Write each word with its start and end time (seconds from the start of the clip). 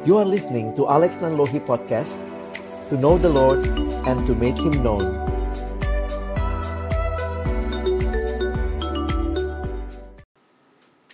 You 0.00 0.16
are 0.16 0.24
listening 0.24 0.72
to 0.80 0.88
Alex 0.88 1.20
Nanlohi 1.20 1.60
Podcast 1.60 2.16
To 2.88 2.96
know 2.96 3.20
the 3.20 3.28
Lord 3.28 3.68
and 4.08 4.24
to 4.24 4.32
make 4.32 4.56
Him 4.56 4.80
known 4.80 5.04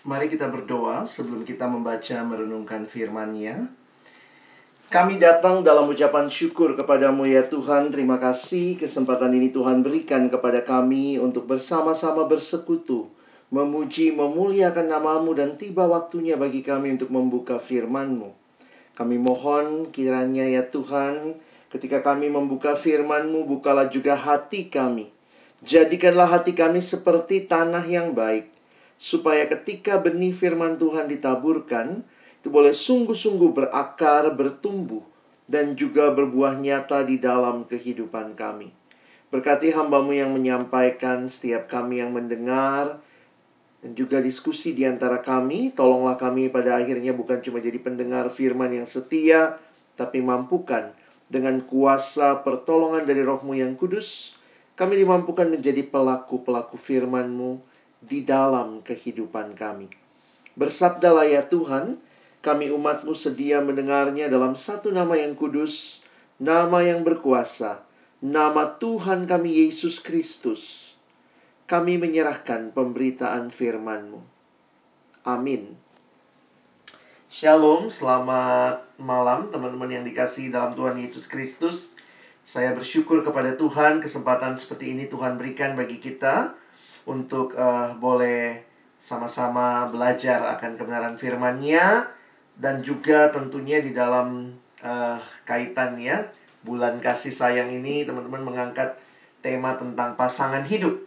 Mari 0.07 0.31
kita 0.31 0.47
berdoa 0.47 1.03
sebelum 1.03 1.43
kita 1.43 1.67
membaca 1.67 2.15
merenungkan 2.23 2.87
firman-Nya. 2.87 3.75
Kami 4.87 5.19
datang 5.19 5.67
dalam 5.67 5.91
ucapan 5.91 6.31
syukur 6.31 6.79
kepadamu 6.79 7.27
ya 7.27 7.43
Tuhan. 7.43 7.91
Terima 7.91 8.23
kasih 8.23 8.79
kesempatan 8.79 9.35
ini 9.35 9.51
Tuhan 9.51 9.83
berikan 9.83 10.31
kepada 10.31 10.63
kami 10.63 11.19
untuk 11.19 11.51
bersama-sama 11.51 12.23
bersekutu. 12.31 13.11
Memuji, 13.51 14.15
memuliakan 14.15 14.87
namamu 14.87 15.35
dan 15.35 15.59
tiba 15.59 15.91
waktunya 15.91 16.39
bagi 16.39 16.63
kami 16.63 16.95
untuk 16.95 17.11
membuka 17.11 17.59
firman-Mu. 17.59 18.46
Kami 18.97 19.21
mohon 19.21 19.93
kiranya 19.93 20.49
ya 20.49 20.65
Tuhan, 20.73 21.37
ketika 21.69 22.01
kami 22.01 22.33
membuka 22.33 22.73
firman-Mu, 22.73 23.45
bukalah 23.45 23.93
juga 23.93 24.17
hati 24.17 24.73
kami. 24.73 25.13
Jadikanlah 25.61 26.41
hati 26.41 26.57
kami 26.57 26.81
seperti 26.81 27.45
tanah 27.45 27.85
yang 27.85 28.17
baik, 28.17 28.49
supaya 28.97 29.45
ketika 29.53 30.01
benih 30.01 30.33
firman 30.33 30.81
Tuhan 30.81 31.13
ditaburkan, 31.13 32.09
itu 32.41 32.49
boleh 32.49 32.73
sungguh-sungguh 32.73 33.53
berakar, 33.53 34.33
bertumbuh, 34.33 35.05
dan 35.45 35.77
juga 35.77 36.09
berbuah 36.17 36.57
nyata 36.57 37.05
di 37.05 37.21
dalam 37.21 37.69
kehidupan 37.69 38.33
kami. 38.33 38.73
Berkati 39.29 39.77
hambamu 39.77 40.17
yang 40.17 40.33
menyampaikan, 40.33 41.29
setiap 41.29 41.69
kami 41.69 42.01
yang 42.01 42.17
mendengar, 42.17 43.05
juga 43.93 44.19
diskusi 44.25 44.75
di 44.75 44.83
antara 44.89 45.23
kami. 45.23 45.71
Tolonglah 45.77 46.19
kami 46.19 46.49
pada 46.49 46.81
akhirnya 46.81 47.13
bukan 47.13 47.39
cuma 47.45 47.61
jadi 47.61 47.79
pendengar 47.79 48.33
firman 48.33 48.73
yang 48.73 48.89
setia, 48.89 49.61
tapi 49.95 50.25
mampukan 50.25 50.91
dengan 51.27 51.63
kuasa 51.63 52.43
pertolongan 52.47 53.03
dari 53.03 53.23
rohmu 53.27 53.59
yang 53.59 53.75
kudus, 53.75 54.39
kami 54.79 55.03
dimampukan 55.03 55.51
menjadi 55.51 55.83
pelaku-pelaku 55.87 56.79
firman-Mu 56.79 57.59
di 57.99 58.23
dalam 58.23 58.85
kehidupan 58.87 59.59
kami. 59.59 59.91
Bersabdalah 60.55 61.27
ya 61.27 61.43
Tuhan, 61.45 61.99
kami 62.41 62.71
umatmu 62.71 63.11
sedia 63.19 63.59
mendengarnya 63.59 64.31
dalam 64.31 64.55
satu 64.55 64.95
nama 64.95 65.19
yang 65.19 65.35
kudus, 65.35 66.07
nama 66.39 66.87
yang 66.87 67.03
berkuasa, 67.03 67.83
nama 68.23 68.79
Tuhan 68.79 69.27
kami 69.27 69.67
Yesus 69.67 69.99
Kristus. 69.99 70.86
Kami 71.67 71.99
menyerahkan 71.99 72.71
pemberitaan 72.71 73.51
firman-Mu. 73.51 74.23
Amin. 75.27 75.75
Shalom, 77.27 77.91
selamat 77.91 78.87
malam 79.03 79.51
teman-teman 79.51 79.91
yang 79.91 80.07
dikasih 80.07 80.55
dalam 80.55 80.79
Tuhan 80.79 80.95
Yesus 80.95 81.27
Kristus. 81.27 81.91
Saya 82.47 82.71
bersyukur 82.71 83.27
kepada 83.27 83.59
Tuhan 83.59 83.99
kesempatan 83.99 84.55
seperti 84.55 84.95
ini 84.95 85.11
Tuhan 85.11 85.35
berikan 85.35 85.75
bagi 85.75 85.99
kita 85.99 86.55
untuk 87.03 87.59
uh, 87.59 87.99
boleh 87.99 88.63
sama-sama 89.03 89.91
belajar 89.91 90.47
akan 90.55 90.79
kebenaran 90.79 91.19
firman-Nya 91.19 92.07
dan 92.55 92.79
juga 92.87 93.35
tentunya 93.35 93.83
di 93.83 93.91
dalam 93.91 94.55
uh, 94.87 95.19
kaitannya 95.43 96.31
bulan 96.63 97.03
kasih 97.03 97.35
sayang 97.35 97.75
ini 97.75 98.07
teman-teman 98.07 98.55
mengangkat 98.55 99.03
tema 99.43 99.75
tentang 99.75 100.15
pasangan 100.15 100.63
hidup. 100.63 101.06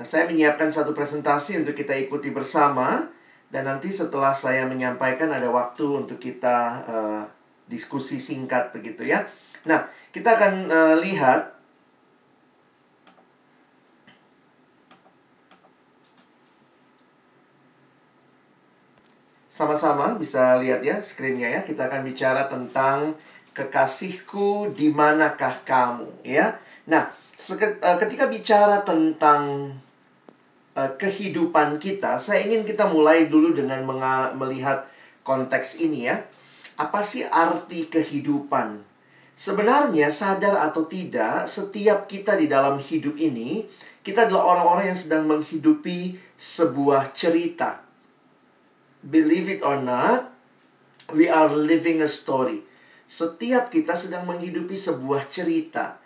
Nah, 0.00 0.08
saya 0.08 0.24
menyiapkan 0.24 0.72
satu 0.72 0.96
presentasi 0.96 1.60
untuk 1.60 1.76
kita 1.76 1.92
ikuti 1.92 2.32
bersama 2.32 3.04
dan 3.52 3.68
nanti 3.68 3.92
setelah 3.92 4.32
saya 4.32 4.64
menyampaikan 4.64 5.28
ada 5.28 5.52
waktu 5.52 5.84
untuk 5.84 6.16
kita 6.16 6.56
uh, 6.88 7.22
diskusi 7.68 8.16
singkat 8.16 8.72
begitu 8.72 9.04
ya. 9.04 9.28
Nah, 9.68 9.84
kita 10.08 10.40
akan 10.40 10.52
uh, 10.72 10.96
lihat 11.04 11.60
Sama-sama 19.52 20.16
bisa 20.16 20.56
lihat 20.56 20.80
ya 20.80 21.04
screennya 21.04 21.52
ya. 21.52 21.60
Kita 21.60 21.92
akan 21.92 22.00
bicara 22.08 22.48
tentang 22.48 23.12
kekasihku 23.52 24.72
di 24.72 24.88
manakah 24.88 25.60
kamu 25.68 26.24
ya. 26.24 26.56
Nah, 26.88 27.12
eh, 27.60 27.96
ketika 28.00 28.32
bicara 28.32 28.80
tentang 28.80 29.76
uh, 30.74 30.90
kehidupan 30.98 31.80
kita, 31.80 32.18
saya 32.18 32.44
ingin 32.46 32.66
kita 32.66 32.90
mulai 32.90 33.26
dulu 33.26 33.54
dengan 33.54 33.82
melihat 34.36 34.86
konteks 35.22 35.80
ini 35.82 36.10
ya. 36.10 36.22
Apa 36.80 37.04
sih 37.04 37.26
arti 37.28 37.88
kehidupan? 37.88 38.82
Sebenarnya 39.36 40.12
sadar 40.12 40.60
atau 40.60 40.84
tidak, 40.84 41.48
setiap 41.48 42.04
kita 42.08 42.36
di 42.36 42.48
dalam 42.48 42.76
hidup 42.76 43.16
ini, 43.16 43.64
kita 44.04 44.28
adalah 44.28 44.56
orang-orang 44.56 44.92
yang 44.92 45.00
sedang 45.00 45.24
menghidupi 45.28 46.16
sebuah 46.36 47.12
cerita 47.16 47.90
believe 49.04 49.48
it 49.48 49.60
or 49.64 49.80
not, 49.80 50.32
we 51.12 51.28
are 51.28 51.48
living 51.48 52.04
a 52.04 52.08
story. 52.08 52.64
Setiap 53.10 53.74
kita 53.74 53.98
sedang 53.98 54.28
menghidupi 54.28 54.76
sebuah 54.76 55.26
cerita. 55.32 55.98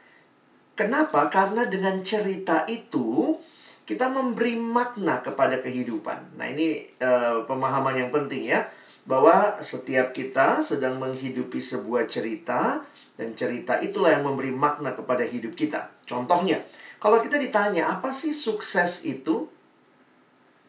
Kenapa? 0.75 1.29
Karena 1.29 1.69
dengan 1.69 2.01
cerita 2.01 2.65
itu 2.67 3.39
kita 3.85 4.09
memberi 4.09 4.57
makna 4.57 5.21
kepada 5.21 5.61
kehidupan. 5.61 6.41
Nah, 6.41 6.49
ini 6.49 6.89
uh, 7.05 7.45
pemahaman 7.45 8.01
yang 8.01 8.11
penting 8.11 8.49
ya, 8.49 8.65
bahwa 9.05 9.61
setiap 9.61 10.17
kita 10.17 10.65
sedang 10.65 10.97
menghidupi 10.97 11.61
sebuah 11.61 12.09
cerita 12.09 12.81
dan 13.21 13.37
cerita 13.37 13.77
itulah 13.85 14.17
yang 14.17 14.25
memberi 14.25 14.51
makna 14.51 14.97
kepada 14.97 15.23
hidup 15.29 15.53
kita. 15.53 15.93
Contohnya, 16.09 16.65
kalau 16.97 17.21
kita 17.21 17.37
ditanya 17.37 17.93
apa 17.93 18.09
sih 18.17 18.33
sukses 18.33 19.05
itu? 19.05 19.45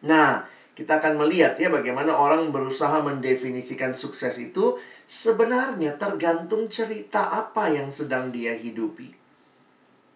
Nah, 0.03 0.43
kita 0.75 0.99
akan 0.99 1.15
melihat 1.23 1.55
ya 1.55 1.71
bagaimana 1.71 2.11
orang 2.11 2.51
berusaha 2.51 2.99
mendefinisikan 2.99 3.95
sukses 3.95 4.35
itu 4.43 4.75
sebenarnya 5.07 5.95
tergantung 5.95 6.67
cerita 6.67 7.31
apa 7.31 7.71
yang 7.71 7.87
sedang 7.87 8.35
dia 8.35 8.51
hidupi. 8.51 9.14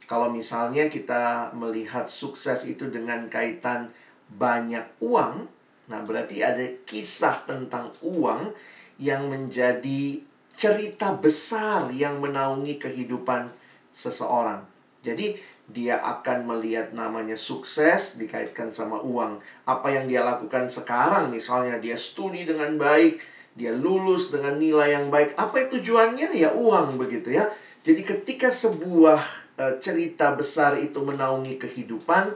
Kalau 0.09 0.33
misalnya 0.33 0.89
kita 0.89 1.53
melihat 1.53 2.09
sukses 2.09 2.65
itu 2.65 2.89
dengan 2.89 3.29
kaitan 3.29 3.93
banyak 4.25 4.97
uang, 5.05 5.45
nah 5.85 6.01
berarti 6.01 6.41
ada 6.41 6.65
kisah 6.89 7.45
tentang 7.45 7.93
uang 8.01 8.49
yang 8.97 9.29
menjadi 9.29 10.17
cerita 10.57 11.13
besar 11.13 11.93
yang 11.93 12.17
menaungi 12.17 12.81
kehidupan 12.81 13.53
seseorang. 13.93 14.65
Jadi 15.05 15.37
dia 15.69 16.01
akan 16.01 16.49
melihat 16.57 16.97
namanya 16.97 17.37
sukses 17.37 18.17
dikaitkan 18.17 18.73
sama 18.73 19.05
uang. 19.05 19.37
Apa 19.69 19.93
yang 19.93 20.09
dia 20.09 20.25
lakukan 20.25 20.65
sekarang, 20.65 21.29
misalnya 21.29 21.77
dia 21.77 21.93
studi 21.93 22.49
dengan 22.49 22.81
baik, 22.81 23.21
dia 23.53 23.77
lulus 23.77 24.33
dengan 24.33 24.57
nilai 24.57 24.97
yang 24.97 25.13
baik. 25.13 25.37
Apa 25.37 25.69
tujuannya? 25.69 26.33
Ya 26.33 26.49
uang 26.57 26.97
begitu 26.97 27.37
ya. 27.37 27.45
Jadi 27.85 28.01
ketika 28.03 28.49
sebuah 28.51 29.48
cerita 29.79 30.31
besar 30.35 30.79
itu 30.79 31.03
menaungi 31.03 31.59
kehidupan, 31.59 32.31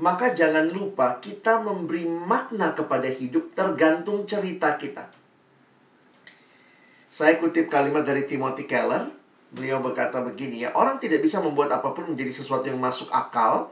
maka 0.00 0.32
jangan 0.32 0.68
lupa 0.72 1.20
kita 1.20 1.60
memberi 1.60 2.08
makna 2.08 2.72
kepada 2.72 3.06
hidup 3.06 3.52
tergantung 3.52 4.24
cerita 4.24 4.74
kita. 4.80 5.06
Saya 7.12 7.36
kutip 7.36 7.68
kalimat 7.68 8.02
dari 8.08 8.24
Timothy 8.24 8.64
Keller, 8.64 9.22
Beliau 9.52 9.84
berkata 9.84 10.24
begini 10.24 10.64
ya, 10.64 10.72
orang 10.72 10.96
tidak 10.96 11.20
bisa 11.20 11.36
membuat 11.36 11.68
apa 11.76 11.92
pun 11.92 12.08
menjadi 12.08 12.32
sesuatu 12.32 12.72
yang 12.72 12.80
masuk 12.80 13.12
akal 13.12 13.68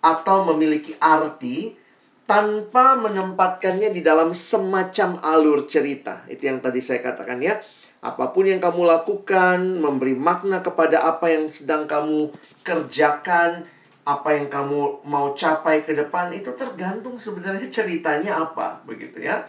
atau 0.00 0.48
memiliki 0.48 0.96
arti 0.96 1.76
tanpa 2.24 2.96
menempatkannya 2.96 3.92
di 3.92 4.00
dalam 4.00 4.32
semacam 4.32 5.20
alur 5.20 5.68
cerita. 5.68 6.24
Itu 6.24 6.48
yang 6.48 6.64
tadi 6.64 6.80
saya 6.80 7.04
katakan 7.04 7.36
ya. 7.44 7.60
Apa 8.00 8.32
pun 8.32 8.48
yang 8.48 8.64
kamu 8.64 8.88
lakukan, 8.88 9.60
memberi 9.76 10.16
makna 10.16 10.64
kepada 10.64 11.04
apa 11.04 11.28
yang 11.28 11.52
sedang 11.52 11.84
kamu 11.84 12.32
kerjakan, 12.64 13.68
apa 14.08 14.28
yang 14.40 14.48
kamu 14.48 15.04
mau 15.04 15.36
capai 15.36 15.84
ke 15.84 15.92
depan, 15.92 16.32
itu 16.32 16.48
tergantung 16.56 17.20
sebenarnya 17.20 17.68
ceritanya 17.68 18.40
apa, 18.40 18.80
begitu 18.88 19.20
ya. 19.20 19.44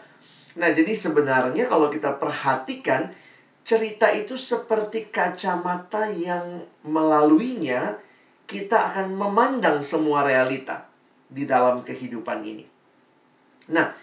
Nah, 0.60 0.68
jadi 0.68 0.92
sebenarnya 0.92 1.72
kalau 1.72 1.88
kita 1.88 2.20
perhatikan, 2.20 3.16
cerita 3.64 4.12
itu 4.12 4.36
seperti 4.36 5.08
kacamata 5.08 6.12
yang 6.12 6.68
melaluinya 6.84 7.96
kita 8.50 8.92
akan 8.92 9.16
memandang 9.16 9.80
semua 9.80 10.28
realita 10.28 10.92
di 11.32 11.48
dalam 11.48 11.88
kehidupan 11.88 12.44
ini. 12.44 12.68
Nah, 13.72 13.96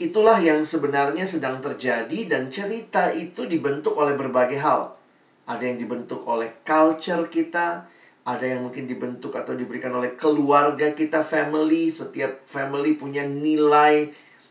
itulah 0.00 0.40
yang 0.40 0.64
sebenarnya 0.64 1.28
sedang 1.28 1.60
terjadi 1.60 2.26
dan 2.26 2.48
cerita 2.48 3.12
itu 3.12 3.44
dibentuk 3.44 3.94
oleh 4.00 4.16
berbagai 4.16 4.58
hal. 4.58 4.96
Ada 5.44 5.62
yang 5.68 5.78
dibentuk 5.78 6.24
oleh 6.24 6.64
culture 6.64 7.28
kita, 7.28 7.84
ada 8.24 8.44
yang 8.44 8.64
mungkin 8.64 8.88
dibentuk 8.88 9.36
atau 9.36 9.52
diberikan 9.52 9.92
oleh 9.92 10.16
keluarga 10.16 10.96
kita, 10.96 11.20
family. 11.20 11.92
Setiap 11.92 12.48
family 12.48 12.96
punya 12.96 13.28
nilai 13.28 14.10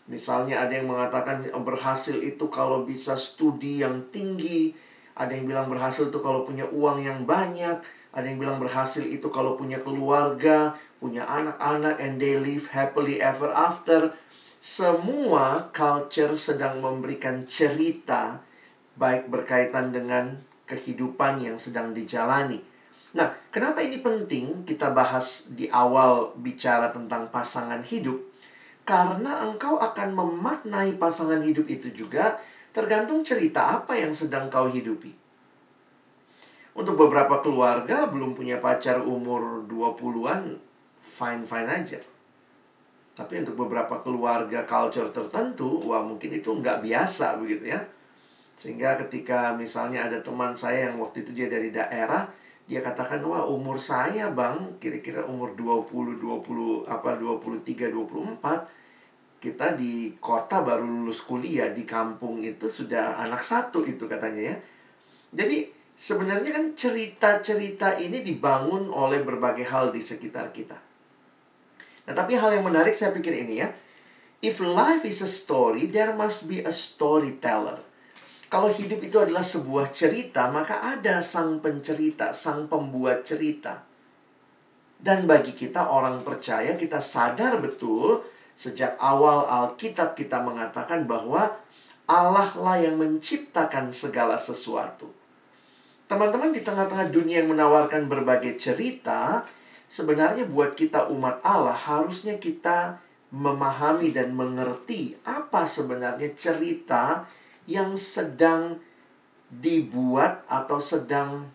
Misalnya 0.09 0.65
ada 0.65 0.73
yang 0.73 0.89
mengatakan 0.89 1.45
berhasil 1.61 2.17
itu 2.17 2.49
kalau 2.49 2.81
bisa 2.81 3.13
studi 3.13 3.85
yang 3.85 4.09
tinggi, 4.09 4.73
ada 5.13 5.29
yang 5.37 5.45
bilang 5.45 5.69
berhasil 5.69 6.09
itu 6.09 6.17
kalau 6.17 6.49
punya 6.49 6.65
uang 6.65 7.05
yang 7.05 7.29
banyak, 7.29 7.77
ada 8.09 8.25
yang 8.25 8.41
bilang 8.41 8.57
berhasil 8.57 9.05
itu 9.05 9.29
kalau 9.29 9.53
punya 9.53 9.77
keluarga, 9.85 10.73
punya 10.97 11.29
anak-anak 11.29 12.01
and 12.01 12.17
they 12.17 12.41
live 12.41 12.65
happily 12.73 13.21
ever 13.21 13.53
after. 13.53 14.09
Semua 14.59 15.71
culture 15.71 16.35
sedang 16.35 16.83
memberikan 16.83 17.47
cerita 17.47 18.43
baik 18.99 19.31
berkaitan 19.31 19.95
dengan 19.95 20.35
kehidupan 20.67 21.39
yang 21.39 21.55
sedang 21.55 21.95
dijalani. 21.95 22.59
Nah, 23.15 23.31
kenapa 23.55 23.79
ini 23.79 24.03
penting 24.03 24.67
kita 24.67 24.91
bahas 24.91 25.55
di 25.55 25.71
awal 25.71 26.35
bicara 26.35 26.91
tentang 26.91 27.31
pasangan 27.31 27.79
hidup? 27.87 28.19
Karena 28.83 29.47
engkau 29.47 29.79
akan 29.79 30.11
memaknai 30.11 30.99
pasangan 30.99 31.39
hidup 31.39 31.63
itu 31.71 31.95
juga 31.95 32.43
tergantung 32.75 33.23
cerita 33.23 33.79
apa 33.79 33.95
yang 33.95 34.11
sedang 34.11 34.51
kau 34.51 34.67
hidupi. 34.67 35.15
Untuk 36.75 36.99
beberapa 36.99 37.39
keluarga 37.39 38.11
belum 38.11 38.35
punya 38.35 38.59
pacar 38.59 38.99
umur 39.07 39.63
20-an, 39.71 40.59
fine-fine 40.99 41.69
aja. 41.71 42.08
Tapi 43.19 43.43
untuk 43.43 43.67
beberapa 43.67 43.99
keluarga 43.99 44.63
culture 44.63 45.11
tertentu, 45.11 45.83
wah 45.83 45.99
mungkin 45.99 46.39
itu 46.39 46.55
nggak 46.55 46.79
biasa 46.79 47.35
begitu 47.35 47.75
ya. 47.75 47.83
Sehingga 48.55 48.95
ketika 49.03 49.51
misalnya 49.59 50.07
ada 50.07 50.23
teman 50.23 50.55
saya 50.55 50.87
yang 50.87 51.03
waktu 51.03 51.27
itu 51.27 51.35
dia 51.35 51.51
dari 51.51 51.67
daerah, 51.67 52.31
dia 52.63 52.79
katakan, 52.79 53.19
wah 53.27 53.43
umur 53.43 53.75
saya 53.75 54.31
bang, 54.31 54.79
kira-kira 54.79 55.27
umur 55.27 55.51
20, 55.51 56.15
20, 56.15 56.87
apa 56.87 57.19
23, 57.19 57.91
24, 57.91 59.43
kita 59.43 59.75
di 59.75 60.15
kota 60.19 60.63
baru 60.63 60.87
lulus 60.87 61.19
kuliah 61.19 61.75
di 61.75 61.83
kampung 61.83 62.39
itu 62.39 62.71
sudah 62.71 63.19
anak 63.19 63.43
satu 63.43 63.83
itu 63.83 64.07
katanya 64.07 64.53
ya. 64.53 64.55
Jadi 65.43 65.67
sebenarnya 65.99 66.55
kan 66.55 66.65
cerita-cerita 66.71 67.99
ini 67.99 68.23
dibangun 68.23 68.87
oleh 68.87 69.27
berbagai 69.27 69.67
hal 69.67 69.91
di 69.91 69.99
sekitar 69.99 70.55
kita. 70.55 70.88
Nah, 72.09 72.17
tapi 72.17 72.33
hal 72.33 72.57
yang 72.57 72.65
menarik 72.65 72.97
saya 72.97 73.13
pikir 73.13 73.45
ini 73.45 73.61
ya. 73.61 73.69
If 74.41 74.57
life 74.57 75.05
is 75.05 75.21
a 75.21 75.29
story, 75.29 75.85
there 75.93 76.17
must 76.17 76.49
be 76.49 76.65
a 76.65 76.73
storyteller. 76.73 77.85
Kalau 78.49 78.73
hidup 78.73 79.05
itu 79.05 79.21
adalah 79.21 79.45
sebuah 79.45 79.93
cerita, 79.93 80.49
maka 80.49 80.81
ada 80.81 81.21
sang 81.21 81.61
pencerita, 81.61 82.33
sang 82.33 82.65
pembuat 82.65 83.21
cerita. 83.21 83.85
Dan 84.97 85.29
bagi 85.29 85.53
kita 85.53 85.93
orang 85.93 86.25
percaya, 86.25 86.73
kita 86.73 86.97
sadar 86.97 87.61
betul 87.61 88.25
Sejak 88.59 88.99
awal 88.99 89.47
Alkitab 89.47 90.19
kita 90.19 90.43
mengatakan 90.43 91.07
bahwa 91.07 91.47
Allah 92.11 92.51
lah 92.59 92.75
yang 92.75 92.99
menciptakan 92.99 93.95
segala 93.95 94.35
sesuatu. 94.35 95.07
Teman-teman 96.11 96.51
di 96.51 96.59
tengah-tengah 96.59 97.07
dunia 97.07 97.39
yang 97.39 97.55
menawarkan 97.55 98.11
berbagai 98.11 98.59
cerita, 98.59 99.47
sebenarnya 99.89 100.45
buat 100.45 100.77
kita 100.77 101.09
umat 101.09 101.41
Allah 101.41 101.73
harusnya 101.73 102.37
kita 102.37 103.01
memahami 103.33 104.13
dan 104.13 104.37
mengerti 104.37 105.17
apa 105.25 105.65
sebenarnya 105.65 106.33
cerita 106.37 107.25
yang 107.65 107.97
sedang 107.97 108.77
dibuat 109.49 110.45
atau 110.45 110.77
sedang 110.77 111.49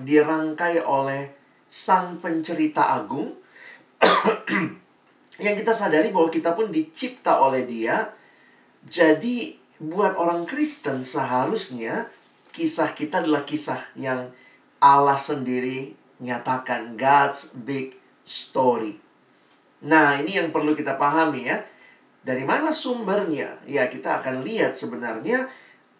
dirangkai 0.00 0.80
oleh 0.80 1.36
sang 1.68 2.16
pencerita 2.16 2.96
agung 2.96 3.36
yang 5.44 5.54
kita 5.56 5.76
sadari 5.76 6.08
bahwa 6.12 6.32
kita 6.32 6.56
pun 6.56 6.72
dicipta 6.72 7.40
oleh 7.44 7.68
Dia. 7.68 8.12
Jadi, 8.84 9.60
buat 9.80 10.16
orang 10.16 10.48
Kristen 10.48 11.04
seharusnya 11.04 12.08
kisah 12.52 12.92
kita 12.92 13.24
adalah 13.24 13.44
kisah 13.44 13.80
yang 13.96 14.32
Allah 14.80 15.16
sendiri 15.16 15.99
nyatakan 16.20 16.94
God's 16.94 17.56
big 17.56 17.96
story. 18.22 19.00
Nah, 19.80 20.20
ini 20.20 20.36
yang 20.36 20.52
perlu 20.52 20.76
kita 20.76 21.00
pahami 21.00 21.48
ya. 21.48 21.58
Dari 22.20 22.44
mana 22.44 22.68
sumbernya? 22.70 23.56
Ya, 23.64 23.88
kita 23.88 24.20
akan 24.20 24.44
lihat 24.44 24.76
sebenarnya 24.76 25.48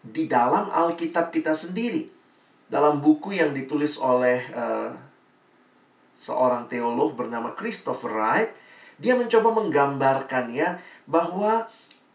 di 0.05 0.29
dalam 0.29 0.69
Alkitab 0.69 1.33
kita 1.33 1.57
sendiri. 1.57 2.13
Dalam 2.69 3.01
buku 3.01 3.35
yang 3.35 3.57
ditulis 3.57 3.97
oleh 3.97 4.45
uh, 4.53 4.93
seorang 6.15 6.69
teolog 6.69 7.17
bernama 7.17 7.57
Christopher 7.57 8.13
Wright, 8.13 8.53
dia 9.01 9.17
mencoba 9.17 9.49
menggambarkan 9.65 10.53
ya 10.53 10.77
bahwa 11.09 11.67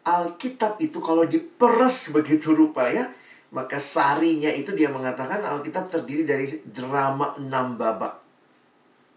Alkitab 0.05 0.77
itu 0.77 1.01
kalau 1.01 1.25
diperes 1.25 2.13
begitu 2.13 2.53
rupa 2.53 2.93
ya, 2.93 3.09
maka 3.53 3.77
sarinya 3.77 4.49
itu 4.49 4.73
dia 4.73 4.89
mengatakan 4.89 5.43
Alkitab 5.45 5.91
terdiri 5.91 6.23
dari 6.25 6.47
drama 6.65 7.37
enam 7.37 7.77
babak. 7.77 8.21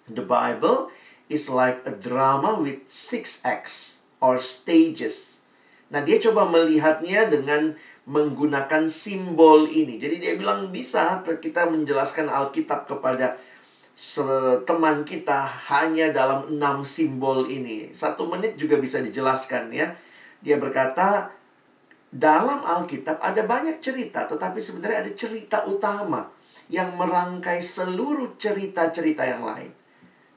The 0.08 0.24
Bible 0.24 0.92
is 1.28 1.52
like 1.52 1.84
a 1.84 1.92
drama 1.92 2.56
with 2.60 2.88
six 2.88 3.44
acts 3.44 4.04
or 4.24 4.40
stages. 4.40 5.40
Nah, 5.88 6.00
dia 6.04 6.20
coba 6.20 6.48
melihatnya 6.48 7.28
dengan 7.28 7.76
menggunakan 8.08 8.88
simbol 8.88 9.68
ini. 9.68 10.00
Jadi 10.00 10.16
dia 10.16 10.32
bilang 10.40 10.72
bisa 10.72 11.20
kita 11.24 11.68
menjelaskan 11.68 12.32
Alkitab 12.32 12.88
kepada 12.88 13.36
teman 14.64 15.04
kita 15.04 15.44
hanya 15.68 16.08
dalam 16.08 16.48
enam 16.56 16.88
simbol 16.88 17.44
ini. 17.50 17.92
Satu 17.92 18.24
menit 18.30 18.56
juga 18.56 18.80
bisa 18.80 19.04
dijelaskan 19.04 19.68
ya. 19.74 19.92
Dia 20.40 20.56
berkata, 20.56 21.34
dalam 22.08 22.64
Alkitab 22.64 23.20
ada 23.20 23.44
banyak 23.44 23.78
cerita, 23.84 24.24
tetapi 24.24 24.58
sebenarnya 24.58 25.04
ada 25.04 25.12
cerita 25.12 25.68
utama 25.68 26.28
yang 26.72 26.96
merangkai 26.96 27.60
seluruh 27.60 28.36
cerita-cerita 28.40 29.24
yang 29.24 29.44
lain. 29.44 29.72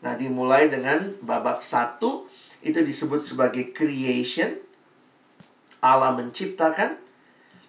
Nah, 0.02 0.16
dimulai 0.16 0.68
dengan 0.68 1.16
babak 1.24 1.64
satu, 1.64 2.28
itu 2.64 2.80
disebut 2.82 3.22
sebagai 3.24 3.72
creation. 3.72 4.60
Allah 5.82 6.14
menciptakan. 6.14 7.00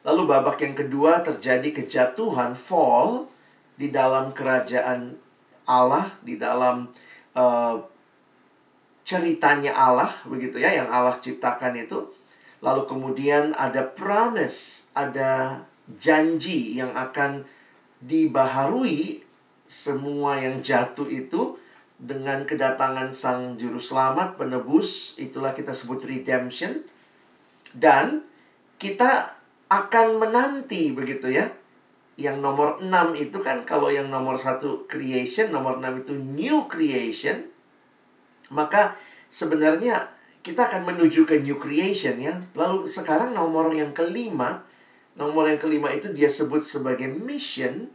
Lalu 0.02 0.22
babak 0.26 0.58
yang 0.62 0.74
kedua 0.74 1.22
terjadi 1.22 1.70
kejatuhan, 1.70 2.58
fall, 2.58 3.30
di 3.76 3.88
dalam 3.90 4.30
kerajaan 4.30 5.16
Allah 5.66 6.06
di 6.20 6.36
dalam 6.36 6.90
uh, 7.34 7.76
ceritanya 9.02 9.74
Allah 9.74 10.10
begitu 10.26 10.62
ya 10.62 10.70
yang 10.70 10.88
Allah 10.90 11.18
ciptakan 11.18 11.74
itu 11.74 11.98
lalu 12.62 12.82
kemudian 12.86 13.52
ada 13.58 13.82
promise 13.84 14.86
ada 14.94 15.66
janji 15.98 16.78
yang 16.78 16.94
akan 16.94 17.42
dibaharui 17.98 19.26
semua 19.66 20.38
yang 20.38 20.62
jatuh 20.62 21.08
itu 21.10 21.58
dengan 22.02 22.42
kedatangan 22.42 23.14
sang 23.14 23.54
juru 23.54 23.78
selamat 23.78 24.34
penebus 24.34 25.14
itulah 25.22 25.54
kita 25.54 25.70
sebut 25.70 26.02
redemption. 26.02 26.82
Dan 27.72 28.26
kita 28.76 29.38
akan 29.70 30.18
menanti 30.18 30.92
begitu 30.92 31.30
ya. 31.30 31.48
Yang 32.20 32.44
nomor 32.44 32.82
6 32.84 33.16
itu 33.16 33.40
kan 33.40 33.64
kalau 33.64 33.88
yang 33.88 34.12
nomor 34.12 34.36
satu 34.36 34.84
creation, 34.84 35.48
nomor 35.54 35.80
6 35.80 36.04
itu 36.04 36.12
new 36.12 36.68
creation, 36.68 37.48
maka 38.52 39.00
sebenarnya 39.32 40.12
kita 40.42 40.68
akan 40.68 40.82
menuju 40.90 41.22
ke 41.22 41.38
new 41.40 41.56
creation 41.56 42.18
ya. 42.18 42.34
Lalu 42.58 42.90
sekarang 42.90 43.30
nomor 43.30 43.70
yang 43.70 43.94
kelima, 43.94 44.66
nomor 45.14 45.46
yang 45.46 45.62
kelima 45.62 45.94
itu 45.94 46.10
dia 46.10 46.26
sebut 46.26 46.60
sebagai 46.60 47.06
mission 47.08 47.86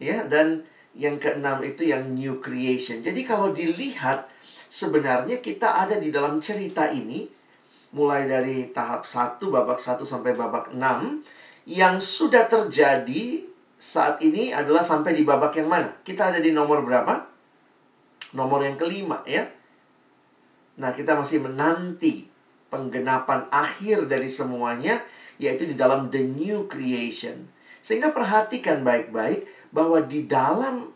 ya 0.00 0.24
dan 0.26 0.64
yang 0.96 1.20
keenam 1.20 1.60
itu 1.60 1.88
yang 1.88 2.16
new 2.16 2.40
creation. 2.40 3.04
Jadi 3.04 3.24
kalau 3.24 3.52
dilihat 3.52 4.28
sebenarnya 4.72 5.44
kita 5.44 5.84
ada 5.84 6.00
di 6.00 6.08
dalam 6.08 6.40
cerita 6.40 6.88
ini 6.88 7.28
mulai 7.92 8.24
dari 8.24 8.72
tahap 8.72 9.04
1 9.04 9.36
babak 9.52 9.76
1 9.76 10.00
sampai 10.08 10.32
babak 10.32 10.72
6 10.72 10.80
yang 11.68 12.00
sudah 12.00 12.48
terjadi 12.48 13.44
saat 13.76 14.24
ini 14.24 14.54
adalah 14.56 14.80
sampai 14.80 15.12
di 15.12 15.22
babak 15.22 15.52
yang 15.60 15.68
mana? 15.68 16.00
Kita 16.00 16.32
ada 16.32 16.40
di 16.40 16.54
nomor 16.54 16.80
berapa? 16.80 17.28
Nomor 18.32 18.64
yang 18.64 18.80
kelima 18.80 19.20
ya. 19.28 19.44
Nah, 20.82 20.90
kita 20.90 21.14
masih 21.14 21.38
menanti 21.38 22.26
penggenapan 22.66 23.46
akhir 23.54 24.10
dari 24.10 24.26
semuanya 24.26 24.98
yaitu 25.38 25.70
di 25.70 25.78
dalam 25.78 26.10
the 26.10 26.26
new 26.26 26.66
creation. 26.66 27.46
Sehingga 27.86 28.10
perhatikan 28.10 28.82
baik-baik 28.82 29.46
bahwa 29.70 30.02
di 30.02 30.26
dalam 30.26 30.90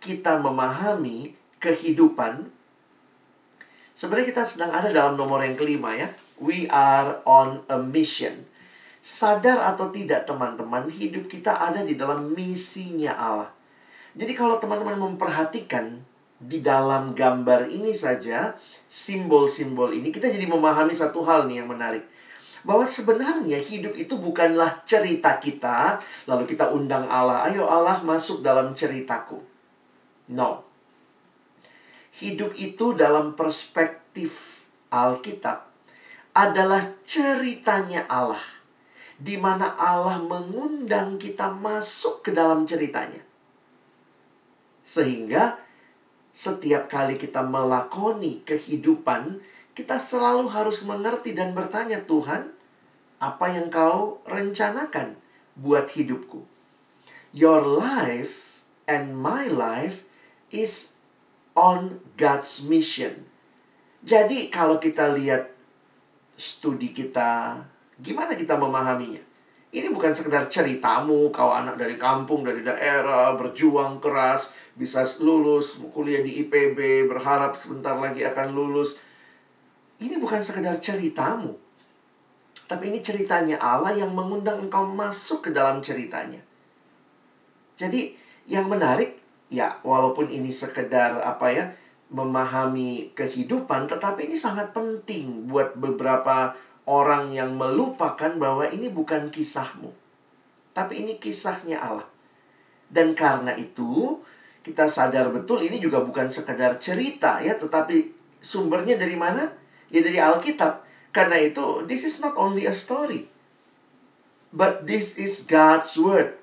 kita 0.00 0.40
memahami 0.40 1.36
kehidupan 1.60 2.48
sebenarnya 3.98 4.30
kita 4.30 4.44
sedang 4.46 4.70
ada 4.70 4.88
dalam 4.94 5.18
nomor 5.18 5.42
yang 5.42 5.58
kelima 5.58 5.92
ya. 5.92 6.08
We 6.38 6.70
are 6.70 7.18
on 7.26 7.66
a 7.66 7.82
mission. 7.82 8.46
Sadar 9.02 9.58
atau 9.58 9.90
tidak 9.90 10.24
teman-teman, 10.24 10.86
hidup 10.86 11.26
kita 11.26 11.50
ada 11.50 11.82
di 11.82 11.98
dalam 11.98 12.30
misinya 12.30 13.14
Allah. 13.18 13.50
Jadi 14.14 14.32
kalau 14.38 14.62
teman-teman 14.62 14.98
memperhatikan 14.98 15.98
di 16.38 16.62
dalam 16.62 17.14
gambar 17.18 17.66
ini 17.66 17.90
saja, 17.90 18.54
simbol-simbol 18.88 19.92
ini, 19.92 20.08
kita 20.08 20.32
jadi 20.32 20.48
memahami 20.48 20.96
satu 20.96 21.20
hal 21.20 21.44
nih 21.44 21.62
yang 21.62 21.68
menarik. 21.68 22.08
Bahwa 22.64 22.88
sebenarnya 22.88 23.60
hidup 23.60 23.94
itu 23.94 24.18
bukanlah 24.18 24.82
cerita 24.82 25.36
kita, 25.38 26.00
lalu 26.26 26.48
kita 26.48 26.72
undang 26.72 27.06
Allah, 27.06 27.46
ayo 27.46 27.68
Allah 27.68 28.00
masuk 28.02 28.40
dalam 28.40 28.72
ceritaku. 28.72 29.38
No. 30.32 30.64
Hidup 32.18 32.56
itu 32.58 32.98
dalam 32.98 33.38
perspektif 33.38 34.64
Alkitab 34.90 35.68
adalah 36.34 36.82
ceritanya 37.06 38.08
Allah. 38.10 38.42
Di 39.18 39.34
mana 39.38 39.74
Allah 39.74 40.22
mengundang 40.22 41.18
kita 41.18 41.50
masuk 41.50 42.26
ke 42.26 42.30
dalam 42.30 42.66
ceritanya. 42.66 43.22
Sehingga 44.82 45.67
setiap 46.38 46.86
kali 46.86 47.18
kita 47.18 47.42
melakoni 47.42 48.46
kehidupan, 48.46 49.42
kita 49.74 49.98
selalu 49.98 50.46
harus 50.46 50.86
mengerti 50.86 51.34
dan 51.34 51.50
bertanya, 51.50 51.98
Tuhan, 52.06 52.54
apa 53.18 53.46
yang 53.50 53.66
kau 53.74 54.22
rencanakan 54.22 55.18
buat 55.58 55.90
hidupku? 55.90 56.46
Your 57.34 57.66
life 57.66 58.62
and 58.86 59.18
my 59.18 59.50
life 59.50 60.06
is 60.54 61.02
on 61.58 61.98
God's 62.14 62.62
mission. 62.62 63.26
Jadi 64.06 64.46
kalau 64.46 64.78
kita 64.78 65.10
lihat 65.10 65.50
studi 66.38 66.94
kita, 66.94 67.66
gimana 67.98 68.38
kita 68.38 68.54
memahaminya? 68.54 69.26
Ini 69.68 69.90
bukan 69.90 70.14
sekedar 70.14 70.46
ceritamu, 70.46 71.34
kau 71.34 71.50
anak 71.50 71.76
dari 71.76 71.98
kampung, 71.98 72.46
dari 72.46 72.62
daerah, 72.62 73.34
berjuang 73.34 73.98
keras, 73.98 74.54
bisa 74.78 75.02
lulus, 75.18 75.74
kuliah 75.90 76.22
di 76.22 76.46
IPB, 76.46 77.10
berharap 77.10 77.58
sebentar 77.58 77.98
lagi 77.98 78.22
akan 78.22 78.54
lulus. 78.54 78.94
Ini 79.98 80.22
bukan 80.22 80.38
sekedar 80.38 80.78
ceritamu. 80.78 81.58
Tapi 82.70 82.94
ini 82.94 83.02
ceritanya 83.02 83.58
Allah 83.58 83.98
yang 83.98 84.14
mengundang 84.14 84.70
engkau 84.70 84.86
masuk 84.86 85.48
ke 85.48 85.50
dalam 85.50 85.82
ceritanya. 85.82 86.38
Jadi 87.74 88.14
yang 88.46 88.70
menarik, 88.70 89.18
ya 89.50 89.82
walaupun 89.82 90.30
ini 90.30 90.54
sekedar 90.54 91.18
apa 91.26 91.50
ya, 91.50 91.64
memahami 92.14 93.10
kehidupan, 93.18 93.90
tetapi 93.90 94.30
ini 94.30 94.36
sangat 94.38 94.70
penting 94.70 95.50
buat 95.50 95.74
beberapa 95.74 96.54
orang 96.88 97.34
yang 97.34 97.58
melupakan 97.58 98.32
bahwa 98.38 98.64
ini 98.70 98.88
bukan 98.88 99.28
kisahmu. 99.28 99.92
Tapi 100.72 101.04
ini 101.04 101.18
kisahnya 101.18 101.82
Allah. 101.82 102.08
Dan 102.88 103.12
karena 103.12 103.52
itu, 103.58 104.16
kita 104.62 104.90
sadar 104.90 105.30
betul 105.32 105.64
ini 105.64 105.78
juga 105.78 106.02
bukan 106.02 106.28
sekedar 106.28 106.76
cerita 106.82 107.40
ya, 107.40 107.56
tetapi 107.56 108.12
sumbernya 108.42 108.98
dari 108.98 109.14
mana? 109.14 109.48
Ya 109.88 110.04
dari 110.04 110.20
Alkitab. 110.20 110.84
Karena 111.10 111.40
itu, 111.40 111.82
this 111.88 112.04
is 112.04 112.20
not 112.20 112.36
only 112.36 112.68
a 112.68 112.74
story. 112.76 113.26
But 114.52 114.88
this 114.88 115.16
is 115.16 115.44
God's 115.44 115.92
word. 115.96 116.36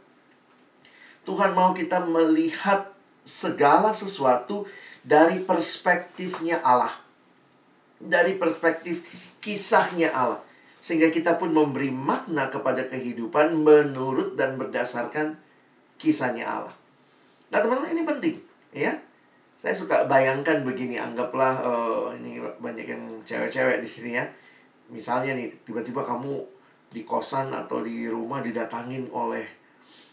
Tuhan 1.26 1.58
mau 1.58 1.74
kita 1.74 2.06
melihat 2.06 2.94
segala 3.26 3.94
sesuatu 3.98 4.70
dari 5.02 5.42
perspektifnya 5.42 6.62
Allah. 6.62 6.94
Dari 7.98 8.38
perspektif 8.38 9.02
kisahnya 9.42 10.14
Allah. 10.14 10.42
Sehingga 10.86 11.10
kita 11.10 11.42
pun 11.42 11.50
memberi 11.50 11.90
makna 11.90 12.54
kepada 12.54 12.86
kehidupan 12.86 13.58
menurut 13.58 14.38
dan 14.38 14.54
berdasarkan 14.62 15.42
kisahnya 15.98 16.46
Allah. 16.46 16.75
Nah 17.56 17.64
teman-teman 17.64 17.96
ini 17.96 18.04
penting 18.04 18.36
ya. 18.76 18.92
Saya 19.56 19.72
suka 19.72 20.04
bayangkan 20.12 20.68
begini, 20.68 21.00
anggaplah 21.00 21.64
uh, 21.64 22.12
ini 22.12 22.44
banyak 22.60 22.84
yang 22.84 23.04
cewek-cewek 23.24 23.80
di 23.80 23.88
sini 23.88 24.20
ya. 24.20 24.28
Misalnya 24.92 25.32
nih 25.40 25.64
tiba-tiba 25.64 26.04
kamu 26.04 26.44
di 26.92 27.08
kosan 27.08 27.56
atau 27.56 27.80
di 27.80 28.12
rumah 28.12 28.44
didatangin 28.44 29.08
oleh 29.16 29.48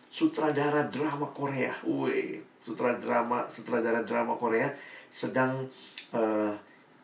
sutradara 0.06 0.86
drama 0.86 1.34
Korea. 1.34 1.74
Wih, 1.82 2.46
sutradara 2.62 3.02
drama 3.02 3.50
sutradara 3.50 4.06
drama 4.06 4.38
Korea 4.38 4.70
sedang 5.10 5.66
uh, 6.14 6.54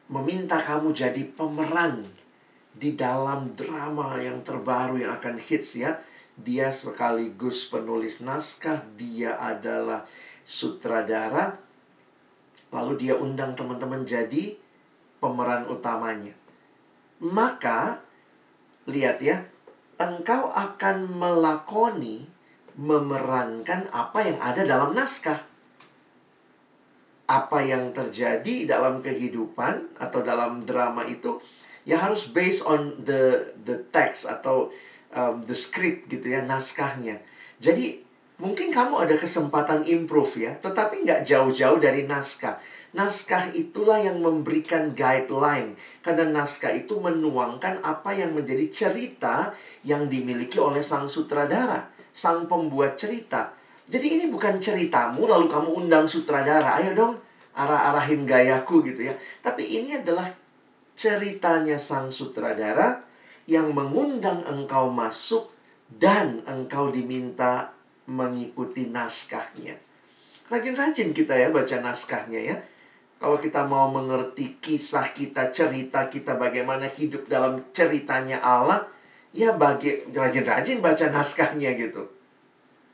meminta 0.06 0.62
kamu 0.62 0.94
jadi 0.94 1.34
pemeran 1.34 2.06
di 2.78 2.94
dalam 2.94 3.50
drama 3.58 4.22
yang 4.22 4.38
terbaru 4.46 5.02
yang 5.02 5.18
akan 5.18 5.42
hits 5.42 5.82
ya. 5.82 5.98
Dia 6.38 6.70
sekaligus 6.70 7.66
penulis 7.66 8.22
naskah, 8.22 8.86
dia 8.94 9.34
adalah 9.42 10.06
sutradara, 10.48 11.60
lalu 12.72 12.96
dia 12.96 13.14
undang 13.20 13.52
teman-teman 13.52 14.08
jadi 14.08 14.56
pemeran 15.20 15.68
utamanya. 15.68 16.32
Maka, 17.20 18.00
lihat 18.88 19.20
ya, 19.20 19.44
engkau 20.00 20.48
akan 20.48 21.04
melakoni, 21.20 22.24
memerankan 22.80 23.92
apa 23.92 24.18
yang 24.24 24.38
ada 24.40 24.64
dalam 24.64 24.96
naskah. 24.96 25.44
Apa 27.28 27.60
yang 27.60 27.92
terjadi 27.92 28.64
dalam 28.64 29.04
kehidupan 29.04 30.00
atau 30.00 30.24
dalam 30.24 30.64
drama 30.64 31.04
itu 31.04 31.36
ya 31.84 32.00
harus 32.00 32.32
based 32.32 32.64
on 32.64 33.04
the 33.04 33.52
the 33.68 33.76
text 33.92 34.24
atau 34.24 34.72
um, 35.12 35.44
the 35.44 35.52
script 35.52 36.08
gitu 36.08 36.24
ya 36.24 36.40
naskahnya. 36.48 37.20
Jadi 37.60 38.07
Mungkin 38.38 38.70
kamu 38.70 39.02
ada 39.02 39.18
kesempatan 39.18 39.82
improve 39.90 40.46
ya, 40.46 40.54
tetapi 40.62 41.02
nggak 41.02 41.26
jauh-jauh 41.26 41.82
dari 41.82 42.06
naskah. 42.06 42.62
Naskah 42.94 43.50
itulah 43.50 43.98
yang 43.98 44.22
memberikan 44.22 44.94
guideline. 44.94 45.74
Karena 46.00 46.24
naskah 46.30 46.70
itu 46.70 47.02
menuangkan 47.02 47.82
apa 47.82 48.14
yang 48.14 48.38
menjadi 48.38 48.70
cerita 48.70 49.52
yang 49.82 50.06
dimiliki 50.06 50.62
oleh 50.62 50.86
sang 50.86 51.10
sutradara, 51.10 51.90
sang 52.14 52.46
pembuat 52.46 52.94
cerita. 52.94 53.58
Jadi 53.90 54.20
ini 54.20 54.24
bukan 54.30 54.62
ceritamu 54.62 55.26
lalu 55.26 55.50
kamu 55.50 55.68
undang 55.74 56.06
sutradara, 56.06 56.78
ayo 56.78 56.94
dong 56.94 57.18
arah-arahin 57.58 58.22
gayaku 58.22 58.86
gitu 58.86 59.10
ya. 59.10 59.14
Tapi 59.42 59.66
ini 59.66 59.98
adalah 59.98 60.30
ceritanya 60.94 61.74
sang 61.74 62.14
sutradara 62.14 63.02
yang 63.50 63.74
mengundang 63.74 64.46
engkau 64.46 64.94
masuk 64.94 65.50
dan 65.90 66.44
engkau 66.46 66.94
diminta 66.94 67.77
mengikuti 68.08 68.88
naskahnya. 68.88 69.76
Rajin-rajin 70.48 71.12
kita 71.12 71.36
ya 71.36 71.52
baca 71.52 71.76
naskahnya 71.84 72.40
ya. 72.40 72.56
Kalau 73.20 73.36
kita 73.36 73.68
mau 73.68 73.92
mengerti 73.92 74.56
kisah 74.62 75.12
kita, 75.12 75.52
cerita 75.52 76.08
kita 76.08 76.40
bagaimana 76.40 76.88
hidup 76.88 77.28
dalam 77.28 77.60
ceritanya 77.74 78.40
Allah, 78.40 78.88
ya 79.36 79.52
bagi 79.52 80.08
rajin-rajin 80.08 80.80
baca 80.80 81.12
naskahnya 81.12 81.76
gitu. 81.76 82.08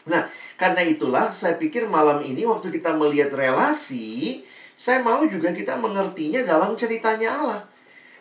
Nah, 0.08 0.26
karena 0.56 0.82
itulah 0.84 1.28
saya 1.30 1.56
pikir 1.56 1.86
malam 1.86 2.24
ini 2.24 2.44
waktu 2.44 2.72
kita 2.72 2.96
melihat 2.96 3.32
relasi, 3.36 4.42
saya 4.74 5.00
mau 5.04 5.22
juga 5.28 5.54
kita 5.54 5.78
mengertinya 5.78 6.42
dalam 6.42 6.74
ceritanya 6.74 7.40
Allah. 7.40 7.60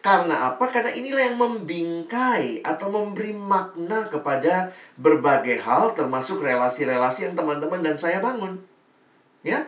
Karena 0.04 0.52
apa? 0.52 0.68
Karena 0.68 0.92
inilah 0.92 1.32
yang 1.32 1.40
membingkai 1.40 2.60
atau 2.60 2.92
memberi 2.92 3.32
makna 3.32 4.12
kepada 4.12 4.76
berbagai 5.00 5.64
hal 5.64 5.96
termasuk 5.96 6.44
relasi-relasi 6.44 7.32
yang 7.32 7.40
teman-teman 7.40 7.80
dan 7.80 7.96
saya 7.96 8.20
bangun. 8.20 8.60
Ya. 9.48 9.64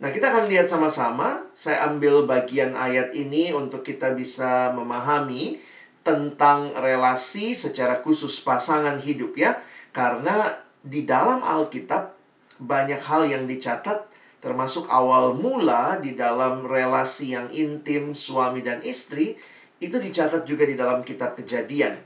Nah, 0.00 0.08
kita 0.08 0.32
akan 0.32 0.48
lihat 0.48 0.64
sama-sama. 0.64 1.44
Saya 1.52 1.92
ambil 1.92 2.24
bagian 2.24 2.72
ayat 2.72 3.12
ini 3.12 3.52
untuk 3.52 3.84
kita 3.84 4.16
bisa 4.16 4.72
memahami 4.72 5.60
tentang 6.00 6.72
relasi 6.72 7.52
secara 7.52 8.00
khusus 8.00 8.40
pasangan 8.40 8.96
hidup 8.96 9.36
ya. 9.36 9.60
Karena 9.92 10.56
di 10.80 11.04
dalam 11.04 11.44
Alkitab 11.44 12.16
banyak 12.56 13.00
hal 13.04 13.28
yang 13.28 13.44
dicatat 13.44 14.08
termasuk 14.40 14.88
awal 14.88 15.36
mula 15.36 16.00
di 16.00 16.16
dalam 16.16 16.64
relasi 16.64 17.36
yang 17.36 17.52
intim 17.52 18.16
suami 18.16 18.64
dan 18.64 18.80
istri 18.80 19.36
itu 19.76 19.96
dicatat 20.00 20.48
juga 20.48 20.64
di 20.64 20.72
dalam 20.78 21.04
kitab 21.04 21.36
kejadian. 21.36 22.00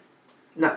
Nah, 0.58 0.74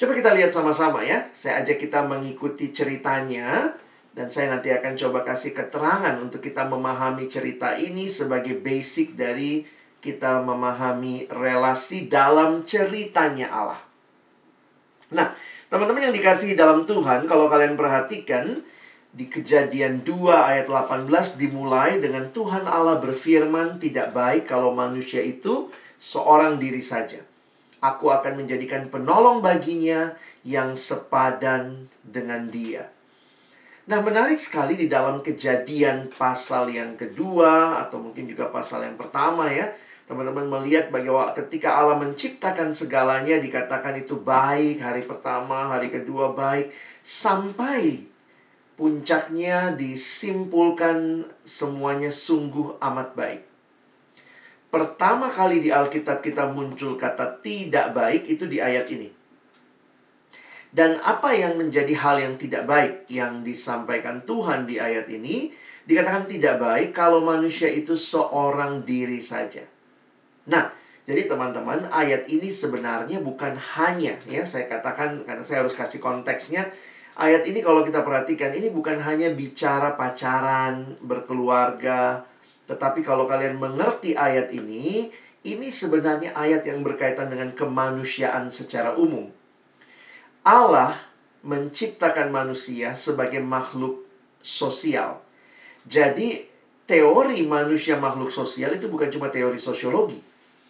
coba 0.00 0.12
kita 0.16 0.32
lihat 0.32 0.50
sama-sama 0.50 1.04
ya. 1.04 1.28
Saya 1.36 1.60
ajak 1.60 1.76
kita 1.76 2.04
mengikuti 2.08 2.72
ceritanya. 2.72 3.76
Dan 4.14 4.30
saya 4.30 4.54
nanti 4.54 4.70
akan 4.70 4.94
coba 4.94 5.26
kasih 5.26 5.50
keterangan 5.50 6.14
untuk 6.22 6.38
kita 6.38 6.70
memahami 6.70 7.26
cerita 7.26 7.74
ini 7.74 8.06
sebagai 8.06 8.54
basic 8.62 9.18
dari 9.18 9.66
kita 9.98 10.38
memahami 10.46 11.26
relasi 11.32 12.06
dalam 12.06 12.62
ceritanya 12.62 13.50
Allah. 13.50 13.80
Nah, 15.10 15.34
teman-teman 15.66 16.08
yang 16.08 16.14
dikasih 16.14 16.54
dalam 16.54 16.86
Tuhan, 16.86 17.26
kalau 17.26 17.50
kalian 17.50 17.74
perhatikan, 17.74 18.62
di 19.14 19.30
kejadian 19.30 20.02
2 20.02 20.26
ayat 20.26 20.66
18 20.66 21.06
dimulai 21.38 22.02
dengan 22.02 22.34
Tuhan 22.34 22.66
Allah 22.66 22.98
berfirman 22.98 23.78
tidak 23.78 24.10
baik 24.10 24.50
kalau 24.50 24.74
manusia 24.74 25.22
itu 25.22 25.70
seorang 26.02 26.58
diri 26.58 26.82
saja. 26.82 27.22
Aku 27.78 28.10
akan 28.10 28.42
menjadikan 28.42 28.90
penolong 28.90 29.38
baginya 29.38 30.18
yang 30.42 30.74
sepadan 30.74 31.86
dengan 32.02 32.50
dia. 32.50 32.90
Nah, 33.84 34.00
menarik 34.00 34.40
sekali 34.40 34.74
di 34.74 34.88
dalam 34.88 35.20
kejadian 35.20 36.10
pasal 36.10 36.72
yang 36.72 36.96
kedua 36.96 37.84
atau 37.86 38.00
mungkin 38.00 38.24
juga 38.26 38.48
pasal 38.50 38.82
yang 38.82 38.96
pertama 38.96 39.46
ya. 39.52 39.70
Teman-teman 40.08 40.48
melihat 40.48 40.88
bahwa 40.88 41.32
ketika 41.36 41.76
Allah 41.76 42.00
menciptakan 42.00 42.72
segalanya 42.72 43.36
dikatakan 43.40 44.00
itu 44.00 44.20
baik, 44.20 44.80
hari 44.80 45.04
pertama, 45.04 45.68
hari 45.68 45.92
kedua 45.92 46.32
baik, 46.32 46.72
sampai 47.04 48.13
puncaknya 48.74 49.78
disimpulkan 49.78 51.26
semuanya 51.46 52.10
sungguh 52.10 52.78
amat 52.82 53.14
baik. 53.14 53.42
Pertama 54.74 55.30
kali 55.30 55.62
di 55.62 55.70
Alkitab 55.70 56.18
kita 56.18 56.50
muncul 56.50 56.98
kata 56.98 57.38
tidak 57.38 57.94
baik 57.94 58.26
itu 58.26 58.50
di 58.50 58.58
ayat 58.58 58.90
ini. 58.90 59.06
Dan 60.74 60.98
apa 61.06 61.30
yang 61.30 61.54
menjadi 61.54 61.94
hal 61.94 62.18
yang 62.18 62.34
tidak 62.34 62.66
baik 62.66 63.06
yang 63.06 63.46
disampaikan 63.46 64.26
Tuhan 64.26 64.66
di 64.66 64.82
ayat 64.82 65.06
ini? 65.06 65.54
Dikatakan 65.86 66.26
tidak 66.26 66.58
baik 66.58 66.90
kalau 66.90 67.22
manusia 67.22 67.70
itu 67.70 67.94
seorang 67.94 68.82
diri 68.82 69.22
saja. 69.22 69.62
Nah, 70.50 70.74
jadi 71.04 71.30
teman-teman, 71.30 71.86
ayat 71.92 72.26
ini 72.26 72.50
sebenarnya 72.50 73.20
bukan 73.20 73.54
hanya 73.76 74.16
ya 74.24 74.42
saya 74.48 74.66
katakan 74.66 75.22
karena 75.22 75.44
saya 75.44 75.62
harus 75.62 75.76
kasih 75.76 76.02
konteksnya. 76.02 76.66
Ayat 77.14 77.46
ini 77.46 77.62
kalau 77.62 77.86
kita 77.86 78.02
perhatikan 78.02 78.50
ini 78.50 78.74
bukan 78.74 78.98
hanya 78.98 79.30
bicara 79.30 79.94
pacaran, 79.94 80.98
berkeluarga, 80.98 82.26
tetapi 82.66 83.06
kalau 83.06 83.30
kalian 83.30 83.54
mengerti 83.54 84.18
ayat 84.18 84.50
ini, 84.50 85.14
ini 85.46 85.68
sebenarnya 85.70 86.34
ayat 86.34 86.66
yang 86.66 86.82
berkaitan 86.82 87.30
dengan 87.30 87.54
kemanusiaan 87.54 88.50
secara 88.50 88.98
umum. 88.98 89.30
Allah 90.42 90.98
menciptakan 91.46 92.34
manusia 92.34 92.98
sebagai 92.98 93.38
makhluk 93.38 94.02
sosial. 94.42 95.22
Jadi, 95.86 96.50
teori 96.88 97.46
manusia 97.46 97.94
makhluk 97.94 98.34
sosial 98.34 98.74
itu 98.74 98.90
bukan 98.90 99.12
cuma 99.12 99.30
teori 99.30 99.62
sosiologi, 99.62 100.18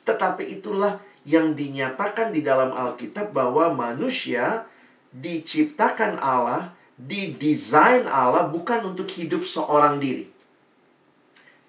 tetapi 0.05 0.61
itulah 0.61 1.01
yang 1.25 1.57
dinyatakan 1.57 2.37
di 2.37 2.45
dalam 2.45 2.75
Alkitab 2.75 3.33
bahwa 3.33 3.73
manusia 3.73 4.69
diciptakan 5.15 6.19
Allah, 6.19 6.75
didesain 6.99 8.11
Allah 8.11 8.51
bukan 8.51 8.91
untuk 8.91 9.07
hidup 9.15 9.47
seorang 9.47 10.03
diri, 10.03 10.27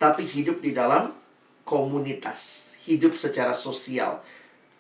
tapi 0.02 0.26
hidup 0.26 0.66
di 0.66 0.74
dalam 0.74 1.14
komunitas, 1.62 2.74
hidup 2.90 3.14
secara 3.14 3.54
sosial. 3.54 4.26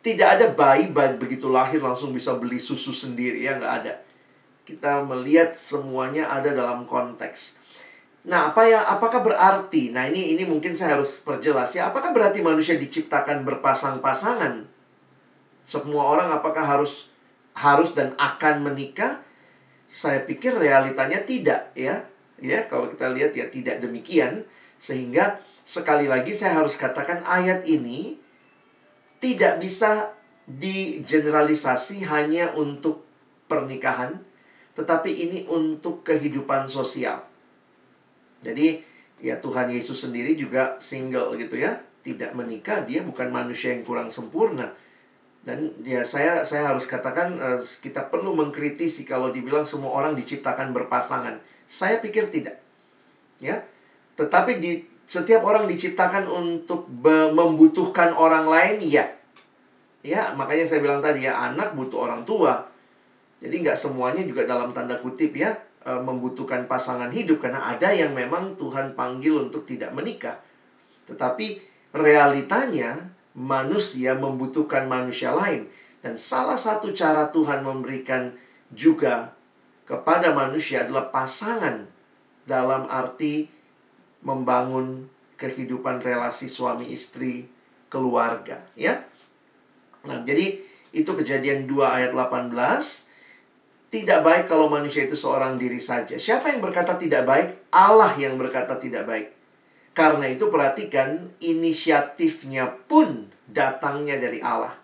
Tidak 0.01 0.25
ada 0.25 0.53
bayi, 0.53 0.89
begitu 1.17 1.49
lahir 1.49 1.81
langsung 1.81 2.13
bisa 2.13 2.37
beli 2.37 2.61
susu 2.61 2.93
sendiri 2.93 3.41
ya 3.41 3.57
nggak 3.57 3.73
ada. 3.85 3.93
Kita 4.65 5.05
melihat 5.05 5.53
semuanya 5.53 6.29
ada 6.29 6.53
dalam 6.53 6.89
konteks. 6.89 7.61
Nah, 8.25 8.49
apa 8.49 8.65
ya 8.65 8.81
apakah 8.89 9.21
berarti? 9.21 9.93
Nah, 9.93 10.09
ini 10.09 10.33
ini 10.33 10.45
mungkin 10.49 10.73
saya 10.73 10.97
harus 10.97 11.21
perjelas 11.21 11.73
ya. 11.77 11.93
Apakah 11.93 12.09
berarti 12.09 12.41
manusia 12.41 12.73
diciptakan 12.73 13.45
berpasang-pasangan? 13.45 14.65
Semua 15.61 16.09
orang 16.09 16.33
apakah 16.33 16.65
harus 16.65 17.09
harus 17.55 17.95
dan 17.95 18.13
akan 18.19 18.67
menikah? 18.67 19.23
Saya 19.87 20.23
pikir 20.27 20.55
realitanya 20.59 21.23
tidak 21.23 21.71
ya. 21.73 22.05
Ya, 22.35 22.67
kalau 22.67 22.91
kita 22.91 23.09
lihat 23.15 23.31
ya 23.31 23.47
tidak 23.47 23.79
demikian 23.79 24.43
sehingga 24.75 25.39
sekali 25.63 26.05
lagi 26.05 26.35
saya 26.35 26.59
harus 26.59 26.75
katakan 26.75 27.23
ayat 27.23 27.63
ini 27.63 28.19
tidak 29.23 29.63
bisa 29.63 30.11
digeneralisasi 30.45 32.05
hanya 32.05 32.53
untuk 32.53 33.07
pernikahan, 33.49 34.21
tetapi 34.77 35.09
ini 35.09 35.39
untuk 35.49 36.05
kehidupan 36.05 36.69
sosial. 36.69 37.25
Jadi, 38.45 38.85
ya 39.23 39.41
Tuhan 39.41 39.73
Yesus 39.73 40.05
sendiri 40.05 40.37
juga 40.37 40.77
single 40.77 41.33
gitu 41.41 41.57
ya, 41.57 41.81
tidak 42.05 42.37
menikah, 42.37 42.85
dia 42.85 43.01
bukan 43.01 43.33
manusia 43.33 43.73
yang 43.73 43.81
kurang 43.81 44.13
sempurna. 44.13 44.69
Dan 45.45 45.77
ya 45.85 46.01
saya 46.01 46.41
saya 46.41 46.73
harus 46.73 46.89
katakan 46.89 47.37
uh, 47.37 47.61
kita 47.61 48.09
perlu 48.09 48.33
mengkritisi 48.33 49.05
kalau 49.05 49.29
dibilang 49.29 49.63
semua 49.63 49.93
orang 49.93 50.17
diciptakan 50.17 50.73
berpasangan. 50.73 51.37
Saya 51.69 52.01
pikir 52.01 52.33
tidak. 52.33 52.57
Ya. 53.37 53.61
Tetapi 54.17 54.57
di 54.57 54.95
setiap 55.05 55.45
orang 55.45 55.69
diciptakan 55.69 56.25
untuk 56.25 56.89
membutuhkan 57.05 58.17
orang 58.17 58.49
lain, 58.49 58.81
ya. 58.81 59.05
Ya, 60.01 60.33
makanya 60.33 60.65
saya 60.65 60.81
bilang 60.81 61.01
tadi 61.01 61.29
ya, 61.29 61.37
anak 61.37 61.77
butuh 61.77 62.09
orang 62.09 62.25
tua. 62.25 62.65
Jadi 63.37 63.61
nggak 63.61 63.77
semuanya 63.77 64.25
juga 64.25 64.49
dalam 64.49 64.73
tanda 64.73 64.97
kutip 64.97 65.37
ya, 65.37 65.53
e, 65.85 65.91
membutuhkan 66.01 66.65
pasangan 66.65 67.09
hidup. 67.13 67.41
Karena 67.41 67.69
ada 67.69 67.93
yang 67.93 68.17
memang 68.17 68.57
Tuhan 68.57 68.97
panggil 68.97 69.45
untuk 69.49 69.65
tidak 69.65 69.93
menikah. 69.93 70.41
Tetapi 71.05 71.61
realitanya, 71.93 72.97
manusia 73.35 74.15
membutuhkan 74.15 74.87
manusia 74.87 75.35
lain. 75.35 75.67
Dan 75.99 76.15
salah 76.15 76.55
satu 76.55 76.95
cara 76.95 77.29
Tuhan 77.29 77.61
memberikan 77.61 78.31
juga 78.71 79.35
kepada 79.85 80.33
manusia 80.33 80.87
adalah 80.87 81.13
pasangan 81.13 81.85
dalam 82.47 82.89
arti 82.89 83.51
membangun 84.25 85.05
kehidupan 85.37 86.01
relasi 86.01 86.49
suami 86.49 86.89
istri 86.89 87.45
keluarga 87.91 88.65
ya. 88.73 89.03
Nah, 90.05 90.21
jadi 90.25 90.61
itu 90.95 91.11
kejadian 91.11 91.67
2 91.67 91.75
ayat 91.85 92.11
18 92.15 92.53
tidak 93.93 94.19
baik 94.25 94.45
kalau 94.49 94.67
manusia 94.67 95.05
itu 95.05 95.15
seorang 95.15 95.55
diri 95.55 95.79
saja. 95.79 96.17
Siapa 96.17 96.51
yang 96.51 96.59
berkata 96.59 96.97
tidak 96.97 97.23
baik? 97.23 97.71
Allah 97.71 98.11
yang 98.17 98.35
berkata 98.35 98.75
tidak 98.75 99.07
baik. 99.07 99.27
Karena 99.95 100.27
itu 100.27 100.51
perhatikan 100.51 101.39
inisiatifnya 101.39 102.67
pun 102.83 103.31
datangnya 103.47 104.19
dari 104.19 104.43
Allah. 104.43 104.75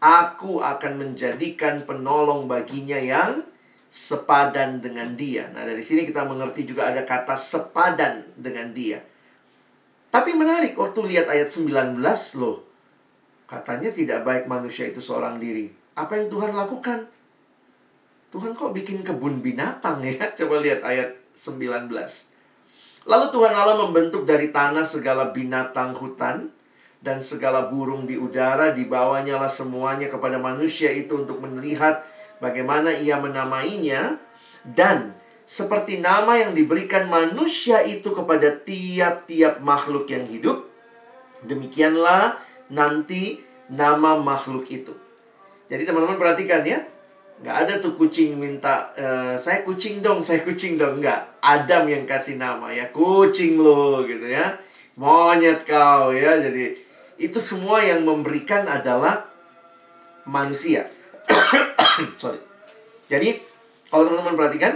Aku 0.00 0.64
akan 0.64 0.92
menjadikan 0.98 1.84
penolong 1.84 2.48
baginya 2.48 2.96
yang 2.96 3.44
sepadan 3.92 4.80
dengan 4.80 5.12
dia. 5.12 5.52
Nah, 5.52 5.68
dari 5.68 5.84
sini 5.84 6.08
kita 6.08 6.24
mengerti 6.24 6.64
juga 6.64 6.88
ada 6.88 7.04
kata 7.04 7.36
sepadan 7.36 8.24
dengan 8.32 8.72
dia. 8.72 9.04
Tapi 10.08 10.32
menarik 10.32 10.80
waktu 10.80 11.12
lihat 11.12 11.28
ayat 11.28 11.52
19 11.52 12.00
loh. 12.40 12.64
Katanya 13.44 13.92
tidak 13.92 14.24
baik 14.24 14.48
manusia 14.48 14.88
itu 14.88 15.04
seorang 15.04 15.36
diri. 15.36 15.68
Apa 15.92 16.16
yang 16.16 16.32
Tuhan 16.32 16.56
lakukan? 16.56 17.04
Tuhan 18.32 18.56
kok 18.56 18.72
bikin 18.72 19.04
kebun 19.04 19.44
binatang 19.44 20.00
ya? 20.00 20.24
Coba 20.40 20.64
lihat 20.64 20.80
ayat 20.80 21.20
19. 21.36 22.31
Lalu 23.02 23.26
Tuhan 23.34 23.54
Allah 23.54 23.82
membentuk 23.82 24.22
dari 24.22 24.54
tanah 24.54 24.86
segala 24.86 25.34
binatang 25.34 25.94
hutan 25.98 26.54
dan 27.02 27.18
segala 27.18 27.66
burung 27.66 28.06
di 28.06 28.14
udara 28.14 28.70
dibawanya 28.70 29.42
lah 29.42 29.50
semuanya 29.50 30.06
kepada 30.06 30.38
manusia 30.38 30.86
itu 30.94 31.18
untuk 31.18 31.42
melihat 31.42 32.06
bagaimana 32.38 32.94
ia 32.94 33.18
menamainya, 33.18 34.22
dan 34.62 35.18
seperti 35.42 35.98
nama 35.98 36.38
yang 36.38 36.54
diberikan 36.54 37.10
manusia 37.10 37.82
itu 37.82 38.14
kepada 38.14 38.54
tiap-tiap 38.54 39.58
makhluk 39.58 40.06
yang 40.06 40.22
hidup, 40.30 40.62
demikianlah 41.42 42.38
nanti 42.70 43.42
nama 43.66 44.14
makhluk 44.18 44.70
itu. 44.70 44.94
Jadi 45.66 45.82
teman-teman 45.82 46.18
perhatikan 46.22 46.62
ya, 46.62 46.86
nggak 47.42 47.56
ada 47.66 47.74
tuh 47.82 47.98
kucing 47.98 48.38
minta 48.38 48.94
e, 48.94 49.34
saya 49.34 49.66
kucing 49.66 49.98
dong, 49.98 50.22
saya 50.22 50.46
kucing 50.46 50.78
dong, 50.78 51.02
nggak. 51.02 51.42
Adam 51.42 51.90
yang 51.90 52.06
kasih 52.06 52.38
nama 52.38 52.70
ya, 52.70 52.88
kucing 52.94 53.58
lo 53.58 54.06
gitu 54.06 54.30
ya, 54.30 54.54
monyet 54.94 55.66
kau 55.66 56.14
ya. 56.14 56.38
Jadi 56.38 56.78
itu 57.18 57.38
semua 57.42 57.82
yang 57.82 58.06
memberikan 58.06 58.64
adalah 58.70 59.26
manusia. 60.22 60.86
Sorry. 62.20 62.38
Jadi, 63.10 63.42
kalau 63.90 64.08
teman-teman 64.08 64.38
perhatikan, 64.38 64.72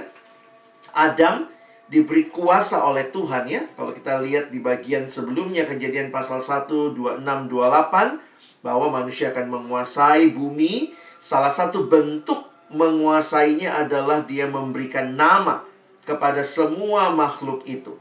Adam 0.93 1.49
diberi 1.87 2.29
kuasa 2.29 2.83
oleh 2.83 3.09
Tuhan 3.15 3.47
ya. 3.47 3.63
Kalau 3.79 3.95
kita 3.95 4.19
lihat 4.23 4.51
di 4.51 4.59
bagian 4.59 5.07
sebelumnya 5.07 5.65
kejadian 5.65 6.11
pasal 6.11 6.43
1, 6.43 6.67
26, 6.99 7.23
28 7.23 8.63
bahwa 8.63 8.87
manusia 8.91 9.31
akan 9.31 9.47
menguasai 9.47 10.35
bumi. 10.35 10.93
Salah 11.17 11.51
satu 11.51 11.89
bentuk 11.91 12.46
menguasainya 12.71 13.87
adalah 13.87 14.27
dia 14.27 14.51
memberikan 14.51 15.15
nama 15.15 15.63
kepada 16.07 16.43
semua 16.47 17.11
makhluk 17.15 17.67
itu. 17.67 17.99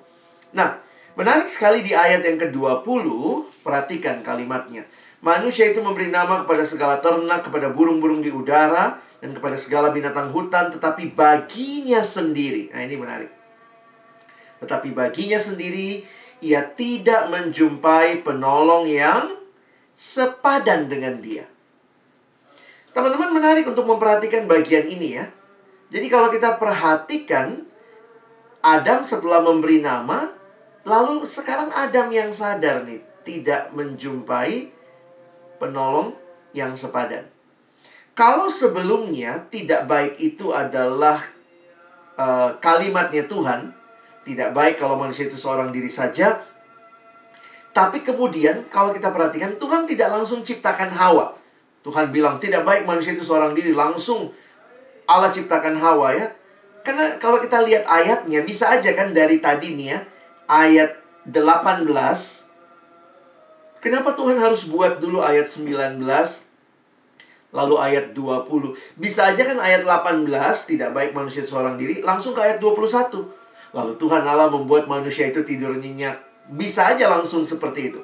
Nah, 0.53 0.81
menarik 1.17 1.49
sekali 1.49 1.81
di 1.81 1.93
ayat 1.93 2.21
yang 2.21 2.37
ke-20, 2.37 3.05
perhatikan 3.65 4.21
kalimatnya. 4.21 4.85
Manusia 5.25 5.69
itu 5.69 5.81
memberi 5.81 6.13
nama 6.13 6.45
kepada 6.45 6.61
segala 6.65 7.01
ternak, 7.01 7.49
kepada 7.49 7.73
burung-burung 7.73 8.21
di 8.21 8.29
udara, 8.29 9.01
dan 9.21 9.33
kepada 9.33 9.57
segala 9.57 9.89
binatang 9.89 10.29
hutan, 10.29 10.69
tetapi 10.69 11.17
baginya 11.17 12.05
sendiri. 12.05 12.69
Nah, 12.69 12.85
ini 12.85 12.95
menarik. 12.95 13.31
Tetapi 14.61 14.93
baginya 14.93 15.41
sendiri, 15.41 16.05
ia 16.45 16.61
tidak 16.61 17.33
menjumpai 17.33 18.21
penolong 18.21 18.85
yang 18.85 19.33
sepadan 19.97 20.85
dengan 20.91 21.17
dia. 21.23 21.49
Teman-teman 22.95 23.35
menarik 23.35 23.67
untuk 23.67 23.83
memperhatikan 23.83 24.47
bagian 24.47 24.87
ini 24.87 25.19
ya. 25.19 25.27
Jadi 25.91 26.07
kalau 26.07 26.31
kita 26.31 26.55
perhatikan, 26.55 27.67
Adam 28.63 29.03
setelah 29.03 29.43
memberi 29.43 29.83
nama, 29.83 30.31
lalu 30.87 31.27
sekarang 31.27 31.75
Adam 31.75 32.07
yang 32.07 32.31
sadar 32.31 32.87
nih, 32.87 33.03
tidak 33.27 33.75
menjumpai 33.75 34.71
penolong 35.59 36.15
yang 36.55 36.71
sepadan. 36.79 37.27
Kalau 38.15 38.47
sebelumnya 38.47 39.43
tidak 39.51 39.91
baik 39.91 40.15
itu 40.15 40.55
adalah 40.55 41.19
uh, 42.15 42.55
kalimatnya 42.63 43.27
Tuhan, 43.27 43.75
tidak 44.23 44.55
baik 44.55 44.79
kalau 44.79 44.95
manusia 44.95 45.27
itu 45.27 45.35
seorang 45.35 45.75
diri 45.75 45.91
saja. 45.91 46.47
Tapi 47.75 48.07
kemudian 48.07 48.71
kalau 48.71 48.95
kita 48.95 49.11
perhatikan 49.11 49.59
Tuhan 49.59 49.83
tidak 49.83 50.15
langsung 50.15 50.47
ciptakan 50.47 50.95
Hawa. 50.95 51.34
Tuhan 51.85 52.09
bilang 52.09 52.41
tidak 52.41 52.65
baik 52.65 52.89
manusia 52.89 53.13
itu 53.13 53.21
seorang 53.21 53.53
diri, 53.53 53.69
langsung 53.69 54.33
Allah 55.05 55.29
ciptakan 55.29 55.77
Hawa 55.77 56.17
ya. 56.17 56.33
Karena 56.81 57.21
kalau 57.21 57.37
kita 57.37 57.61
lihat 57.61 57.85
ayatnya 57.85 58.41
bisa 58.41 58.73
aja 58.73 58.89
kan 58.97 59.13
dari 59.13 59.37
tadi 59.37 59.77
nih 59.77 59.87
ya, 59.93 59.99
ayat 60.49 60.97
18 61.29 61.85
Kenapa 63.85 64.17
Tuhan 64.17 64.41
harus 64.41 64.65
buat 64.65 64.97
dulu 64.97 65.21
ayat 65.21 65.45
19 65.45 66.01
lalu 67.53 67.75
ayat 67.77 68.17
20? 68.17 68.73
Bisa 68.97 69.29
aja 69.29 69.45
kan 69.45 69.61
ayat 69.61 69.85
18 69.85 70.25
tidak 70.65 70.89
baik 70.89 71.13
manusia 71.13 71.45
seorang 71.45 71.77
diri 71.77 72.01
langsung 72.01 72.33
ke 72.33 72.41
ayat 72.41 72.57
21. 72.57 73.13
Lalu 73.77 73.93
Tuhan 74.01 74.25
Allah 74.25 74.49
membuat 74.49 74.89
manusia 74.89 75.29
itu 75.29 75.45
tidur 75.45 75.77
nyenyak. 75.77 76.17
Bisa 76.57 76.97
aja 76.97 77.05
langsung 77.13 77.45
seperti 77.45 77.93
itu. 77.93 78.01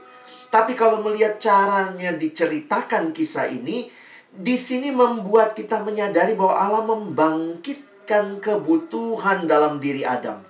Tapi 0.52 0.76
kalau 0.76 1.00
melihat 1.00 1.40
caranya 1.40 2.12
diceritakan 2.12 3.16
kisah 3.16 3.48
ini, 3.48 3.88
di 4.32 4.56
sini 4.60 4.92
membuat 4.92 5.56
kita 5.56 5.80
menyadari 5.80 6.36
bahwa 6.36 6.56
Allah 6.60 6.84
membangkitkan 6.92 8.44
kebutuhan 8.44 9.48
dalam 9.48 9.80
diri 9.80 10.04
Adam. 10.04 10.44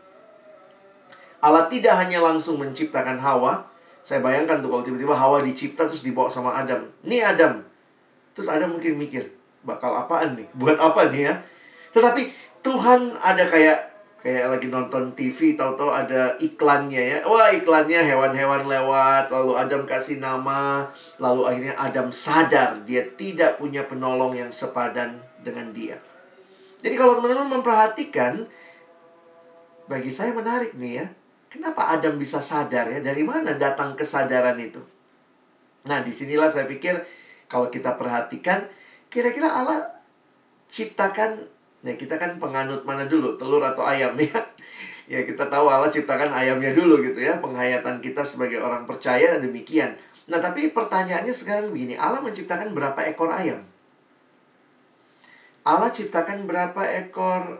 Allah 1.41 1.69
tidak 1.69 1.97
hanya 2.01 2.17
langsung 2.21 2.57
menciptakan 2.57 3.21
Hawa, 3.21 3.65
saya 4.01 4.25
bayangkan 4.25 4.61
tuh 4.65 4.73
kalau 4.73 4.81
tiba-tiba 4.85 5.13
Hawa 5.13 5.45
dicipta 5.45 5.85
terus 5.85 6.01
dibawa 6.01 6.29
sama 6.29 6.57
Adam. 6.57 6.81
Nih 7.05 7.21
Adam. 7.21 7.61
Terus 8.33 8.49
Adam 8.49 8.73
mungkin 8.73 8.97
mikir, 8.97 9.29
bakal 9.61 9.93
apaan 9.93 10.33
nih? 10.33 10.49
Buat 10.57 10.81
apa 10.81 11.13
nih 11.13 11.29
ya? 11.29 11.33
Tetapi 11.93 12.21
Tuhan 12.65 13.17
ada 13.21 13.45
kayak 13.45 13.90
kayak 14.21 14.53
lagi 14.53 14.69
nonton 14.69 15.17
TV 15.17 15.57
tahu-tahu 15.57 15.89
ada 15.89 16.37
iklannya 16.37 17.01
ya. 17.01 17.17
Wah, 17.25 17.49
iklannya 17.49 18.05
hewan-hewan 18.05 18.69
lewat, 18.69 19.33
lalu 19.33 19.57
Adam 19.57 19.83
kasih 19.83 20.21
nama, 20.21 20.85
lalu 21.17 21.41
akhirnya 21.49 21.75
Adam 21.75 22.13
sadar 22.13 22.85
dia 22.85 23.01
tidak 23.17 23.57
punya 23.57 23.81
penolong 23.89 24.37
yang 24.37 24.53
sepadan 24.53 25.17
dengan 25.41 25.73
dia. 25.73 25.97
Jadi 26.81 26.95
kalau 26.97 27.17
teman-teman 27.17 27.61
memperhatikan 27.61 28.45
bagi 29.89 30.13
saya 30.13 30.31
menarik 30.31 30.77
nih 30.77 31.03
ya. 31.03 31.07
Kenapa 31.51 31.91
Adam 31.91 32.15
bisa 32.15 32.39
sadar 32.39 32.87
ya? 32.87 33.03
Dari 33.03 33.27
mana 33.27 33.51
datang 33.59 33.91
kesadaran 33.99 34.55
itu? 34.55 34.79
Nah, 35.83 35.99
di 35.99 36.15
sinilah 36.15 36.47
saya 36.47 36.63
pikir 36.63 36.95
kalau 37.51 37.67
kita 37.67 37.99
perhatikan, 37.99 38.71
kira-kira 39.11 39.51
Allah 39.51 39.99
ciptakan, 40.71 41.43
ya 41.81 41.93
kita 41.97 42.17
kan 42.17 42.37
penganut 42.37 42.85
mana 42.85 43.05
dulu, 43.05 43.37
telur 43.37 43.61
atau 43.61 43.85
ayam 43.85 44.13
ya? 44.21 44.39
Ya 45.11 45.27
kita 45.27 45.51
tahu 45.51 45.67
Allah 45.67 45.91
ciptakan 45.91 46.31
ayamnya 46.31 46.71
dulu 46.71 47.03
gitu 47.03 47.19
ya, 47.19 47.37
penghayatan 47.43 47.99
kita 47.99 48.23
sebagai 48.23 48.63
orang 48.63 48.87
percaya 48.87 49.37
demikian. 49.41 49.97
Nah, 50.31 50.39
tapi 50.39 50.71
pertanyaannya 50.71 51.35
sekarang 51.35 51.75
begini, 51.75 51.99
Allah 51.99 52.23
menciptakan 52.23 52.71
berapa 52.71 52.95
ekor 53.11 53.27
ayam? 53.33 53.59
Allah 55.67 55.91
ciptakan 55.91 56.47
berapa 56.47 56.81
ekor 57.05 57.59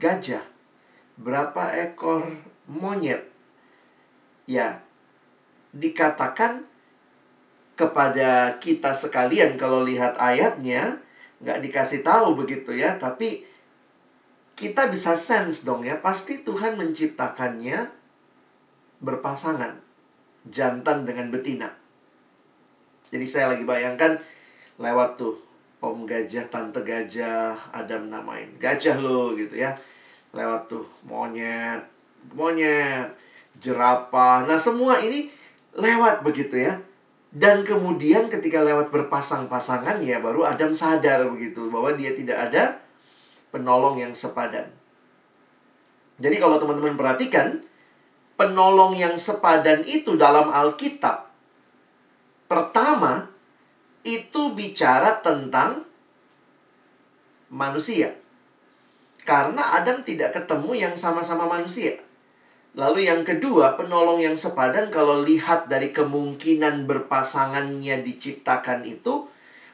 gajah? 0.00 0.56
berapa 1.16 1.72
ekor 1.72 2.36
monyet. 2.68 3.24
Ya, 4.46 4.84
dikatakan 5.74 6.68
kepada 7.74 8.56
kita 8.62 8.94
sekalian 8.94 9.58
kalau 9.60 9.82
lihat 9.84 10.16
ayatnya 10.16 11.02
nggak 11.42 11.60
dikasih 11.64 12.00
tahu 12.00 12.38
begitu 12.38 12.72
ya, 12.72 12.96
tapi 12.96 13.44
kita 14.56 14.88
bisa 14.88 15.12
sense 15.16 15.68
dong 15.68 15.84
ya, 15.84 16.00
pasti 16.00 16.40
Tuhan 16.40 16.80
menciptakannya 16.80 17.92
berpasangan 19.04 19.76
jantan 20.48 21.04
dengan 21.04 21.28
betina. 21.28 21.68
Jadi 23.12 23.26
saya 23.28 23.52
lagi 23.52 23.68
bayangkan 23.68 24.16
lewat 24.80 25.20
tuh 25.20 25.36
om 25.84 26.08
gajah, 26.08 26.48
tante 26.48 26.80
gajah, 26.82 27.54
Adam 27.70 28.08
namain 28.08 28.48
gajah 28.56 28.96
lo 28.98 29.36
gitu 29.36 29.60
ya 29.60 29.76
lewat 30.36 30.68
tuh 30.68 30.84
monyet, 31.08 31.80
monyet, 32.36 33.08
jerapah. 33.56 34.44
Nah, 34.44 34.60
semua 34.60 35.00
ini 35.00 35.32
lewat 35.72 36.20
begitu 36.20 36.60
ya. 36.60 36.76
Dan 37.34 37.66
kemudian 37.66 38.30
ketika 38.32 38.62
lewat 38.62 38.88
berpasang-pasangan 38.94 40.00
ya 40.00 40.22
baru 40.22 40.46
Adam 40.46 40.72
sadar 40.72 41.26
begitu 41.28 41.68
bahwa 41.68 41.92
dia 41.92 42.14
tidak 42.16 42.50
ada 42.50 42.80
penolong 43.50 44.00
yang 44.00 44.14
sepadan. 44.16 44.72
Jadi 46.16 46.36
kalau 46.40 46.56
teman-teman 46.56 46.96
perhatikan, 46.96 47.60
penolong 48.40 48.96
yang 48.96 49.20
sepadan 49.20 49.84
itu 49.84 50.16
dalam 50.16 50.48
Alkitab 50.48 51.28
pertama 52.46 53.28
itu 54.06 54.54
bicara 54.54 55.18
tentang 55.18 55.82
manusia. 57.50 58.14
Karena 59.26 59.74
Adam 59.74 60.06
tidak 60.06 60.38
ketemu 60.38 60.86
yang 60.86 60.94
sama-sama 60.94 61.50
manusia. 61.50 61.98
Lalu 62.76 63.08
yang 63.08 63.24
kedua, 63.24 63.80
penolong 63.80 64.20
yang 64.20 64.36
sepadan 64.36 64.92
kalau 64.92 65.24
lihat 65.24 65.64
dari 65.64 65.96
kemungkinan 65.96 66.84
berpasangannya 66.84 68.04
diciptakan 68.04 68.84
itu 68.84 69.24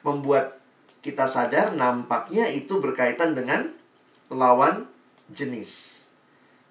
membuat 0.07 0.63
kita 1.03 1.27
sadar 1.27 1.75
nampaknya 1.75 2.47
itu 2.47 2.79
berkaitan 2.79 3.35
dengan 3.35 3.75
lawan 4.31 4.87
jenis. 5.35 6.07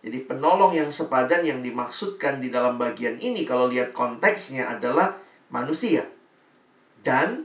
Jadi 0.01 0.23
penolong 0.23 0.71
yang 0.71 0.87
sepadan 0.87 1.43
yang 1.43 1.59
dimaksudkan 1.59 2.39
di 2.39 2.47
dalam 2.47 2.79
bagian 2.79 3.19
ini 3.19 3.43
kalau 3.43 3.67
lihat 3.67 3.91
konteksnya 3.91 4.71
adalah 4.71 5.19
manusia 5.51 6.07
dan 7.03 7.43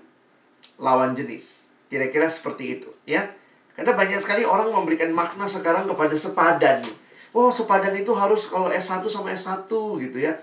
lawan 0.79 1.13
jenis. 1.19 1.67
Kira-kira 1.91 2.31
seperti 2.31 2.79
itu, 2.81 2.89
ya. 3.03 3.35
Karena 3.75 3.99
banyak 3.99 4.23
sekali 4.23 4.47
orang 4.47 4.71
memberikan 4.71 5.11
makna 5.11 5.45
sekarang 5.45 5.91
kepada 5.91 6.15
sepadan. 6.15 6.87
Oh, 7.37 7.53
sepadan 7.53 7.93
itu 7.93 8.17
harus 8.17 8.49
kalau 8.49 8.73
S1 8.73 9.05
sama 9.13 9.29
S1 9.29 9.69
gitu 10.01 10.19
ya. 10.25 10.41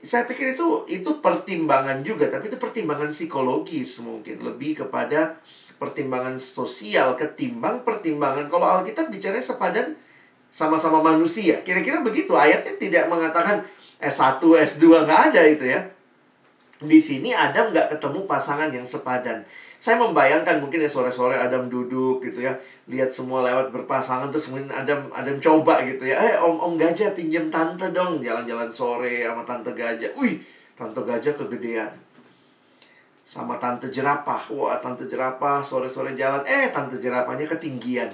Saya 0.00 0.24
pikir 0.24 0.56
itu 0.56 0.88
itu 0.88 1.20
pertimbangan 1.20 2.00
juga, 2.00 2.32
tapi 2.32 2.48
itu 2.48 2.56
pertimbangan 2.56 3.12
psikologis 3.12 4.00
mungkin 4.00 4.40
lebih 4.40 4.80
kepada 4.80 5.36
pertimbangan 5.76 6.40
sosial 6.40 7.12
ketimbang 7.12 7.84
pertimbangan 7.84 8.48
kalau 8.48 8.80
Alkitab 8.80 9.12
bicara 9.12 9.36
sepadan 9.36 10.00
sama-sama 10.48 11.04
manusia. 11.04 11.60
Kira-kira 11.60 12.00
begitu 12.00 12.32
ayatnya 12.32 12.80
tidak 12.80 13.04
mengatakan 13.12 13.68
S1, 14.00 14.40
S2 14.40 15.04
nggak 15.04 15.22
ada 15.28 15.42
itu 15.44 15.68
ya. 15.68 15.92
Di 16.80 16.96
sini 16.96 17.36
Adam 17.36 17.68
nggak 17.68 17.98
ketemu 17.98 18.24
pasangan 18.24 18.72
yang 18.72 18.88
sepadan. 18.88 19.44
Saya 19.78 19.94
membayangkan 20.02 20.58
mungkin 20.58 20.82
ya 20.82 20.90
sore-sore 20.90 21.38
Adam 21.38 21.70
duduk 21.70 22.18
gitu 22.26 22.42
ya, 22.42 22.58
lihat 22.90 23.14
semua 23.14 23.46
lewat 23.46 23.70
berpasangan 23.70 24.26
terus 24.26 24.50
mungkin 24.50 24.74
Adam 24.74 25.06
Adam 25.14 25.38
coba 25.38 25.86
gitu 25.86 26.02
ya. 26.02 26.18
Eh 26.18 26.34
om 26.42 26.58
om 26.58 26.74
gajah 26.74 27.14
pinjem 27.14 27.46
tante 27.46 27.94
dong 27.94 28.18
jalan-jalan 28.18 28.66
sore 28.74 29.22
sama 29.22 29.46
tante 29.46 29.70
gajah. 29.78 30.10
Wih, 30.18 30.42
tante 30.74 30.98
gajah 31.06 31.30
kegedean. 31.38 31.94
Sama 33.22 33.54
tante 33.62 33.86
jerapah. 33.94 34.50
Wah, 34.50 34.82
tante 34.82 35.06
jerapah 35.06 35.62
sore-sore 35.62 36.18
jalan. 36.18 36.42
Eh, 36.42 36.74
tante 36.74 36.98
jerapahnya 36.98 37.46
ketinggian. 37.46 38.10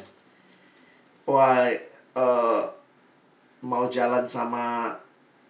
Wah, 1.24 1.64
uh, 2.12 2.60
mau 3.64 3.88
jalan 3.88 4.28
sama 4.28 4.92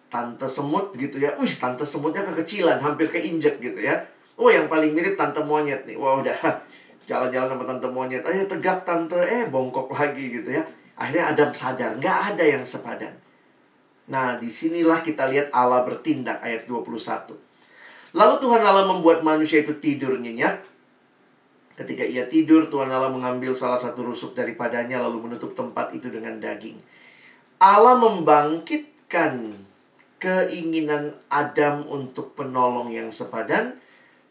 tante 0.07 0.47
semut 0.47 0.95
gitu 0.95 1.19
ya. 1.19 1.35
Wih, 1.35 1.51
tante 1.59 1.83
semutnya 1.83 2.23
kekecilan, 2.23 2.79
hampir 2.79 3.11
keinjek 3.11 3.59
gitu 3.59 3.83
ya 3.83 4.14
Oh 4.35 4.51
yang 4.51 4.67
paling 4.67 4.91
mirip 4.91 5.15
tante 5.15 5.39
monyet 5.43 5.87
nih. 5.87 5.95
Wah 5.95 6.19
udah 6.19 6.35
jalan-jalan 7.09 7.55
sama 7.55 7.63
tante 7.63 7.87
monyet. 7.87 8.23
Ayo 8.27 8.43
tegak 8.47 8.83
tante. 8.83 9.19
Eh 9.19 9.47
bongkok 9.47 9.91
lagi 9.95 10.27
gitu 10.27 10.49
ya. 10.51 10.63
Akhirnya 10.99 11.31
Adam 11.31 11.49
sadar. 11.55 11.95
Nggak 11.95 12.17
ada 12.35 12.43
yang 12.43 12.63
sepadan. 12.67 13.15
Nah 14.11 14.37
di 14.37 14.51
sinilah 14.51 15.01
kita 15.01 15.25
lihat 15.31 15.49
Allah 15.55 15.87
bertindak 15.87 16.43
ayat 16.43 16.67
21. 16.67 17.35
Lalu 18.15 18.35
Tuhan 18.39 18.61
Allah 18.63 18.87
membuat 18.87 19.23
manusia 19.23 19.59
itu 19.59 19.75
tidur 19.79 20.15
nyenyak. 20.15 20.63
Ketika 21.75 22.07
ia 22.07 22.23
tidur, 22.31 22.71
Tuhan 22.71 22.87
Allah 22.87 23.11
mengambil 23.11 23.51
salah 23.51 23.75
satu 23.75 24.07
rusuk 24.07 24.31
daripadanya 24.31 25.03
lalu 25.03 25.27
menutup 25.27 25.51
tempat 25.51 25.91
itu 25.91 26.07
dengan 26.07 26.39
daging. 26.39 26.79
Allah 27.59 27.99
membangkitkan 27.99 29.59
keinginan 30.15 31.19
Adam 31.27 31.83
untuk 31.91 32.31
penolong 32.39 32.87
yang 32.95 33.11
sepadan 33.11 33.75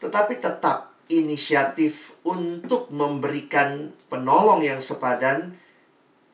tetapi 0.05 0.37
tetap 0.37 0.93
inisiatif 1.09 2.21
untuk 2.21 2.93
memberikan 2.93 3.89
penolong 4.05 4.61
yang 4.61 4.77
sepadan 4.77 5.57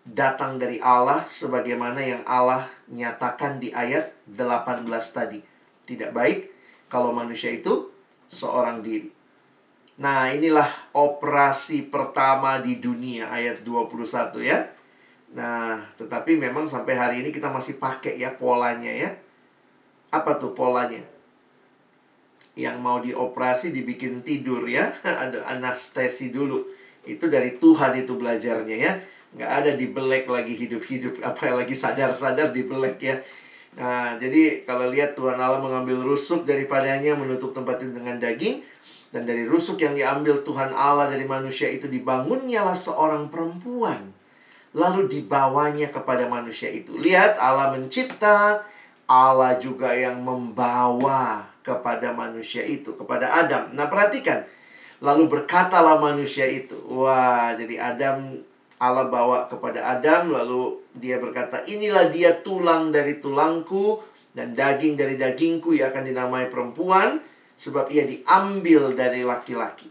datang 0.03 0.59
dari 0.59 0.83
Allah 0.83 1.23
sebagaimana 1.23 2.03
yang 2.03 2.23
Allah 2.27 2.67
nyatakan 2.91 3.63
di 3.63 3.71
ayat 3.71 4.11
18 4.27 4.87
tadi. 5.15 5.39
Tidak 5.87 6.11
baik 6.11 6.51
kalau 6.91 7.15
manusia 7.15 7.51
itu 7.51 7.91
seorang 8.31 8.83
diri. 8.83 9.07
Nah, 10.01 10.31
inilah 10.33 10.67
operasi 10.97 11.91
pertama 11.91 12.57
di 12.63 12.79
dunia 12.79 13.29
ayat 13.29 13.61
21 13.61 14.39
ya. 14.41 14.59
Nah, 15.31 15.79
tetapi 15.95 16.39
memang 16.39 16.67
sampai 16.67 16.95
hari 16.95 17.15
ini 17.23 17.29
kita 17.29 17.51
masih 17.51 17.79
pakai 17.79 18.17
ya 18.19 18.33
polanya 18.33 18.89
ya. 18.89 19.11
Apa 20.11 20.35
tuh 20.39 20.51
polanya? 20.51 21.10
Yang 22.55 22.77
mau 22.83 22.99
dioperasi 22.99 23.71
dibikin 23.71 24.23
tidur 24.25 24.63
ya. 24.67 24.91
Ada 25.23 25.47
anestesi 25.57 26.33
dulu. 26.33 26.63
Itu 27.07 27.31
dari 27.31 27.57
Tuhan 27.57 27.97
itu 27.99 28.15
belajarnya 28.17 28.77
ya. 28.77 28.93
Nggak 29.31 29.51
ada 29.63 29.71
dibelek 29.79 30.27
lagi 30.27 30.53
hidup-hidup. 30.59 31.21
Apa 31.29 31.55
lagi 31.55 31.71
sadar-sadar 31.71 32.51
dibelek 32.51 32.99
ya. 32.99 33.15
Nah, 33.71 34.19
jadi 34.19 34.67
kalau 34.67 34.91
lihat 34.91 35.15
Tuhan 35.15 35.39
Allah 35.39 35.63
mengambil 35.63 36.03
rusuk 36.03 36.43
daripadanya 36.43 37.15
menutup 37.15 37.55
tempat 37.55 37.79
itu 37.79 37.95
dengan 37.95 38.19
daging 38.19 38.59
dan 39.15 39.23
dari 39.23 39.47
rusuk 39.47 39.79
yang 39.79 39.95
diambil 39.95 40.43
Tuhan 40.43 40.75
Allah 40.75 41.07
dari 41.07 41.23
manusia 41.23 41.71
itu 41.71 41.87
dibangunnyalah 41.87 42.75
seorang 42.75 43.31
perempuan 43.31 44.11
lalu 44.71 45.07
dibawanya 45.11 45.91
kepada 45.91 46.27
manusia 46.31 46.71
itu. 46.71 46.95
Lihat 46.95 47.35
Allah 47.35 47.75
mencipta, 47.75 48.63
Allah 49.07 49.59
juga 49.59 49.91
yang 49.91 50.23
membawa 50.23 51.50
kepada 51.61 52.13
manusia 52.13 52.65
itu, 52.65 52.97
kepada 52.97 53.31
Adam. 53.33 53.73
Nah, 53.73 53.87
perhatikan. 53.89 54.45
Lalu 55.01 55.29
berkatalah 55.29 55.97
manusia 55.97 56.45
itu. 56.45 56.77
Wah, 56.85 57.57
jadi 57.57 57.81
Adam 57.81 58.37
Allah 58.81 59.13
bawa 59.13 59.45
kepada 59.45 59.85
Adam 59.85 60.33
lalu 60.33 60.81
dia 60.97 61.21
berkata, 61.21 61.61
"Inilah 61.69 62.09
dia 62.09 62.41
tulang 62.41 62.89
dari 62.89 63.21
tulangku 63.21 64.01
dan 64.33 64.57
daging 64.57 64.97
dari 64.97 65.21
dagingku 65.21 65.77
yang 65.77 65.93
akan 65.93 66.09
dinamai 66.09 66.49
perempuan 66.49 67.21
sebab 67.53 67.93
ia 67.93 68.09
diambil 68.09 68.97
dari 68.97 69.21
laki-laki." 69.21 69.85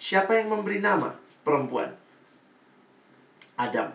Siapa 0.00 0.40
yang 0.40 0.56
memberi 0.56 0.80
nama 0.80 1.12
perempuan? 1.44 1.92
Adam. 3.60 3.92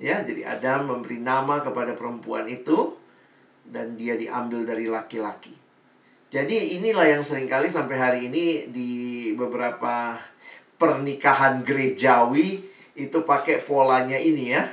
Ya, 0.00 0.24
jadi 0.24 0.48
Adam 0.48 0.88
memberi 0.88 1.20
nama 1.20 1.60
kepada 1.60 1.92
perempuan 1.92 2.48
itu 2.48 2.96
dan 3.68 4.00
dia 4.00 4.16
diambil 4.16 4.64
dari 4.64 4.88
laki-laki. 4.88 5.61
Jadi 6.32 6.80
inilah 6.80 7.12
yang 7.12 7.20
sering 7.20 7.44
kali 7.44 7.68
sampai 7.68 7.96
hari 8.00 8.20
ini 8.32 8.64
di 8.72 8.90
beberapa 9.36 10.16
pernikahan 10.80 11.60
gerejawi 11.60 12.64
itu 12.96 13.18
pakai 13.20 13.60
polanya 13.60 14.16
ini 14.16 14.56
ya. 14.56 14.64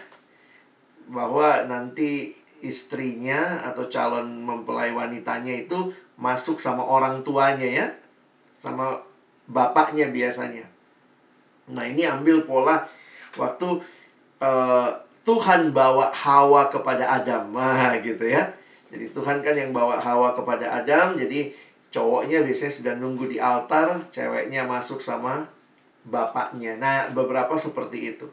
Bahwa 1.12 1.68
nanti 1.68 2.32
istrinya 2.64 3.60
atau 3.68 3.92
calon 3.92 4.40
mempelai 4.48 4.96
wanitanya 4.96 5.68
itu 5.68 5.92
masuk 6.16 6.64
sama 6.64 6.80
orang 6.80 7.28
tuanya 7.28 7.68
ya. 7.68 7.88
Sama 8.56 8.96
bapaknya 9.44 10.08
biasanya. 10.08 10.64
Nah 11.76 11.84
ini 11.84 12.08
ambil 12.08 12.48
pola 12.48 12.88
waktu 13.36 13.84
uh, 14.40 14.96
Tuhan 15.28 15.76
bawa 15.76 16.08
Hawa 16.16 16.72
kepada 16.72 17.20
Adam. 17.20 17.52
Nah 17.52 18.00
gitu 18.00 18.24
ya 18.32 18.48
jadi 18.90 19.06
Tuhan 19.14 19.46
kan 19.46 19.56
yang 19.56 19.72
bawa 19.74 20.02
Hawa 20.02 20.34
kepada 20.34 20.70
Adam 20.70 21.18
jadi 21.18 21.50
cowoknya 21.90 22.46
biasanya 22.46 22.74
sudah 22.74 22.94
nunggu 22.98 23.26
di 23.30 23.38
altar 23.42 23.98
ceweknya 24.14 24.66
masuk 24.66 25.02
sama 25.02 25.46
bapaknya 26.06 26.78
nah 26.78 27.10
beberapa 27.14 27.54
seperti 27.58 28.18
itu 28.18 28.28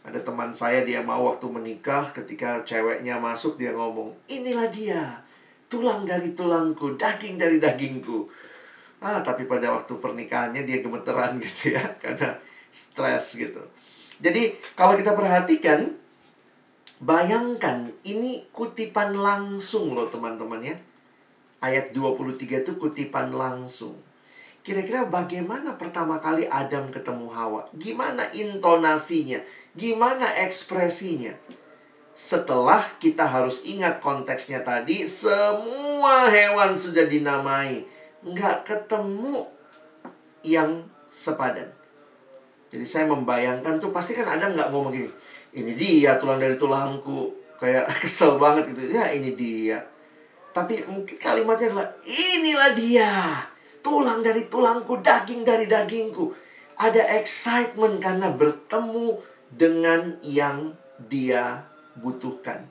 ada 0.00 0.16
teman 0.24 0.48
saya 0.56 0.80
dia 0.80 1.04
mau 1.04 1.28
waktu 1.28 1.44
menikah 1.44 2.08
ketika 2.16 2.64
ceweknya 2.64 3.20
masuk 3.20 3.60
dia 3.60 3.76
ngomong, 3.76 4.16
"Inilah 4.32 4.68
dia, 4.72 5.20
tulang 5.68 6.08
dari 6.08 6.32
tulangku, 6.32 6.96
daging 6.96 7.36
dari 7.36 7.60
dagingku." 7.60 8.24
Ah, 9.04 9.20
tapi 9.20 9.44
pada 9.44 9.68
waktu 9.72 9.92
pernikahannya 10.00 10.64
dia 10.64 10.80
gemeteran 10.80 11.36
gitu 11.44 11.76
ya 11.76 11.84
karena 12.00 12.32
stres 12.72 13.36
gitu. 13.36 13.60
Jadi, 14.20 14.52
kalau 14.76 14.96
kita 14.96 15.12
perhatikan 15.16 15.99
bayangkan 17.00 17.88
ini 18.04 18.44
kutipan 18.52 19.16
langsung 19.16 19.96
loh 19.96 20.12
teman-teman 20.12 20.60
ya. 20.60 20.76
Ayat 21.60 21.92
23 21.92 22.64
itu 22.64 22.72
kutipan 22.76 23.32
langsung. 23.32 23.96
Kira-kira 24.60 25.08
bagaimana 25.08 25.80
pertama 25.80 26.20
kali 26.20 26.44
Adam 26.44 26.92
ketemu 26.92 27.32
Hawa? 27.32 27.64
Gimana 27.76 28.28
intonasinya? 28.32 29.40
Gimana 29.72 30.28
ekspresinya? 30.44 31.32
Setelah 32.12 32.84
kita 33.00 33.24
harus 33.24 33.64
ingat 33.64 34.04
konteksnya 34.04 34.60
tadi, 34.60 35.08
semua 35.08 36.28
hewan 36.28 36.76
sudah 36.76 37.08
dinamai. 37.08 37.88
Nggak 38.20 38.68
ketemu 38.68 39.48
yang 40.44 40.84
sepadan. 41.08 41.72
Jadi 42.68 42.84
saya 42.84 43.08
membayangkan 43.08 43.80
tuh 43.80 43.90
pasti 43.90 44.12
kan 44.12 44.28
Adam 44.28 44.52
nggak 44.52 44.68
ngomong 44.68 44.92
gini. 44.92 45.08
Ini 45.50 45.72
dia 45.74 46.14
tulang 46.20 46.38
dari 46.38 46.54
tulangku. 46.54 47.34
Kayak 47.58 47.90
kesel 48.02 48.38
banget 48.38 48.70
gitu. 48.74 48.94
Ya 48.94 49.10
ini 49.10 49.34
dia. 49.34 49.82
Tapi 50.50 50.82
mungkin 50.86 51.16
kalimatnya 51.18 51.70
adalah 51.74 51.88
inilah 52.06 52.72
dia. 52.74 53.12
Tulang 53.80 54.20
dari 54.20 54.44
tulangku, 54.50 55.00
daging 55.00 55.46
dari 55.46 55.64
dagingku. 55.64 56.34
Ada 56.80 57.20
excitement 57.20 58.00
karena 58.00 58.32
bertemu 58.32 59.20
dengan 59.52 60.16
yang 60.24 60.72
dia 61.08 61.64
butuhkan. 61.96 62.66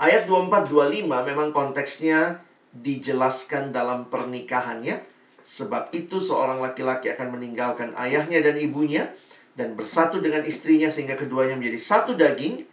Ayat 0.00 0.24
24-25 0.24 1.04
memang 1.12 1.52
konteksnya 1.52 2.40
dijelaskan 2.72 3.74
dalam 3.74 4.08
pernikahannya. 4.08 5.02
Sebab 5.40 5.92
itu 5.96 6.20
seorang 6.20 6.60
laki-laki 6.62 7.10
akan 7.12 7.36
meninggalkan 7.36 7.92
ayahnya 7.96 8.44
dan 8.44 8.60
ibunya 8.60 9.08
dan 9.60 9.76
bersatu 9.76 10.24
dengan 10.24 10.40
istrinya 10.48 10.88
sehingga 10.88 11.20
keduanya 11.20 11.60
menjadi 11.60 11.76
satu 11.76 12.16
daging. 12.16 12.64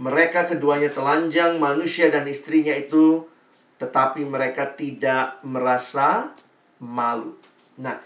Mereka 0.00 0.48
keduanya 0.48 0.88
telanjang, 0.88 1.60
manusia 1.60 2.08
dan 2.08 2.24
istrinya 2.24 2.72
itu, 2.72 3.28
tetapi 3.76 4.24
mereka 4.24 4.72
tidak 4.72 5.36
merasa 5.44 6.32
malu. 6.80 7.36
Nah, 7.76 8.00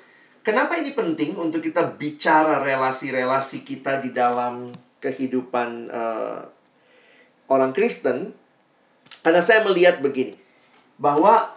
Kenapa 0.44 0.76
ini 0.76 0.92
penting 0.92 1.40
untuk 1.40 1.64
kita 1.64 1.96
bicara 1.96 2.60
relasi-relasi 2.60 3.64
kita 3.64 4.04
di 4.04 4.12
dalam 4.12 4.68
kehidupan 5.00 5.88
uh, 5.88 6.44
orang 7.48 7.72
Kristen? 7.72 8.36
Karena 9.24 9.40
saya 9.40 9.64
melihat 9.64 10.04
begini, 10.04 10.36
bahwa 11.00 11.48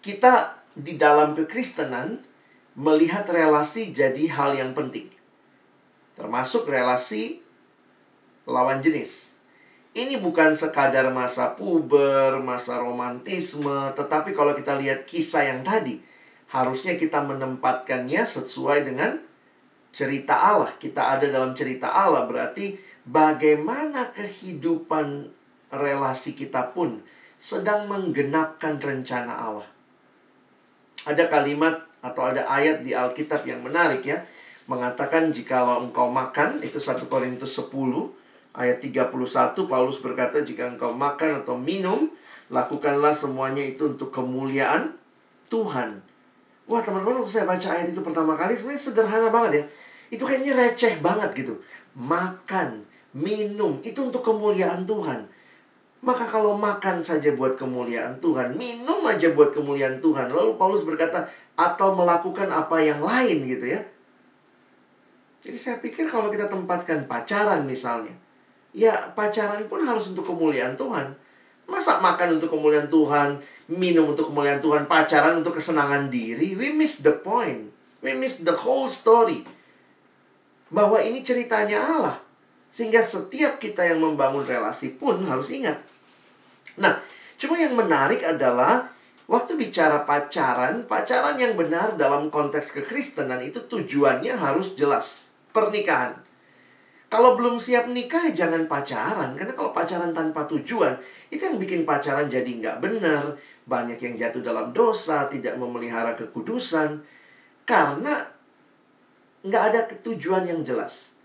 kita 0.00 0.64
di 0.72 0.96
dalam 0.96 1.36
kekristenan 1.36 2.24
melihat 2.72 3.28
relasi 3.28 3.92
jadi 3.92 4.32
hal 4.32 4.56
yang 4.56 4.72
penting. 4.72 5.12
Termasuk 6.16 6.66
relasi 6.66 7.44
lawan 8.48 8.80
jenis. 8.80 9.36
Ini 9.96 10.20
bukan 10.20 10.52
sekadar 10.52 11.08
masa 11.08 11.56
puber, 11.56 12.36
masa 12.44 12.80
romantisme, 12.80 13.92
tetapi 13.96 14.36
kalau 14.36 14.52
kita 14.52 14.76
lihat 14.76 15.08
kisah 15.08 15.48
yang 15.48 15.64
tadi, 15.64 15.96
harusnya 16.52 17.00
kita 17.00 17.24
menempatkannya 17.24 18.20
sesuai 18.20 18.84
dengan 18.84 19.16
cerita 19.96 20.36
Allah. 20.36 20.68
Kita 20.76 21.16
ada 21.16 21.24
dalam 21.24 21.56
cerita 21.56 21.88
Allah, 21.88 22.28
berarti 22.28 22.76
bagaimana 23.08 24.12
kehidupan 24.12 25.32
relasi 25.72 26.36
kita 26.36 26.76
pun 26.76 27.00
sedang 27.40 27.88
menggenapkan 27.88 28.76
rencana 28.76 29.32
Allah. 29.32 29.68
Ada 31.08 31.28
kalimat 31.32 31.88
atau 32.04 32.28
ada 32.28 32.44
ayat 32.52 32.84
di 32.84 32.92
Alkitab 32.92 33.48
yang 33.48 33.64
menarik 33.64 34.04
ya. 34.04 34.20
Mengatakan 34.66 35.30
jikalau 35.30 35.86
engkau 35.86 36.10
makan, 36.10 36.58
itu 36.62 36.82
1 36.82 37.06
Korintus 37.06 37.54
10 37.54 37.70
ayat 38.56 38.82
31 38.82 39.12
Paulus 39.70 40.02
berkata 40.02 40.42
jika 40.42 40.66
engkau 40.74 40.90
makan 40.90 41.44
atau 41.44 41.54
minum, 41.54 42.10
lakukanlah 42.50 43.14
semuanya 43.14 43.62
itu 43.62 43.94
untuk 43.94 44.10
kemuliaan 44.10 44.96
Tuhan. 45.46 46.02
Wah 46.66 46.82
teman-teman 46.82 47.22
waktu 47.22 47.30
saya 47.30 47.46
baca 47.46 47.68
ayat 47.78 47.94
itu 47.94 48.02
pertama 48.02 48.34
kali 48.34 48.58
sebenarnya 48.58 48.82
sederhana 48.82 49.28
banget 49.30 49.52
ya. 49.54 49.64
Itu 50.18 50.26
kayaknya 50.26 50.58
receh 50.58 50.98
banget 50.98 51.30
gitu. 51.38 51.54
Makan, 51.94 52.82
minum, 53.14 53.78
itu 53.86 54.02
untuk 54.02 54.26
kemuliaan 54.26 54.82
Tuhan. 54.82 55.30
Maka 56.02 56.26
kalau 56.26 56.58
makan 56.58 57.02
saja 57.02 57.34
buat 57.38 57.54
kemuliaan 57.54 58.18
Tuhan, 58.18 58.58
minum 58.58 59.02
aja 59.06 59.30
buat 59.30 59.54
kemuliaan 59.54 60.02
Tuhan. 60.02 60.30
Lalu 60.30 60.58
Paulus 60.58 60.82
berkata, 60.82 61.30
atau 61.56 61.96
melakukan 61.96 62.50
apa 62.50 62.82
yang 62.82 63.00
lain 63.00 63.46
gitu 63.46 63.78
ya. 63.78 63.80
Jadi 65.46 65.58
saya 65.62 65.78
pikir 65.78 66.10
kalau 66.10 66.26
kita 66.26 66.50
tempatkan 66.50 67.06
pacaran 67.06 67.62
misalnya, 67.62 68.10
ya 68.74 69.14
pacaran 69.14 69.62
pun 69.70 69.78
harus 69.86 70.10
untuk 70.10 70.26
kemuliaan 70.26 70.74
Tuhan. 70.74 71.14
Masa 71.70 72.02
makan 72.02 72.42
untuk 72.42 72.50
kemuliaan 72.50 72.90
Tuhan, 72.90 73.38
minum 73.70 74.10
untuk 74.10 74.34
kemuliaan 74.34 74.58
Tuhan, 74.58 74.90
pacaran 74.90 75.38
untuk 75.38 75.54
kesenangan 75.54 76.10
diri? 76.10 76.58
We 76.58 76.74
miss 76.74 76.98
the 76.98 77.14
point. 77.14 77.70
We 78.02 78.18
miss 78.18 78.42
the 78.42 78.58
whole 78.58 78.90
story. 78.90 79.46
Bahwa 80.66 80.98
ini 80.98 81.22
ceritanya 81.22 81.78
Allah. 81.78 82.18
Sehingga 82.74 83.06
setiap 83.06 83.62
kita 83.62 83.86
yang 83.86 84.02
membangun 84.02 84.42
relasi 84.42 84.98
pun 84.98 85.22
harus 85.22 85.54
ingat. 85.54 85.78
Nah, 86.74 86.98
cuma 87.38 87.54
yang 87.54 87.78
menarik 87.78 88.26
adalah 88.26 88.90
Waktu 89.26 89.58
bicara 89.58 90.06
pacaran, 90.06 90.86
pacaran 90.86 91.34
yang 91.34 91.58
benar 91.58 91.98
dalam 91.98 92.30
konteks 92.30 92.70
kekristenan 92.70 93.42
itu 93.42 93.58
tujuannya 93.66 94.38
harus 94.38 94.78
jelas. 94.78 95.25
Pernikahan. 95.56 96.12
Kalau 97.08 97.38
belum 97.38 97.56
siap 97.56 97.88
nikah 97.88 98.28
ya 98.28 98.44
jangan 98.44 98.68
pacaran. 98.68 99.32
Karena 99.32 99.56
kalau 99.56 99.72
pacaran 99.72 100.12
tanpa 100.12 100.44
tujuan, 100.44 100.92
itu 101.32 101.40
yang 101.40 101.56
bikin 101.56 101.88
pacaran 101.88 102.28
jadi 102.28 102.44
nggak 102.44 102.84
benar. 102.84 103.32
Banyak 103.64 103.96
yang 103.96 104.20
jatuh 104.20 104.44
dalam 104.44 104.76
dosa, 104.76 105.24
tidak 105.24 105.56
memelihara 105.56 106.12
kekudusan. 106.12 107.00
Karena 107.64 108.20
nggak 109.46 109.62
ada 109.72 109.80
tujuan 110.04 110.44
yang 110.44 110.60
jelas. 110.60 111.16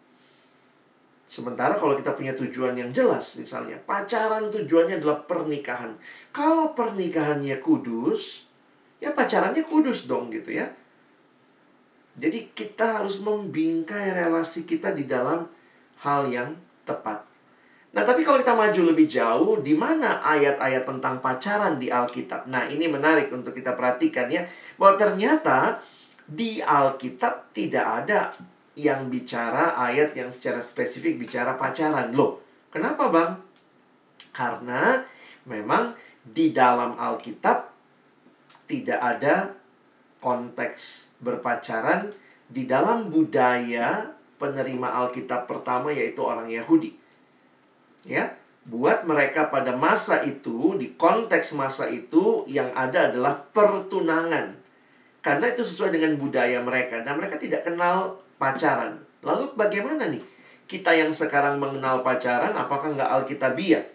Sementara 1.25 1.79
kalau 1.79 1.95
kita 1.95 2.11
punya 2.11 2.35
tujuan 2.35 2.75
yang 2.75 2.91
jelas, 2.91 3.39
misalnya 3.39 3.79
pacaran 3.87 4.51
tujuannya 4.51 4.99
adalah 4.99 5.23
pernikahan. 5.23 5.95
Kalau 6.35 6.75
pernikahannya 6.75 7.59
kudus, 7.63 8.47
ya 8.99 9.15
pacarannya 9.15 9.63
kudus 9.63 10.11
dong 10.11 10.27
gitu 10.27 10.55
ya. 10.55 10.67
Jadi 12.19 12.51
kita 12.51 13.01
harus 13.01 13.19
membingkai 13.23 14.11
relasi 14.11 14.67
kita 14.67 14.91
di 14.91 15.07
dalam 15.07 15.47
hal 16.03 16.27
yang 16.27 16.57
tepat. 16.83 17.23
Nah, 17.91 18.07
tapi 18.07 18.23
kalau 18.23 18.39
kita 18.39 18.55
maju 18.55 18.81
lebih 18.95 19.07
jauh, 19.07 19.59
di 19.59 19.75
mana 19.75 20.23
ayat-ayat 20.23 20.87
tentang 20.87 21.19
pacaran 21.19 21.75
di 21.75 21.91
Alkitab? 21.91 22.47
Nah, 22.47 22.67
ini 22.71 22.87
menarik 22.87 23.27
untuk 23.35 23.51
kita 23.51 23.75
perhatikan 23.75 24.31
ya, 24.31 24.47
bahwa 24.79 24.95
ternyata 24.95 25.83
di 26.23 26.63
Alkitab 26.63 27.51
tidak 27.51 27.83
ada 27.83 28.31
yang 28.79 29.11
bicara 29.11 29.75
ayat 29.75 30.15
yang 30.15 30.31
secara 30.31 30.63
spesifik 30.63 31.19
bicara 31.19 31.59
pacaran. 31.59 32.15
Loh, 32.15 32.39
kenapa 32.71 33.11
bang? 33.11 33.31
Karena 34.31 35.03
memang 35.43 35.91
di 36.23 36.55
dalam 36.55 36.95
Alkitab 36.95 37.67
tidak 38.71 38.99
ada 39.03 39.51
konteks 40.21 41.11
berpacaran 41.19 42.13
di 42.47 42.69
dalam 42.69 43.09
budaya 43.09 44.13
penerima 44.37 44.87
Alkitab 45.05 45.49
pertama 45.49 45.89
yaitu 45.89 46.21
orang 46.21 46.47
Yahudi. 46.47 46.95
Ya, 48.05 48.37
buat 48.65 49.05
mereka 49.09 49.49
pada 49.49 49.73
masa 49.73 50.21
itu 50.21 50.77
di 50.77 50.93
konteks 50.93 51.57
masa 51.57 51.89
itu 51.89 52.45
yang 52.45 52.69
ada 52.77 53.09
adalah 53.09 53.41
pertunangan. 53.53 54.57
Karena 55.21 55.45
itu 55.53 55.61
sesuai 55.61 55.93
dengan 55.93 56.17
budaya 56.17 56.61
mereka 56.65 57.05
dan 57.05 57.17
mereka 57.21 57.37
tidak 57.37 57.65
kenal 57.65 58.21
pacaran. 58.41 59.01
Lalu 59.21 59.53
bagaimana 59.53 60.09
nih? 60.09 60.21
Kita 60.65 60.97
yang 60.97 61.13
sekarang 61.13 61.61
mengenal 61.61 62.01
pacaran, 62.01 62.57
apakah 62.57 62.97
nggak 62.97 63.11
alkitabiah? 63.11 63.85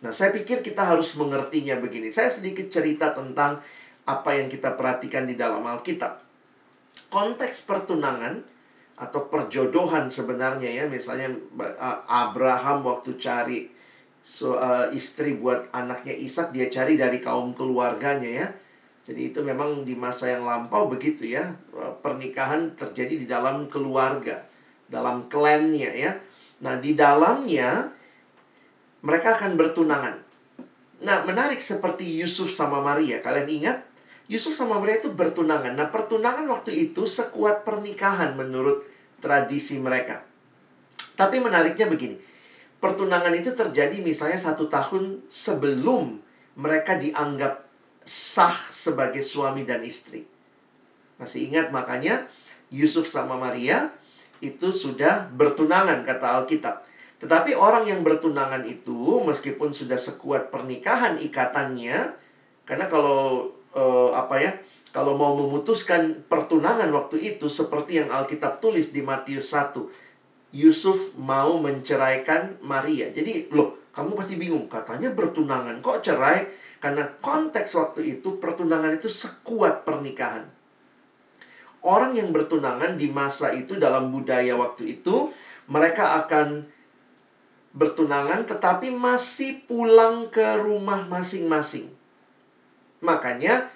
Nah, 0.00 0.12
saya 0.14 0.30
pikir 0.30 0.62
kita 0.62 0.84
harus 0.84 1.16
mengertinya 1.16 1.80
begini. 1.80 2.12
Saya 2.12 2.28
sedikit 2.30 2.70
cerita 2.70 3.10
tentang 3.10 3.58
apa 4.18 4.34
yang 4.34 4.50
kita 4.50 4.74
perhatikan 4.74 5.28
di 5.30 5.38
dalam 5.38 5.62
Alkitab. 5.62 6.18
Konteks 7.10 7.66
pertunangan 7.66 8.42
atau 8.98 9.30
perjodohan 9.30 10.10
sebenarnya 10.10 10.70
ya, 10.70 10.84
misalnya 10.90 11.32
Abraham 12.06 12.84
waktu 12.84 13.16
cari 13.16 13.70
so, 14.20 14.60
uh, 14.60 14.92
istri 14.92 15.40
buat 15.40 15.72
anaknya 15.72 16.12
Ishak 16.12 16.52
dia 16.52 16.68
cari 16.68 17.00
dari 17.00 17.18
kaum 17.18 17.56
keluarganya 17.56 18.28
ya. 18.28 18.48
Jadi 19.10 19.32
itu 19.32 19.40
memang 19.42 19.82
di 19.82 19.96
masa 19.98 20.30
yang 20.30 20.46
lampau 20.46 20.86
begitu 20.86 21.26
ya. 21.26 21.50
Pernikahan 22.04 22.78
terjadi 22.78 23.24
di 23.24 23.26
dalam 23.26 23.66
keluarga, 23.66 24.44
dalam 24.86 25.26
klannya 25.26 25.90
ya. 25.90 26.12
Nah, 26.62 26.78
di 26.78 26.94
dalamnya 26.94 27.90
mereka 29.00 29.40
akan 29.40 29.56
bertunangan. 29.56 30.14
Nah, 31.00 31.24
menarik 31.24 31.58
seperti 31.58 32.06
Yusuf 32.06 32.52
sama 32.52 32.84
Maria. 32.84 33.18
Kalian 33.24 33.48
ingat? 33.48 33.78
Yusuf 34.30 34.54
sama 34.54 34.78
Maria 34.78 35.02
itu 35.02 35.10
bertunangan. 35.10 35.74
Nah, 35.74 35.90
pertunangan 35.90 36.46
waktu 36.46 36.70
itu 36.70 37.02
sekuat 37.02 37.66
pernikahan 37.66 38.38
menurut 38.38 38.86
tradisi 39.18 39.82
mereka. 39.82 40.22
Tapi 41.18 41.42
menariknya 41.42 41.90
begini. 41.90 42.14
Pertunangan 42.78 43.34
itu 43.34 43.50
terjadi 43.50 43.98
misalnya 43.98 44.38
satu 44.38 44.70
tahun 44.70 45.26
sebelum 45.26 46.22
mereka 46.54 46.96
dianggap 46.96 47.66
sah 48.06 48.54
sebagai 48.70 49.26
suami 49.26 49.66
dan 49.66 49.82
istri. 49.82 50.24
Masih 51.18 51.50
ingat 51.50 51.74
makanya 51.74 52.30
Yusuf 52.72 53.10
sama 53.10 53.34
Maria 53.34 53.92
itu 54.40 54.72
sudah 54.72 55.28
bertunangan 55.34 56.06
kata 56.06 56.40
Alkitab. 56.40 56.86
Tetapi 57.20 57.52
orang 57.52 57.84
yang 57.84 58.00
bertunangan 58.00 58.64
itu 58.64 59.20
meskipun 59.26 59.76
sudah 59.76 60.00
sekuat 60.00 60.48
pernikahan 60.48 61.20
ikatannya 61.20 62.16
karena 62.64 62.86
kalau 62.88 63.52
uh, 63.76 64.10
apa 64.14 64.36
ya 64.40 64.52
kalau 64.90 65.14
mau 65.14 65.38
memutuskan 65.38 66.26
pertunangan 66.26 66.90
waktu 66.90 67.36
itu 67.36 67.46
seperti 67.46 68.02
yang 68.02 68.10
Alkitab 68.10 68.58
tulis 68.58 68.90
di 68.90 69.02
Matius 69.06 69.54
1 69.54 70.10
Yusuf 70.50 71.14
mau 71.14 71.62
menceraikan 71.62 72.58
Maria. 72.62 73.06
Jadi, 73.14 73.54
loh, 73.54 73.86
kamu 73.94 74.18
pasti 74.18 74.34
bingung. 74.34 74.66
Katanya 74.66 75.14
bertunangan, 75.14 75.78
kok 75.78 76.02
cerai? 76.02 76.42
Karena 76.82 77.06
konteks 77.22 77.70
waktu 77.78 78.18
itu 78.18 78.42
pertunangan 78.42 78.90
itu 78.90 79.06
sekuat 79.06 79.86
pernikahan. 79.86 80.48
Orang 81.80 82.12
yang 82.18 82.34
bertunangan 82.34 82.98
di 82.98 83.08
masa 83.08 83.56
itu 83.56 83.78
dalam 83.78 84.12
budaya 84.12 84.52
waktu 84.58 85.00
itu 85.00 85.32
mereka 85.70 86.18
akan 86.24 86.68
bertunangan 87.72 88.44
tetapi 88.44 88.92
masih 88.92 89.64
pulang 89.64 90.28
ke 90.28 90.44
rumah 90.60 91.08
masing-masing. 91.08 91.88
Makanya 93.00 93.68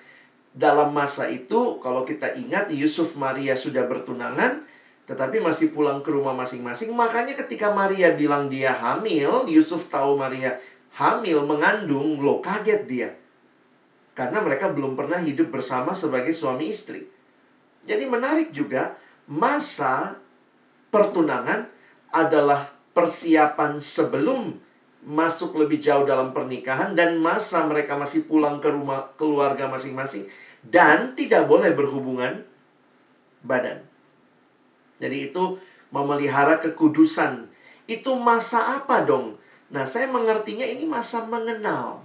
dalam 0.55 0.95
masa 0.95 1.27
itu 1.29 1.83
kalau 1.83 2.07
kita 2.07 2.37
ingat 2.39 2.71
Yusuf 2.71 3.19
Maria 3.19 3.59
sudah 3.59 3.85
bertunangan 3.91 4.63
tetapi 5.05 5.37
masih 5.37 5.69
pulang 5.77 6.01
ke 6.01 6.09
rumah 6.09 6.33
masing-masing. 6.33 6.97
Makanya 6.97 7.37
ketika 7.37 7.77
Maria 7.77 8.17
bilang 8.17 8.49
dia 8.49 8.73
hamil, 8.73 9.45
Yusuf 9.53 9.93
tahu 9.93 10.17
Maria 10.17 10.57
hamil, 10.97 11.45
mengandung, 11.45 12.17
lo 12.25 12.41
kaget 12.41 12.83
dia. 12.89 13.11
Karena 14.17 14.41
mereka 14.41 14.73
belum 14.73 14.97
pernah 14.97 15.21
hidup 15.21 15.53
bersama 15.53 15.93
sebagai 15.93 16.33
suami 16.33 16.71
istri. 16.73 17.05
Jadi 17.85 18.09
menarik 18.09 18.49
juga, 18.55 18.97
masa 19.29 20.17
pertunangan 20.89 21.69
adalah 22.15 22.73
persiapan 22.97 23.83
sebelum 23.83 24.57
masuk 25.05 25.61
lebih 25.61 25.77
jauh 25.77 26.09
dalam 26.09 26.33
pernikahan 26.33 26.97
dan 26.97 27.21
masa 27.21 27.69
mereka 27.69 27.95
masih 27.95 28.25
pulang 28.25 28.59
ke 28.59 28.73
rumah 28.73 29.13
keluarga 29.21 29.69
masing-masing 29.69 30.25
dan 30.65 31.13
tidak 31.13 31.45
boleh 31.45 31.77
berhubungan 31.77 32.41
badan. 33.45 33.85
Jadi 34.97 35.29
itu 35.29 35.61
memelihara 35.93 36.57
kekudusan. 36.59 37.53
Itu 37.85 38.17
masa 38.17 38.81
apa 38.81 39.05
dong? 39.05 39.37
Nah, 39.69 39.85
saya 39.85 40.09
mengertinya 40.09 40.65
ini 40.65 40.89
masa 40.89 41.29
mengenal. 41.29 42.01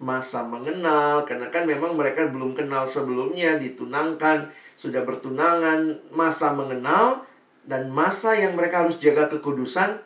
Masa 0.00 0.44
mengenal, 0.44 1.24
karena 1.24 1.48
kan 1.48 1.64
memang 1.64 1.96
mereka 1.96 2.28
belum 2.28 2.56
kenal 2.56 2.88
sebelumnya, 2.88 3.56
ditunangkan, 3.60 4.48
sudah 4.76 5.04
bertunangan, 5.04 6.00
masa 6.12 6.56
mengenal, 6.56 7.24
dan 7.68 7.92
masa 7.92 8.32
yang 8.36 8.56
mereka 8.56 8.84
harus 8.84 8.96
jaga 8.96 9.28
kekudusan 9.28 10.00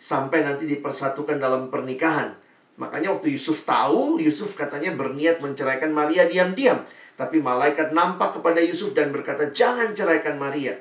sampai 0.00 0.40
nanti 0.40 0.64
dipersatukan 0.64 1.36
dalam 1.36 1.68
pernikahan. 1.68 2.32
Makanya 2.80 3.12
waktu 3.12 3.36
Yusuf 3.36 3.68
tahu, 3.68 4.16
Yusuf 4.16 4.56
katanya 4.56 4.96
berniat 4.96 5.44
menceraikan 5.44 5.92
Maria 5.92 6.24
diam-diam. 6.24 6.80
Tapi 7.20 7.36
malaikat 7.36 7.92
nampak 7.92 8.40
kepada 8.40 8.64
Yusuf 8.64 8.96
dan 8.96 9.12
berkata, 9.12 9.52
jangan 9.52 9.92
ceraikan 9.92 10.40
Maria 10.40 10.72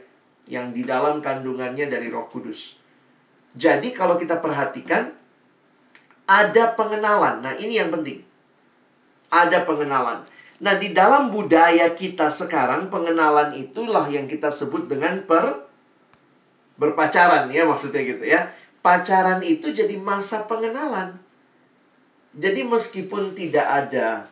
yang 0.47 0.71
di 0.71 0.87
dalam 0.87 1.19
kandungannya 1.19 1.91
dari 1.91 2.07
roh 2.07 2.31
kudus. 2.31 2.79
Jadi 3.59 3.91
kalau 3.91 4.15
kita 4.15 4.39
perhatikan, 4.39 5.11
ada 6.23 6.71
pengenalan. 6.79 7.43
Nah, 7.43 7.53
ini 7.59 7.75
yang 7.75 7.91
penting. 7.91 8.23
Ada 9.27 9.67
pengenalan. 9.67 10.23
Nah, 10.63 10.73
di 10.79 10.95
dalam 10.95 11.27
budaya 11.27 11.91
kita 11.91 12.31
sekarang, 12.31 12.87
pengenalan 12.87 13.51
itulah 13.59 14.07
yang 14.07 14.23
kita 14.31 14.47
sebut 14.47 14.87
dengan 14.87 15.27
per 15.27 15.67
berpacaran 16.79 17.51
ya 17.51 17.67
maksudnya 17.67 18.01
gitu 18.07 18.23
ya. 18.23 18.47
Pacaran 18.79 19.43
itu 19.43 19.75
jadi 19.75 19.99
masa 19.99 20.47
pengenalan. 20.47 21.19
Jadi 22.35 22.63
meskipun 22.63 23.35
tidak 23.35 23.67
ada 23.67 24.29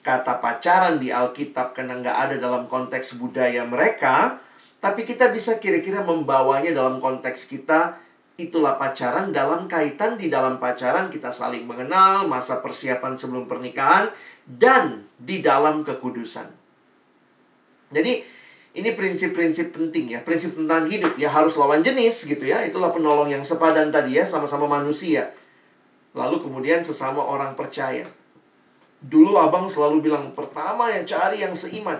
kata 0.00 0.40
pacaran 0.40 0.96
di 0.96 1.12
Alkitab 1.12 1.76
karena 1.76 1.98
nggak 1.98 2.16
ada 2.16 2.36
dalam 2.40 2.64
konteks 2.70 3.20
budaya 3.20 3.66
mereka, 3.66 4.40
tapi 4.80 5.04
kita 5.04 5.28
bisa 5.34 5.60
kira-kira 5.60 6.00
membawanya 6.00 6.72
dalam 6.72 7.02
konteks 7.02 7.50
kita 7.50 8.00
itulah 8.40 8.80
pacaran 8.80 9.28
dalam 9.28 9.68
kaitan 9.68 10.16
di 10.16 10.32
dalam 10.32 10.56
pacaran 10.56 11.12
kita 11.12 11.28
saling 11.28 11.68
mengenal, 11.68 12.24
masa 12.24 12.64
persiapan 12.64 13.12
sebelum 13.12 13.44
pernikahan 13.44 14.08
dan 14.48 15.04
di 15.20 15.44
dalam 15.44 15.84
kekudusan. 15.84 16.48
Jadi 17.92 18.24
ini 18.70 18.94
prinsip-prinsip 18.94 19.74
penting 19.74 20.14
ya, 20.14 20.22
prinsip 20.22 20.54
tentang 20.54 20.86
hidup 20.86 21.18
ya 21.18 21.26
harus 21.26 21.58
lawan 21.58 21.82
jenis 21.82 22.30
gitu 22.30 22.46
ya. 22.46 22.62
Itulah 22.62 22.94
penolong 22.94 23.26
yang 23.26 23.42
sepadan 23.42 23.90
tadi 23.90 24.14
ya, 24.14 24.22
sama-sama 24.22 24.70
manusia. 24.70 25.34
Lalu 26.14 26.38
kemudian 26.38 26.78
sesama 26.78 27.18
orang 27.18 27.58
percaya. 27.58 28.06
Dulu 29.02 29.34
abang 29.42 29.66
selalu 29.66 30.06
bilang, 30.06 30.30
pertama 30.38 30.86
yang 30.86 31.02
cari 31.02 31.42
yang 31.42 31.54
seiman. 31.56 31.98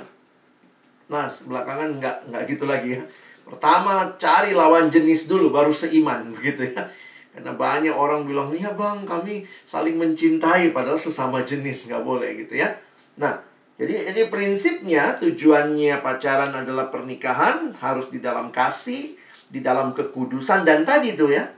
Nah, 1.11 1.27
belakangan 1.27 1.99
nggak, 1.99 2.17
nggak 2.31 2.43
gitu 2.47 2.65
lagi 2.71 2.95
ya. 2.95 3.03
Pertama 3.43 4.15
cari 4.15 4.55
lawan 4.55 4.87
jenis 4.95 5.27
dulu, 5.27 5.51
baru 5.51 5.75
seiman, 5.75 6.31
begitu 6.39 6.71
ya. 6.71 6.87
Karena 7.35 7.51
banyak 7.55 7.95
orang 7.95 8.31
bilang, 8.31 8.55
iya 8.55 8.79
bang, 8.79 9.03
kami 9.03 9.43
saling 9.67 9.99
mencintai, 9.99 10.71
padahal 10.71 10.99
sesama 10.99 11.43
jenis, 11.43 11.91
nggak 11.91 12.03
boleh 12.07 12.47
gitu 12.47 12.63
ya. 12.63 12.71
Nah, 13.19 13.50
jadi 13.81 14.13
ini 14.13 14.29
prinsipnya 14.29 15.17
tujuannya 15.17 16.05
pacaran 16.05 16.53
adalah 16.53 16.93
pernikahan 16.93 17.73
harus 17.81 18.13
di 18.13 18.21
dalam 18.21 18.53
kasih, 18.53 19.17
di 19.49 19.65
dalam 19.65 19.97
kekudusan 19.97 20.69
dan 20.69 20.85
tadi 20.85 21.17
tuh 21.17 21.33
ya. 21.33 21.49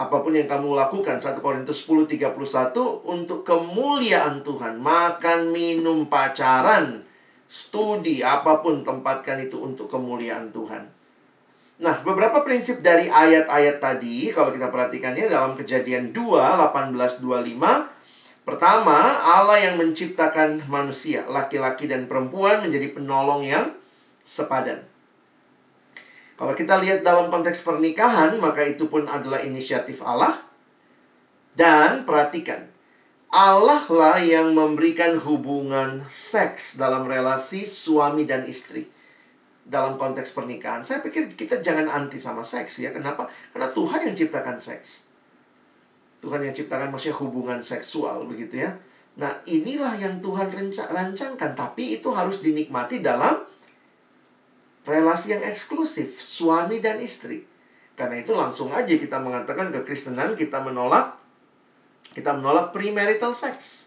Apa 0.00 0.24
pun 0.24 0.32
yang 0.32 0.48
kamu 0.48 0.72
lakukan 0.72 1.20
1 1.20 1.36
Korintus 1.44 1.84
10 1.84 2.08
31 2.16 2.72
untuk 3.04 3.44
kemuliaan 3.44 4.40
Tuhan, 4.40 4.80
makan, 4.80 5.52
minum, 5.52 6.08
pacaran, 6.08 7.04
studi, 7.44 8.24
apa 8.24 8.64
pun 8.64 8.80
tempatkan 8.80 9.44
itu 9.44 9.60
untuk 9.60 9.92
kemuliaan 9.92 10.48
Tuhan. 10.48 10.88
Nah, 11.84 12.00
beberapa 12.00 12.40
prinsip 12.40 12.80
dari 12.80 13.12
ayat-ayat 13.12 13.76
tadi 13.76 14.32
kalau 14.32 14.48
kita 14.48 14.72
perhatikannya 14.72 15.28
dalam 15.28 15.52
Kejadian 15.52 16.16
2 16.16 16.16
18 16.16 16.96
25 17.20 17.89
Pertama, 18.50 18.98
Allah 19.22 19.62
yang 19.62 19.78
menciptakan 19.78 20.66
manusia, 20.66 21.22
laki-laki 21.30 21.86
dan 21.86 22.10
perempuan 22.10 22.66
menjadi 22.66 22.90
penolong 22.90 23.46
yang 23.46 23.70
sepadan. 24.26 24.82
Kalau 26.34 26.58
kita 26.58 26.82
lihat 26.82 27.06
dalam 27.06 27.30
konteks 27.30 27.62
pernikahan, 27.62 28.42
maka 28.42 28.66
itu 28.66 28.90
pun 28.90 29.06
adalah 29.06 29.38
inisiatif 29.38 30.02
Allah. 30.02 30.42
Dan 31.54 32.02
perhatikan, 32.02 32.66
Allah 33.30 33.86
lah 33.86 34.18
yang 34.18 34.50
memberikan 34.50 35.14
hubungan 35.22 36.02
seks 36.10 36.74
dalam 36.74 37.06
relasi 37.06 37.62
suami 37.62 38.26
dan 38.26 38.42
istri. 38.50 38.90
Dalam 39.62 39.94
konteks 39.94 40.34
pernikahan, 40.34 40.82
saya 40.82 40.98
pikir 41.06 41.38
kita 41.38 41.62
jangan 41.62 41.86
anti 41.86 42.18
sama 42.18 42.42
seks 42.42 42.82
ya. 42.82 42.90
Kenapa? 42.90 43.30
Karena 43.54 43.70
Tuhan 43.70 44.10
yang 44.10 44.18
ciptakan 44.18 44.58
seks. 44.58 45.09
Tuhan 46.20 46.44
yang 46.44 46.52
ciptakan 46.52 46.92
maksudnya 46.92 47.16
hubungan 47.16 47.60
seksual 47.64 48.28
begitu 48.28 48.60
ya. 48.60 48.70
Nah, 49.16 49.40
inilah 49.48 49.96
yang 49.98 50.22
Tuhan 50.22 50.52
rancangkan, 50.72 51.52
tapi 51.58 51.98
itu 51.98 52.08
harus 52.12 52.40
dinikmati 52.40 53.02
dalam 53.02 53.42
relasi 54.86 55.36
yang 55.36 55.42
eksklusif, 55.44 56.20
suami 56.20 56.80
dan 56.80 57.00
istri. 57.02 57.44
Karena 57.98 58.20
itu 58.20 58.32
langsung 58.32 58.72
aja 58.72 58.88
kita 58.88 59.20
mengatakan 59.20 59.68
kekristenan 59.68 60.32
kita 60.32 60.64
menolak 60.64 61.20
kita 62.10 62.34
menolak 62.34 62.74
premarital 62.74 63.30
sex. 63.36 63.86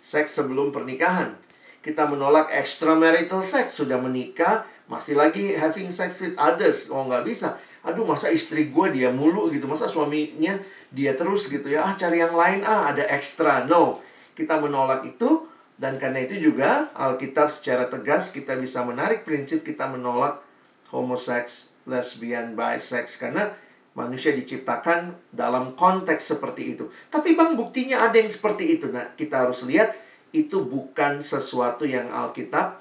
Seks 0.00 0.38
sebelum 0.38 0.70
pernikahan. 0.70 1.34
Kita 1.80 2.06
menolak 2.06 2.52
extramarital 2.52 3.40
sex 3.40 3.80
sudah 3.80 3.96
menikah 3.96 4.68
masih 4.86 5.16
lagi 5.16 5.56
having 5.56 5.90
sex 5.90 6.20
with 6.20 6.36
others. 6.36 6.92
Oh, 6.92 7.08
nggak 7.08 7.24
bisa. 7.26 7.56
Aduh, 7.80 8.04
masa 8.04 8.28
istri 8.28 8.68
gue 8.68 8.86
dia 8.92 9.08
mulu 9.08 9.48
gitu. 9.48 9.64
Masa 9.64 9.88
suaminya 9.88 10.58
dia 10.92 11.16
terus 11.16 11.48
gitu 11.48 11.70
ya. 11.70 11.86
Ah 11.86 11.94
cari 11.96 12.20
yang 12.20 12.36
lain 12.36 12.60
ah 12.66 12.92
ada 12.92 13.06
ekstra. 13.08 13.64
No. 13.64 14.00
Kita 14.36 14.60
menolak 14.60 15.04
itu 15.04 15.48
dan 15.80 15.96
karena 15.96 16.24
itu 16.24 16.36
juga 16.36 16.92
Alkitab 16.92 17.48
secara 17.48 17.88
tegas 17.88 18.28
kita 18.28 18.52
bisa 18.60 18.84
menarik 18.84 19.24
prinsip 19.24 19.64
kita 19.64 19.88
menolak 19.88 20.44
homoseks 20.92 21.72
lesbian 21.88 22.52
bisex 22.52 23.16
karena 23.16 23.56
manusia 23.96 24.36
diciptakan 24.36 25.16
dalam 25.32 25.72
konteks 25.72 26.36
seperti 26.36 26.76
itu. 26.76 26.92
Tapi 27.08 27.32
bang 27.32 27.56
buktinya 27.56 28.06
ada 28.06 28.20
yang 28.20 28.28
seperti 28.28 28.76
itu. 28.76 28.92
Nah 28.92 29.08
kita 29.16 29.48
harus 29.48 29.64
lihat 29.64 29.96
itu 30.30 30.62
bukan 30.62 31.24
sesuatu 31.24 31.88
yang 31.88 32.06
Alkitab 32.12 32.78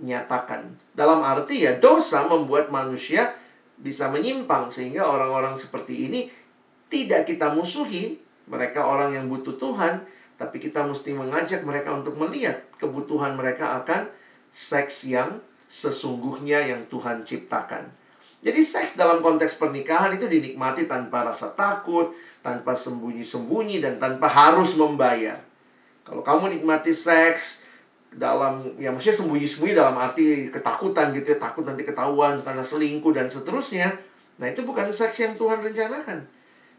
nyatakan. 0.00 0.76
Dalam 0.96 1.20
arti 1.26 1.66
ya 1.66 1.76
dosa 1.76 2.24
membuat 2.24 2.72
manusia 2.72 3.36
bisa 3.76 4.08
menyimpang 4.08 4.72
sehingga 4.72 5.04
orang-orang 5.04 5.56
seperti 5.60 6.08
ini 6.08 6.28
tidak 6.88 7.28
kita 7.28 7.52
musuhi 7.52 8.20
mereka 8.46 8.86
orang 8.86 9.12
yang 9.12 9.26
butuh 9.26 9.58
Tuhan, 9.58 10.06
tapi 10.38 10.62
kita 10.62 10.86
mesti 10.86 11.10
mengajak 11.12 11.66
mereka 11.66 11.92
untuk 11.98 12.14
melihat 12.14 12.62
kebutuhan 12.78 13.34
mereka 13.34 13.82
akan 13.82 14.06
seks 14.54 15.10
yang 15.10 15.42
sesungguhnya 15.66 16.62
yang 16.62 16.86
Tuhan 16.86 17.26
ciptakan. 17.26 17.90
Jadi 18.46 18.62
seks 18.62 18.94
dalam 18.94 19.18
konteks 19.18 19.58
pernikahan 19.58 20.14
itu 20.14 20.30
dinikmati 20.30 20.86
tanpa 20.86 21.26
rasa 21.26 21.50
takut, 21.50 22.14
tanpa 22.46 22.78
sembunyi-sembunyi 22.78 23.82
dan 23.82 23.98
tanpa 23.98 24.30
harus 24.30 24.78
membayar. 24.78 25.42
Kalau 26.06 26.22
kamu 26.22 26.54
nikmati 26.54 26.94
seks 26.94 27.65
dalam 28.16 28.64
ya 28.80 28.88
maksudnya 28.88 29.20
sembunyi-sembunyi 29.20 29.74
dalam 29.76 29.96
arti 30.00 30.48
ketakutan 30.48 31.12
gitu 31.12 31.36
ya, 31.36 31.38
takut 31.38 31.68
nanti 31.68 31.84
ketahuan 31.84 32.40
karena 32.40 32.64
selingkuh 32.64 33.12
dan 33.12 33.28
seterusnya. 33.28 33.92
Nah, 34.40 34.46
itu 34.48 34.64
bukan 34.64 34.88
seks 34.88 35.20
yang 35.20 35.36
Tuhan 35.36 35.60
rencanakan. 35.60 36.24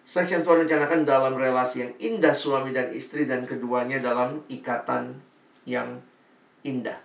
Seks 0.01 0.33
yang 0.33 0.41
Tuhan 0.41 0.65
rencanakan 0.65 1.05
dalam 1.05 1.33
relasi 1.37 1.85
yang 1.85 1.93
indah 2.01 2.33
suami 2.33 2.73
dan 2.73 2.89
istri 2.89 3.29
dan 3.29 3.45
keduanya 3.45 4.01
dalam 4.01 4.41
ikatan 4.49 5.13
yang 5.69 6.01
indah. 6.65 6.97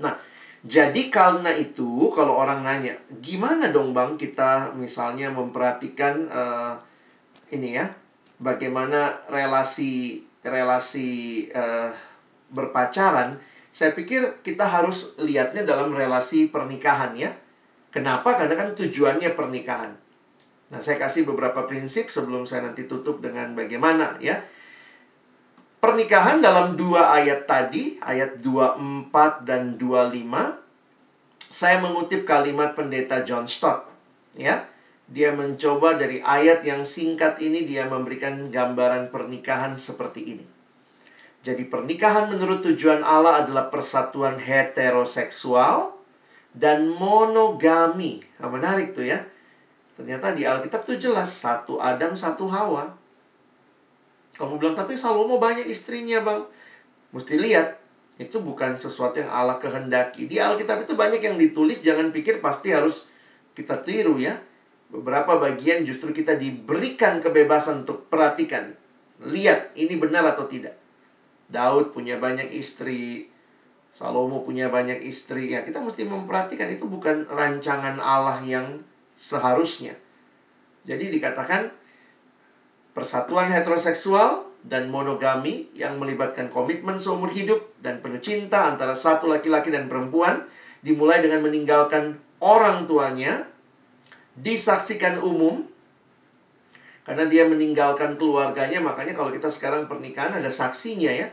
Nah, 0.00 0.16
jadi 0.60 1.08
karena 1.08 1.52
itu 1.56 2.12
kalau 2.12 2.36
orang 2.36 2.60
nanya, 2.60 2.92
gimana 3.24 3.72
dong 3.72 3.96
bang 3.96 4.20
kita 4.20 4.76
misalnya 4.76 5.32
memperhatikan 5.32 6.28
uh, 6.28 6.74
ini 7.52 7.80
ya, 7.80 7.88
bagaimana 8.36 9.24
relasi 9.32 10.24
relasi 10.40 11.48
uh, 11.52 11.92
berpacaran? 12.50 13.38
Saya 13.70 13.94
pikir 13.94 14.42
kita 14.42 14.66
harus 14.66 15.14
lihatnya 15.22 15.62
dalam 15.62 15.94
relasi 15.94 16.50
pernikahan 16.50 17.14
ya. 17.14 17.30
Kenapa? 17.90 18.38
Karena 18.38 18.54
kan 18.54 18.74
tujuannya 18.74 19.34
pernikahan. 19.34 19.94
Nah, 20.70 20.78
saya 20.78 21.02
kasih 21.02 21.26
beberapa 21.26 21.66
prinsip 21.66 22.06
sebelum 22.10 22.46
saya 22.46 22.70
nanti 22.70 22.86
tutup 22.86 23.18
dengan 23.18 23.54
bagaimana 23.58 24.18
ya. 24.22 24.38
Pernikahan 25.80 26.44
dalam 26.44 26.76
dua 26.76 27.10
ayat 27.16 27.48
tadi, 27.48 27.96
ayat 28.04 28.38
24 28.44 29.48
dan 29.48 29.80
25, 29.80 30.60
saya 31.48 31.80
mengutip 31.80 32.28
kalimat 32.28 32.76
pendeta 32.76 33.24
John 33.24 33.48
Stott. 33.48 33.88
Ya, 34.36 34.68
dia 35.10 35.34
mencoba 35.34 35.98
dari 35.98 36.22
ayat 36.22 36.62
yang 36.62 36.86
singkat 36.86 37.42
ini 37.42 37.66
dia 37.66 37.88
memberikan 37.90 38.52
gambaran 38.52 39.10
pernikahan 39.10 39.74
seperti 39.74 40.38
ini. 40.38 40.59
Jadi 41.40 41.64
pernikahan 41.72 42.28
menurut 42.28 42.60
tujuan 42.60 43.00
Allah 43.00 43.40
adalah 43.44 43.72
persatuan 43.72 44.36
heteroseksual 44.36 45.96
dan 46.52 46.84
monogami. 47.00 48.20
Nah, 48.36 48.52
menarik 48.52 48.92
tuh 48.92 49.08
ya. 49.08 49.24
Ternyata 49.96 50.36
di 50.36 50.44
Alkitab 50.44 50.84
tuh 50.84 51.00
jelas 51.00 51.32
satu 51.32 51.80
Adam 51.80 52.12
satu 52.12 52.48
Hawa. 52.48 52.92
Kamu 54.36 54.56
bilang 54.56 54.72
tapi 54.72 54.96
Salomo 54.96 55.36
banyak 55.36 55.68
istrinya 55.68 56.24
bang. 56.24 56.40
Mesti 57.12 57.36
lihat 57.36 57.76
itu 58.16 58.40
bukan 58.40 58.80
sesuatu 58.80 59.20
yang 59.20 59.28
Allah 59.28 59.60
kehendaki. 59.60 60.24
Di 60.24 60.40
Alkitab 60.40 60.88
itu 60.88 60.96
banyak 60.96 61.20
yang 61.20 61.36
ditulis 61.36 61.84
jangan 61.84 62.12
pikir 62.12 62.40
pasti 62.40 62.72
harus 62.72 63.04
kita 63.52 63.80
tiru 63.84 64.16
ya. 64.16 64.40
Beberapa 64.88 65.36
bagian 65.36 65.84
justru 65.84 66.16
kita 66.16 66.36
diberikan 66.36 67.20
kebebasan 67.20 67.84
untuk 67.84 68.08
perhatikan. 68.08 68.72
Lihat 69.20 69.76
ini 69.76 70.00
benar 70.00 70.24
atau 70.32 70.48
tidak. 70.48 70.79
Daud 71.50 71.90
punya 71.90 72.16
banyak 72.16 72.54
istri, 72.54 73.28
Salomo 73.90 74.46
punya 74.46 74.70
banyak 74.70 75.02
istri. 75.02 75.50
Ya, 75.50 75.66
kita 75.66 75.82
mesti 75.82 76.06
memperhatikan 76.06 76.70
itu 76.70 76.86
bukan 76.86 77.26
rancangan 77.26 77.98
Allah 77.98 78.38
yang 78.46 78.86
seharusnya. 79.18 79.98
Jadi 80.86 81.10
dikatakan 81.10 81.74
persatuan 82.94 83.50
heteroseksual 83.50 84.48
dan 84.64 84.88
monogami 84.92 85.68
yang 85.74 85.96
melibatkan 85.96 86.52
komitmen 86.52 87.00
seumur 87.00 87.32
hidup 87.32 87.72
dan 87.80 88.04
penuh 88.04 88.20
cinta 88.20 88.68
antara 88.68 88.92
satu 88.92 89.28
laki-laki 89.28 89.72
dan 89.72 89.88
perempuan 89.88 90.44
dimulai 90.84 91.20
dengan 91.20 91.44
meninggalkan 91.44 92.20
orang 92.40 92.84
tuanya 92.84 93.48
disaksikan 94.36 95.20
umum 95.20 95.64
karena 97.04 97.24
dia 97.28 97.48
meninggalkan 97.48 98.20
keluarganya 98.20 98.80
makanya 98.84 99.16
kalau 99.16 99.32
kita 99.32 99.48
sekarang 99.48 99.88
pernikahan 99.88 100.36
ada 100.36 100.52
saksinya 100.52 101.08
ya 101.08 101.28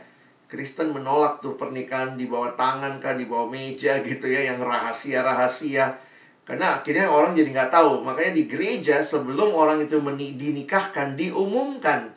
Kristen 0.48 0.96
menolak 0.96 1.44
tuh 1.44 1.60
pernikahan 1.60 2.16
di 2.16 2.24
bawah 2.24 2.56
tangan 2.56 2.96
kah 2.98 3.12
di 3.12 3.28
bawah 3.28 3.52
meja 3.52 4.00
gitu 4.00 4.26
ya 4.32 4.48
yang 4.48 4.64
rahasia-rahasia 4.64 6.08
karena 6.48 6.80
akhirnya 6.80 7.12
orang 7.12 7.36
jadi 7.36 7.52
nggak 7.52 7.68
tahu. 7.76 8.00
Makanya 8.08 8.32
di 8.32 8.48
gereja 8.48 9.04
sebelum 9.04 9.52
orang 9.52 9.84
itu 9.84 10.00
dinikahkan 10.16 11.12
diumumkan. 11.12 12.08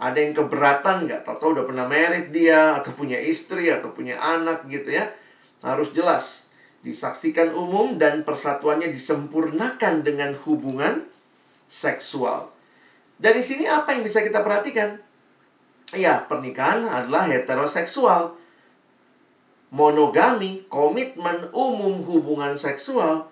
Ada 0.00 0.16
yang 0.16 0.32
keberatan 0.32 1.04
nggak? 1.04 1.28
Tahu-tahu 1.28 1.60
udah 1.60 1.64
pernah 1.68 1.84
merit 1.84 2.32
dia 2.32 2.80
atau 2.80 2.96
punya 2.96 3.20
istri 3.20 3.68
atau 3.68 3.92
punya 3.92 4.16
anak 4.16 4.64
gitu 4.72 4.96
ya. 4.96 5.12
Harus 5.60 5.92
jelas. 5.92 6.48
Disaksikan 6.80 7.52
umum 7.52 8.00
dan 8.00 8.24
persatuannya 8.24 8.88
disempurnakan 8.88 10.00
dengan 10.00 10.32
hubungan 10.48 11.04
seksual. 11.68 12.48
Dari 13.20 13.44
sini 13.44 13.68
apa 13.68 13.92
yang 13.92 14.08
bisa 14.08 14.24
kita 14.24 14.40
perhatikan? 14.40 15.04
Ya, 15.94 16.26
pernikahan 16.26 16.82
adalah 16.82 17.30
heteroseksual. 17.30 18.34
Monogami, 19.70 20.66
komitmen 20.66 21.46
umum 21.54 22.02
hubungan 22.02 22.58
seksual. 22.58 23.30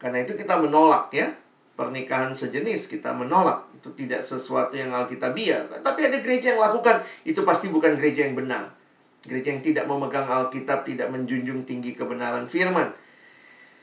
Karena 0.00 0.24
itu 0.24 0.32
kita 0.32 0.56
menolak 0.56 1.12
ya. 1.12 1.28
Pernikahan 1.76 2.32
sejenis 2.32 2.88
kita 2.88 3.12
menolak. 3.12 3.68
Itu 3.76 3.92
tidak 3.92 4.24
sesuatu 4.24 4.72
yang 4.78 4.96
alkitabiah. 4.96 5.68
Tapi 5.82 6.00
ada 6.08 6.16
gereja 6.24 6.56
yang 6.56 6.62
lakukan. 6.62 7.04
Itu 7.26 7.44
pasti 7.44 7.68
bukan 7.68 8.00
gereja 8.00 8.24
yang 8.24 8.38
benar. 8.38 8.72
Gereja 9.22 9.52
yang 9.54 9.62
tidak 9.62 9.84
memegang 9.86 10.26
Alkitab, 10.26 10.82
tidak 10.82 11.12
menjunjung 11.12 11.62
tinggi 11.62 11.94
kebenaran 11.94 12.48
firman. 12.48 12.90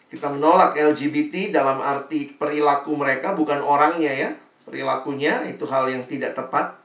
Kita 0.09 0.25
menolak 0.25 0.73
LGBT 0.73 1.53
dalam 1.53 1.79
arti 1.79 2.33
perilaku 2.33 2.97
mereka, 2.97 3.37
bukan 3.37 3.61
orangnya 3.61 4.09
ya. 4.09 4.29
Perilakunya 4.65 5.45
itu 5.45 5.69
hal 5.69 5.85
yang 5.85 6.03
tidak 6.09 6.33
tepat. 6.33 6.78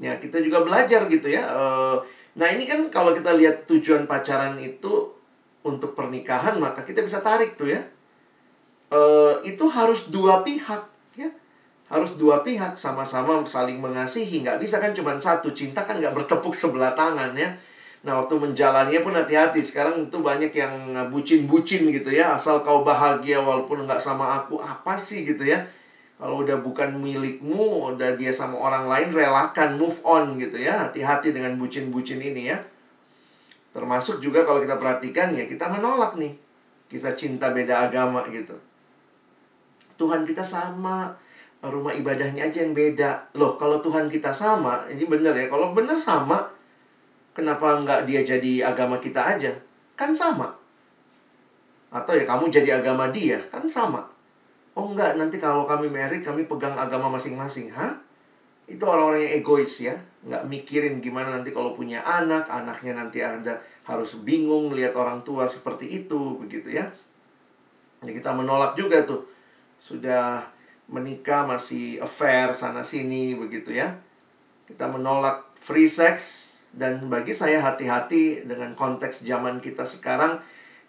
Ya, 0.00 0.16
kita 0.16 0.40
juga 0.40 0.64
belajar 0.64 1.04
gitu 1.12 1.28
ya. 1.28 1.44
Nah, 2.30 2.48
ini 2.48 2.64
kan 2.64 2.88
kalau 2.88 3.12
kita 3.12 3.36
lihat 3.36 3.68
tujuan 3.68 4.08
pacaran 4.08 4.56
itu 4.56 5.12
untuk 5.60 5.92
pernikahan, 5.92 6.56
maka 6.56 6.80
kita 6.88 7.04
bisa 7.04 7.20
tarik 7.20 7.52
tuh 7.52 7.68
ya. 7.68 7.84
Itu 9.44 9.68
harus 9.68 10.08
dua 10.08 10.40
pihak 10.40 10.82
ya. 11.20 11.28
Harus 11.92 12.16
dua 12.16 12.40
pihak 12.40 12.80
sama-sama 12.80 13.44
saling 13.44 13.76
mengasihi. 13.76 14.40
Nggak 14.40 14.64
bisa 14.64 14.80
kan 14.80 14.96
cuma 14.96 15.20
satu. 15.20 15.52
Cinta 15.52 15.84
kan 15.84 16.00
nggak 16.00 16.16
bertepuk 16.16 16.56
sebelah 16.56 16.96
tangan 16.96 17.36
ya. 17.36 17.52
Nah, 18.00 18.24
waktu 18.24 18.40
menjalaninya 18.40 19.04
pun 19.04 19.12
hati-hati. 19.12 19.60
Sekarang 19.60 20.08
itu 20.08 20.16
banyak 20.16 20.48
yang 20.56 20.96
bucin-bucin 21.12 21.92
gitu 21.92 22.08
ya. 22.08 22.32
Asal 22.32 22.64
kau 22.64 22.80
bahagia 22.80 23.44
walaupun 23.44 23.84
nggak 23.84 24.00
sama 24.00 24.40
aku. 24.40 24.56
Apa 24.56 24.96
sih 24.96 25.28
gitu 25.28 25.44
ya 25.44 25.60
kalau 26.20 26.44
udah 26.44 26.60
bukan 26.60 27.00
milikmu, 27.00 27.96
udah 27.96 28.12
dia 28.12 28.28
sama 28.28 28.60
orang 28.60 28.84
lain, 28.84 29.08
relakan, 29.08 29.80
move 29.80 30.04
on 30.04 30.36
gitu 30.36 30.60
ya. 30.60 30.84
Hati-hati 30.84 31.32
dengan 31.32 31.56
bucin-bucin 31.56 32.20
ini 32.20 32.52
ya. 32.52 32.60
Termasuk 33.72 34.20
juga 34.20 34.44
kalau 34.44 34.60
kita 34.60 34.76
perhatikan 34.76 35.32
ya, 35.32 35.48
kita 35.48 35.72
menolak 35.72 36.20
nih. 36.20 36.36
Kisah 36.92 37.16
cinta 37.16 37.56
beda 37.56 37.88
agama 37.88 38.20
gitu. 38.28 38.52
Tuhan 39.96 40.28
kita 40.28 40.44
sama, 40.44 41.08
rumah 41.64 41.96
ibadahnya 41.96 42.52
aja 42.52 42.68
yang 42.68 42.76
beda. 42.76 43.32
Loh, 43.40 43.56
kalau 43.56 43.80
Tuhan 43.80 44.12
kita 44.12 44.28
sama, 44.28 44.84
ini 44.92 45.08
benar 45.08 45.32
ya. 45.32 45.48
Kalau 45.48 45.72
benar 45.72 45.96
sama, 45.96 46.52
kenapa 47.32 47.80
nggak 47.80 48.04
dia 48.04 48.20
jadi 48.20 48.68
agama 48.68 49.00
kita 49.00 49.24
aja? 49.24 49.56
Kan 49.96 50.12
sama. 50.12 50.52
Atau 51.88 52.12
ya 52.12 52.28
kamu 52.28 52.52
jadi 52.52 52.84
agama 52.84 53.08
dia, 53.08 53.40
kan 53.48 53.64
sama. 53.64 54.09
Oh 54.80 54.96
enggak, 54.96 55.20
nanti 55.20 55.36
kalau 55.36 55.68
kami 55.68 55.92
married, 55.92 56.24
kami 56.24 56.48
pegang 56.48 56.72
agama 56.72 57.12
masing-masing. 57.12 57.68
Hah? 57.68 58.00
Itu 58.64 58.88
orang-orang 58.88 59.28
yang 59.28 59.44
egois 59.44 59.76
ya. 59.84 59.92
Nggak 60.24 60.48
mikirin 60.48 61.04
gimana 61.04 61.36
nanti 61.36 61.52
kalau 61.52 61.76
punya 61.76 62.00
anak, 62.00 62.48
anaknya 62.48 62.96
nanti 62.96 63.20
ada 63.20 63.60
harus 63.84 64.16
bingung 64.24 64.72
lihat 64.72 64.96
orang 64.96 65.20
tua 65.20 65.44
seperti 65.44 65.84
itu, 65.84 66.40
begitu 66.40 66.72
ya. 66.72 66.88
Ya 68.00 68.10
kita 68.16 68.32
menolak 68.32 68.72
juga 68.72 69.04
tuh. 69.04 69.28
Sudah 69.76 70.48
menikah 70.88 71.44
masih 71.44 72.00
affair 72.00 72.56
sana-sini, 72.56 73.36
begitu 73.36 73.76
ya. 73.76 74.00
Kita 74.64 74.88
menolak 74.88 75.44
free 75.60 75.92
sex. 75.92 76.48
Dan 76.72 77.12
bagi 77.12 77.36
saya 77.36 77.60
hati-hati 77.60 78.48
dengan 78.48 78.72
konteks 78.78 79.26
zaman 79.26 79.60
kita 79.60 79.84
sekarang, 79.84 80.40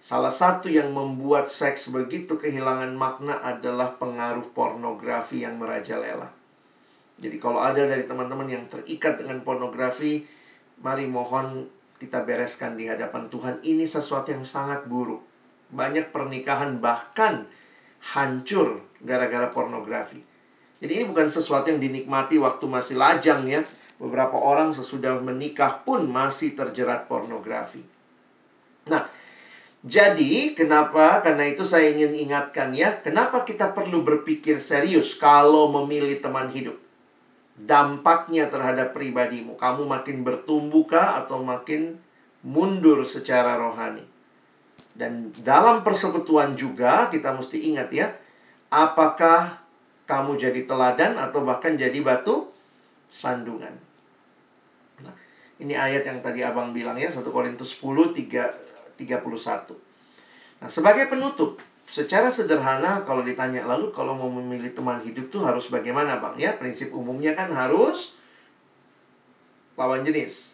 Salah 0.01 0.33
satu 0.33 0.65
yang 0.65 0.89
membuat 0.97 1.45
seks 1.45 1.93
begitu 1.93 2.33
kehilangan 2.33 2.89
makna 2.97 3.37
adalah 3.37 4.01
pengaruh 4.01 4.49
pornografi 4.49 5.45
yang 5.45 5.61
merajalela. 5.61 6.33
Jadi 7.21 7.37
kalau 7.37 7.61
ada 7.61 7.85
dari 7.85 8.09
teman-teman 8.09 8.49
yang 8.49 8.65
terikat 8.65 9.21
dengan 9.21 9.45
pornografi, 9.45 10.25
mari 10.81 11.05
mohon 11.05 11.69
kita 12.01 12.25
bereskan 12.25 12.73
di 12.73 12.89
hadapan 12.89 13.29
Tuhan. 13.29 13.61
Ini 13.61 13.85
sesuatu 13.85 14.33
yang 14.33 14.41
sangat 14.41 14.89
buruk. 14.89 15.21
Banyak 15.69 16.09
pernikahan 16.09 16.81
bahkan 16.81 17.45
hancur 18.17 18.81
gara-gara 19.05 19.53
pornografi. 19.53 20.17
Jadi 20.81 20.97
ini 20.97 21.05
bukan 21.05 21.29
sesuatu 21.29 21.69
yang 21.69 21.77
dinikmati 21.77 22.41
waktu 22.41 22.65
masih 22.65 22.97
lajang 22.97 23.45
ya. 23.45 23.61
Beberapa 24.01 24.33
orang 24.33 24.73
sesudah 24.73 25.21
menikah 25.21 25.85
pun 25.85 26.09
masih 26.09 26.57
terjerat 26.57 27.05
pornografi. 27.05 27.85
Nah, 28.89 29.05
jadi, 29.81 30.53
kenapa? 30.53 31.25
Karena 31.25 31.49
itu 31.49 31.65
saya 31.65 31.89
ingin 31.89 32.13
ingatkan 32.13 32.69
ya, 32.69 33.01
kenapa 33.01 33.41
kita 33.41 33.73
perlu 33.73 34.05
berpikir 34.05 34.61
serius 34.61 35.17
kalau 35.17 35.73
memilih 35.73 36.21
teman 36.21 36.53
hidup? 36.53 36.77
Dampaknya 37.57 38.45
terhadap 38.45 38.93
pribadimu. 38.93 39.57
Kamu 39.57 39.89
makin 39.89 40.21
bertumbuh 40.21 40.85
kah 40.85 41.25
atau 41.25 41.41
makin 41.41 41.97
mundur 42.45 43.01
secara 43.09 43.57
rohani? 43.57 44.05
Dan 44.93 45.33
dalam 45.41 45.81
persekutuan 45.81 46.53
juga 46.53 47.09
kita 47.09 47.33
mesti 47.33 47.73
ingat 47.73 47.89
ya, 47.89 48.13
apakah 48.69 49.65
kamu 50.05 50.37
jadi 50.37 50.61
teladan 50.69 51.17
atau 51.17 51.41
bahkan 51.41 51.73
jadi 51.73 51.97
batu 52.05 52.53
sandungan. 53.09 53.73
Nah, 55.01 55.15
ini 55.57 55.73
ayat 55.73 56.05
yang 56.05 56.21
tadi 56.21 56.45
Abang 56.45 56.69
bilang 56.69 57.01
ya, 57.01 57.09
1 57.09 57.25
Korintus 57.33 57.81
10 57.81 58.13
3 58.13 58.70
31. 59.01 59.25
Nah, 60.61 60.69
sebagai 60.69 61.09
penutup, 61.09 61.57
secara 61.89 62.29
sederhana 62.29 63.01
kalau 63.03 63.25
ditanya 63.25 63.65
lalu 63.65 63.89
kalau 63.89 64.13
mau 64.13 64.29
memilih 64.29 64.71
teman 64.71 65.01
hidup 65.01 65.27
tuh 65.33 65.41
harus 65.41 65.67
bagaimana, 65.73 66.21
Bang? 66.21 66.37
Ya, 66.37 66.53
prinsip 66.55 66.93
umumnya 66.93 67.33
kan 67.33 67.49
harus 67.49 68.13
lawan 69.75 70.05
jenis. 70.05 70.53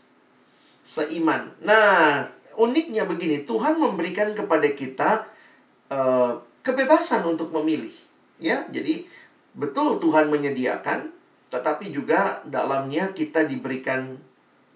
Seiman. 0.87 1.51
Nah, 1.59 2.23
uniknya 2.55 3.03
begini, 3.03 3.43
Tuhan 3.43 3.75
memberikan 3.77 4.31
kepada 4.31 4.71
kita 4.71 5.27
uh, 5.91 6.39
kebebasan 6.63 7.27
untuk 7.27 7.51
memilih. 7.51 7.91
Ya, 8.39 8.63
jadi 8.71 9.03
betul 9.51 9.99
Tuhan 9.99 10.31
menyediakan, 10.31 11.11
tetapi 11.51 11.91
juga 11.91 12.39
dalamnya 12.47 13.11
kita 13.11 13.43
diberikan 13.43 14.15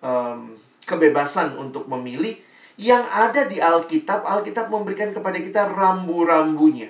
um, 0.03 0.57
kebebasan 0.83 1.55
untuk 1.55 1.87
memilih 1.87 2.35
yang 2.81 3.05
ada 3.13 3.45
di 3.45 3.61
Alkitab, 3.61 4.25
Alkitab 4.25 4.73
memberikan 4.73 5.13
kepada 5.13 5.37
kita 5.37 5.69
rambu-rambunya. 5.69 6.89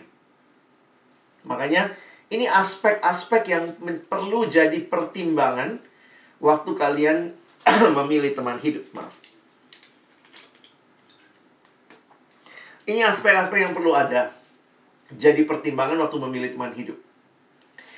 Makanya 1.43 1.91
ini 2.31 2.47
aspek-aspek 2.47 3.43
yang 3.51 3.75
perlu 4.07 4.47
jadi 4.47 4.79
pertimbangan 4.87 5.83
waktu 6.39 6.71
kalian 6.79 7.35
memilih 7.99 8.31
teman 8.31 8.55
hidup. 8.55 8.87
Maaf. 8.95 9.19
Ini 12.87 13.03
aspek-aspek 13.11 13.59
yang 13.59 13.75
perlu 13.75 13.91
ada. 13.91 14.31
Jadi 15.11 15.43
pertimbangan 15.43 15.99
waktu 15.99 16.17
memilih 16.23 16.55
teman 16.55 16.71
hidup. 16.71 16.95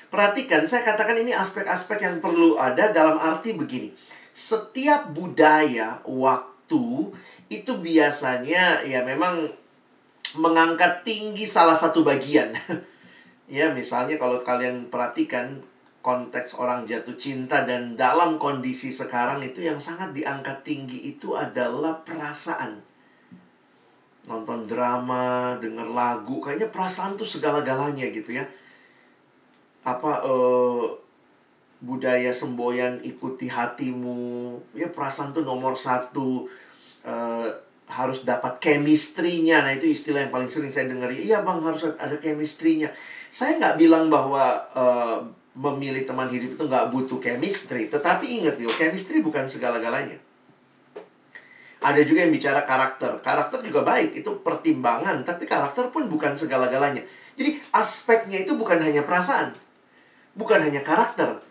Perhatikan, 0.10 0.66
saya 0.66 0.82
katakan 0.82 1.18
ini 1.22 1.30
aspek-aspek 1.30 2.02
yang 2.02 2.18
perlu 2.18 2.58
ada 2.58 2.90
dalam 2.90 3.22
arti 3.22 3.54
begini. 3.54 3.94
Setiap 4.34 5.14
budaya, 5.14 6.02
waktu, 6.10 7.14
itu 7.62 7.78
biasanya 7.78 8.82
ya 8.82 9.06
memang 9.06 9.52
mengangkat 10.38 11.06
tinggi 11.06 11.46
salah 11.46 11.78
satu 11.78 12.02
bagian. 12.02 12.54
ya, 13.50 13.70
misalnya 13.70 14.18
kalau 14.18 14.42
kalian 14.42 14.90
perhatikan 14.90 15.62
konteks 16.04 16.60
orang 16.60 16.84
jatuh 16.84 17.16
cinta 17.16 17.64
dan 17.64 17.96
dalam 17.96 18.36
kondisi 18.36 18.92
sekarang 18.92 19.40
itu 19.40 19.64
yang 19.64 19.80
sangat 19.80 20.12
diangkat 20.12 20.66
tinggi 20.66 21.00
itu 21.16 21.38
adalah 21.38 22.04
perasaan. 22.04 22.82
Nonton 24.28 24.68
drama, 24.68 25.56
denger 25.60 25.88
lagu, 25.92 26.40
kayaknya 26.44 26.72
perasaan 26.72 27.16
tuh 27.16 27.28
segala-galanya 27.28 28.08
gitu 28.12 28.36
ya. 28.36 28.44
Apa 29.84 30.24
uh, 30.24 30.88
budaya 31.84 32.32
semboyan 32.32 33.04
ikuti 33.04 33.52
hatimu, 33.52 34.56
ya 34.76 34.88
perasaan 34.92 35.36
tuh 35.36 35.44
nomor 35.44 35.76
satu 35.76 36.48
uh, 37.04 37.48
harus 37.94 38.24
dapat 38.26 38.58
chemistry-nya. 38.58 39.62
Nah, 39.62 39.76
itu 39.76 39.92
istilah 39.92 40.26
yang 40.26 40.34
paling 40.34 40.50
sering 40.50 40.72
saya 40.74 40.90
dengar. 40.90 41.12
Iya, 41.12 41.46
Bang, 41.46 41.62
harus 41.62 41.86
ada 41.86 42.16
chemistry-nya. 42.18 42.90
Saya 43.30 43.60
nggak 43.60 43.76
bilang 43.78 44.08
bahwa 44.08 44.64
uh, 44.74 45.20
memilih 45.54 46.02
teman 46.02 46.32
hidup 46.32 46.58
itu 46.58 46.64
nggak 46.66 46.90
butuh 46.90 47.20
chemistry. 47.22 47.86
Tetapi 47.92 48.26
ingat 48.42 48.56
yo, 48.58 48.72
chemistry 48.74 49.22
bukan 49.22 49.46
segala-galanya. 49.46 50.18
Ada 51.84 52.00
juga 52.08 52.24
yang 52.24 52.32
bicara 52.32 52.64
karakter. 52.64 53.20
Karakter 53.20 53.60
juga 53.60 53.84
baik, 53.84 54.24
itu 54.24 54.32
pertimbangan. 54.40 55.28
Tapi 55.28 55.44
karakter 55.44 55.92
pun 55.92 56.08
bukan 56.08 56.40
segala-galanya. 56.40 57.04
Jadi 57.36 57.60
aspeknya 57.76 58.40
itu 58.40 58.56
bukan 58.56 58.80
hanya 58.80 59.04
perasaan. 59.04 59.52
Bukan 60.34 60.64
hanya 60.64 60.80
karakter. 60.80 61.43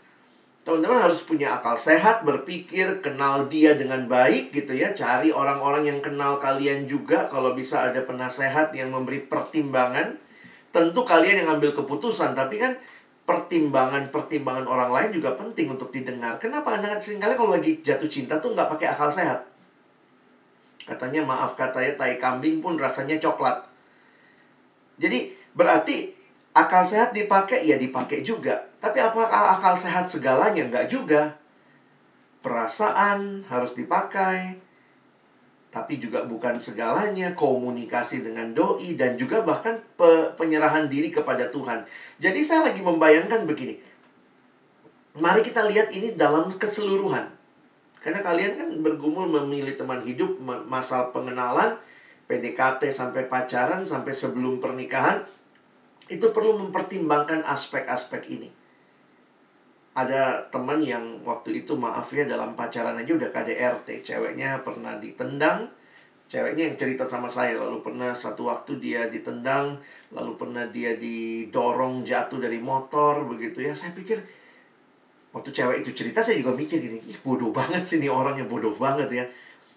Teman-teman 0.62 1.02
harus 1.02 1.26
punya 1.26 1.58
akal 1.58 1.74
sehat, 1.74 2.22
berpikir, 2.22 3.02
kenal 3.02 3.50
dia 3.50 3.74
dengan 3.74 4.06
baik 4.06 4.54
gitu 4.54 4.78
ya. 4.78 4.94
Cari 4.94 5.34
orang-orang 5.34 5.90
yang 5.90 5.98
kenal 5.98 6.38
kalian 6.38 6.86
juga. 6.86 7.26
Kalau 7.26 7.50
bisa 7.50 7.90
ada 7.90 7.98
penasehat 8.06 8.70
yang 8.70 8.94
memberi 8.94 9.26
pertimbangan. 9.26 10.22
Tentu 10.70 11.02
kalian 11.02 11.42
yang 11.44 11.58
ambil 11.58 11.74
keputusan, 11.74 12.38
tapi 12.38 12.62
kan 12.62 12.78
pertimbangan-pertimbangan 13.22 14.66
orang 14.66 14.90
lain 14.90 15.10
juga 15.18 15.34
penting 15.34 15.74
untuk 15.74 15.90
didengar. 15.90 16.38
Kenapa? 16.38 16.78
Karena 16.78 16.98
sering 16.98 17.22
kali 17.22 17.34
kalau 17.34 17.52
lagi 17.54 17.82
jatuh 17.82 18.10
cinta 18.10 18.38
tuh 18.38 18.54
nggak 18.54 18.70
pakai 18.78 18.86
akal 18.90 19.10
sehat. 19.10 19.46
Katanya 20.82 21.22
maaf 21.22 21.54
katanya 21.54 21.94
tai 21.94 22.18
kambing 22.18 22.58
pun 22.58 22.74
rasanya 22.74 23.18
coklat. 23.22 23.62
Jadi 24.98 25.34
berarti 25.54 26.11
akal 26.52 26.84
sehat 26.84 27.16
dipakai 27.16 27.64
ya 27.64 27.80
dipakai 27.80 28.20
juga. 28.20 28.60
Tapi 28.78 29.00
apakah 29.00 29.56
akal 29.56 29.76
sehat 29.76 30.04
segalanya? 30.08 30.68
Nggak 30.68 30.86
juga. 30.92 31.36
Perasaan 32.42 33.46
harus 33.46 33.72
dipakai, 33.78 34.58
tapi 35.72 35.96
juga 35.96 36.28
bukan 36.28 36.60
segalanya 36.60 37.32
komunikasi 37.32 38.20
dengan 38.20 38.52
doi 38.52 38.92
dan 38.92 39.16
juga 39.16 39.40
bahkan 39.40 39.80
pe 39.96 40.36
penyerahan 40.36 40.90
diri 40.90 41.08
kepada 41.08 41.48
Tuhan. 41.48 41.88
Jadi 42.20 42.44
saya 42.44 42.68
lagi 42.68 42.84
membayangkan 42.84 43.48
begini. 43.48 43.80
Mari 45.16 45.40
kita 45.40 45.64
lihat 45.72 45.88
ini 45.96 46.12
dalam 46.12 46.52
keseluruhan. 46.60 47.24
Karena 48.02 48.20
kalian 48.20 48.52
kan 48.58 48.68
bergumul 48.82 49.30
memilih 49.30 49.78
teman 49.78 50.02
hidup 50.02 50.36
masa 50.66 51.08
pengenalan, 51.14 51.78
PDKT 52.26 52.90
sampai 52.90 53.30
pacaran 53.30 53.86
sampai 53.86 54.10
sebelum 54.10 54.58
pernikahan 54.58 55.24
itu 56.10 56.26
perlu 56.34 56.58
mempertimbangkan 56.58 57.46
aspek-aspek 57.46 58.26
ini. 58.32 58.48
Ada 59.92 60.48
teman 60.48 60.80
yang 60.80 61.20
waktu 61.22 61.62
itu 61.62 61.76
maaf 61.76 62.08
ya 62.16 62.24
dalam 62.24 62.56
pacaran 62.56 62.96
aja 62.96 63.12
udah 63.12 63.28
KDRT, 63.28 64.00
ceweknya 64.00 64.64
pernah 64.64 64.96
ditendang, 64.96 65.68
ceweknya 66.32 66.72
yang 66.72 66.76
cerita 66.80 67.04
sama 67.04 67.28
saya 67.28 67.60
lalu 67.60 67.84
pernah 67.84 68.16
satu 68.16 68.48
waktu 68.48 68.80
dia 68.80 69.04
ditendang, 69.12 69.76
lalu 70.16 70.32
pernah 70.40 70.64
dia 70.64 70.96
didorong 70.96 72.08
jatuh 72.08 72.40
dari 72.40 72.56
motor 72.56 73.28
begitu 73.28 73.60
ya. 73.60 73.76
Saya 73.76 73.92
pikir 73.92 74.16
waktu 75.36 75.52
cewek 75.52 75.84
itu 75.84 75.92
cerita 75.92 76.24
saya 76.24 76.40
juga 76.40 76.56
mikir 76.56 76.80
gini, 76.80 76.96
ih 77.04 77.18
bodoh 77.20 77.52
banget 77.52 77.84
sih 77.84 78.00
ini 78.00 78.08
orang 78.08 78.40
yang 78.40 78.48
bodoh 78.48 78.72
banget 78.72 79.12
ya. 79.12 79.24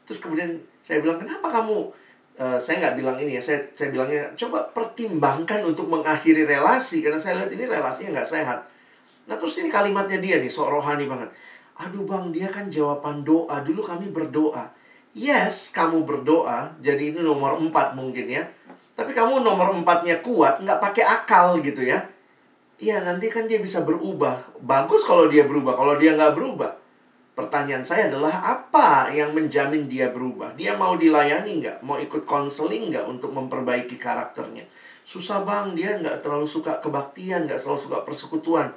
Terus 0.07 0.23
kemudian 0.23 0.55
saya 0.79 1.03
bilang, 1.03 1.19
"Kenapa 1.19 1.51
kamu 1.51 1.91
Uh, 2.35 2.59
saya 2.59 2.83
nggak 2.83 2.99
bilang 2.99 3.15
ini 3.15 3.39
ya, 3.39 3.43
saya, 3.43 3.63
saya 3.71 3.95
bilangnya 3.95 4.27
coba 4.35 4.67
pertimbangkan 4.75 5.63
untuk 5.63 5.87
mengakhiri 5.87 6.43
relasi 6.43 6.99
karena 6.99 7.15
saya 7.15 7.39
lihat 7.39 7.51
ini 7.55 7.63
relasinya 7.63 8.19
nggak 8.19 8.27
sehat. 8.27 8.59
Nah 9.31 9.39
terus 9.39 9.55
ini 9.63 9.71
kalimatnya 9.71 10.19
dia 10.19 10.43
nih, 10.43 10.51
sok 10.51 10.67
rohani 10.67 11.07
banget. 11.07 11.31
Aduh 11.79 12.03
bang, 12.03 12.35
dia 12.35 12.51
kan 12.51 12.67
jawaban 12.67 13.23
doa. 13.23 13.63
Dulu 13.63 13.79
kami 13.83 14.11
berdoa. 14.11 14.67
Yes, 15.15 15.71
kamu 15.71 16.03
berdoa. 16.03 16.75
Jadi 16.83 17.15
ini 17.15 17.23
nomor 17.23 17.55
empat 17.55 17.95
mungkin 17.95 18.27
ya. 18.27 18.43
Tapi 18.95 19.15
kamu 19.15 19.43
nomor 19.43 19.71
empatnya 19.75 20.19
kuat, 20.19 20.59
nggak 20.63 20.79
pakai 20.79 21.03
akal 21.07 21.59
gitu 21.63 21.83
ya. 21.83 22.03
Iya, 22.75 23.03
nanti 23.07 23.31
kan 23.31 23.47
dia 23.47 23.63
bisa 23.63 23.83
berubah. 23.87 24.59
Bagus 24.59 25.07
kalau 25.07 25.31
dia 25.31 25.47
berubah. 25.47 25.79
Kalau 25.79 25.95
dia 25.95 26.15
nggak 26.15 26.35
berubah. 26.35 26.75
Pertanyaan 27.35 27.83
saya 27.83 28.07
adalah 28.07 28.31
apa 28.47 29.11
yang 29.11 29.35
menjamin 29.35 29.91
dia 29.91 30.07
berubah? 30.07 30.55
Dia 30.55 30.79
mau 30.79 30.95
dilayani 30.95 31.59
nggak? 31.59 31.77
Mau 31.83 31.99
ikut 31.99 32.23
konseling 32.23 32.95
nggak 32.95 33.11
untuk 33.11 33.35
memperbaiki 33.35 33.99
karakternya? 33.99 34.63
Susah 35.03 35.43
bang, 35.43 35.75
dia 35.75 35.99
nggak 35.99 36.23
terlalu 36.23 36.47
suka 36.47 36.79
kebaktian, 36.79 37.43
nggak 37.43 37.59
selalu 37.59 37.79
suka 37.91 37.97
persekutuan. 38.07 38.71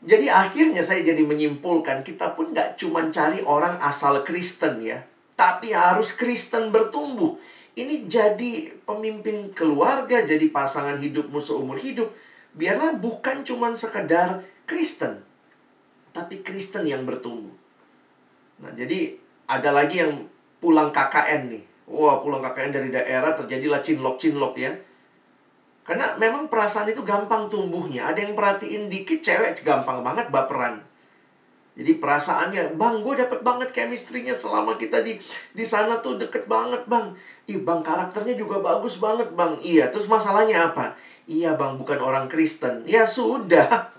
Jadi 0.00 0.32
akhirnya 0.32 0.80
saya 0.80 1.04
jadi 1.04 1.28
menyimpulkan 1.28 2.00
kita 2.00 2.32
pun 2.32 2.56
nggak 2.56 2.80
cuma 2.80 3.04
cari 3.12 3.44
orang 3.44 3.76
asal 3.84 4.16
Kristen 4.24 4.80
ya. 4.80 5.04
Tapi 5.36 5.76
harus 5.76 6.16
Kristen 6.16 6.72
bertumbuh. 6.72 7.36
Ini 7.76 8.08
jadi 8.08 8.80
pemimpin 8.88 9.52
keluarga, 9.52 10.24
jadi 10.24 10.48
pasangan 10.48 10.96
hidupmu 10.96 11.36
seumur 11.36 11.76
hidup. 11.76 12.08
Biarlah 12.56 12.96
bukan 12.96 13.44
cuma 13.44 13.76
sekedar 13.76 14.40
Kristen. 14.64 15.20
Tapi 16.16 16.40
Kristen 16.40 16.88
yang 16.88 17.04
bertumbuh. 17.04 17.63
Nah 18.62 18.70
jadi 18.76 19.16
ada 19.50 19.70
lagi 19.74 20.04
yang 20.04 20.28
pulang 20.62 20.94
KKN 20.94 21.50
nih. 21.50 21.64
Wah 21.90 22.22
pulang 22.22 22.44
KKN 22.44 22.70
dari 22.70 22.88
daerah 22.92 23.32
terjadilah 23.34 23.80
cinlok-cinlok 23.82 24.54
ya 24.60 24.72
karena 25.84 26.16
memang 26.16 26.48
perasaan 26.48 26.88
itu 26.88 27.04
gampang 27.04 27.52
tumbuhnya. 27.52 28.08
Ada 28.08 28.24
yang 28.24 28.32
perhatiin 28.32 28.88
dikit 28.88 29.20
cewek 29.20 29.60
gampang 29.60 30.00
banget 30.00 30.32
baperan. 30.32 30.80
Jadi 31.74 32.00
perasaannya, 32.00 32.78
bang, 32.78 33.02
gue 33.02 33.14
dapet 33.18 33.42
banget 33.42 33.68
chemistry-nya 33.74 34.32
selama 34.32 34.78
kita 34.78 35.02
di 35.02 35.18
di 35.52 35.64
sana 35.66 35.98
tuh 36.00 36.16
deket 36.16 36.48
banget, 36.48 36.86
bang. 36.88 37.12
Ih, 37.50 37.60
bang, 37.60 37.84
karakternya 37.84 38.38
juga 38.38 38.62
bagus 38.64 38.96
banget, 38.96 39.34
bang. 39.34 39.58
Iya, 39.60 39.90
terus 39.92 40.08
masalahnya 40.08 40.72
apa? 40.72 40.94
Iya, 41.28 41.58
bang, 41.58 41.76
bukan 41.76 41.98
orang 42.00 42.30
Kristen. 42.30 42.86
Ya 42.86 43.04
sudah, 43.04 43.90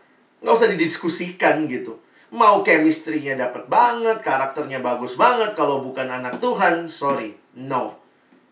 nggak 0.41 0.55
usah 0.55 0.71
didiskusikan 0.71 1.67
gitu. 1.67 1.99
Mau 2.33 2.65
chemistry-nya 2.65 3.37
dapet 3.37 3.69
banget, 3.69 4.17
karakternya 4.25 4.81
bagus 4.81 5.13
banget, 5.13 5.53
kalau 5.53 5.83
bukan 5.83 6.09
anak 6.09 6.41
Tuhan, 6.41 6.89
sorry, 6.89 7.37
no. 7.53 8.01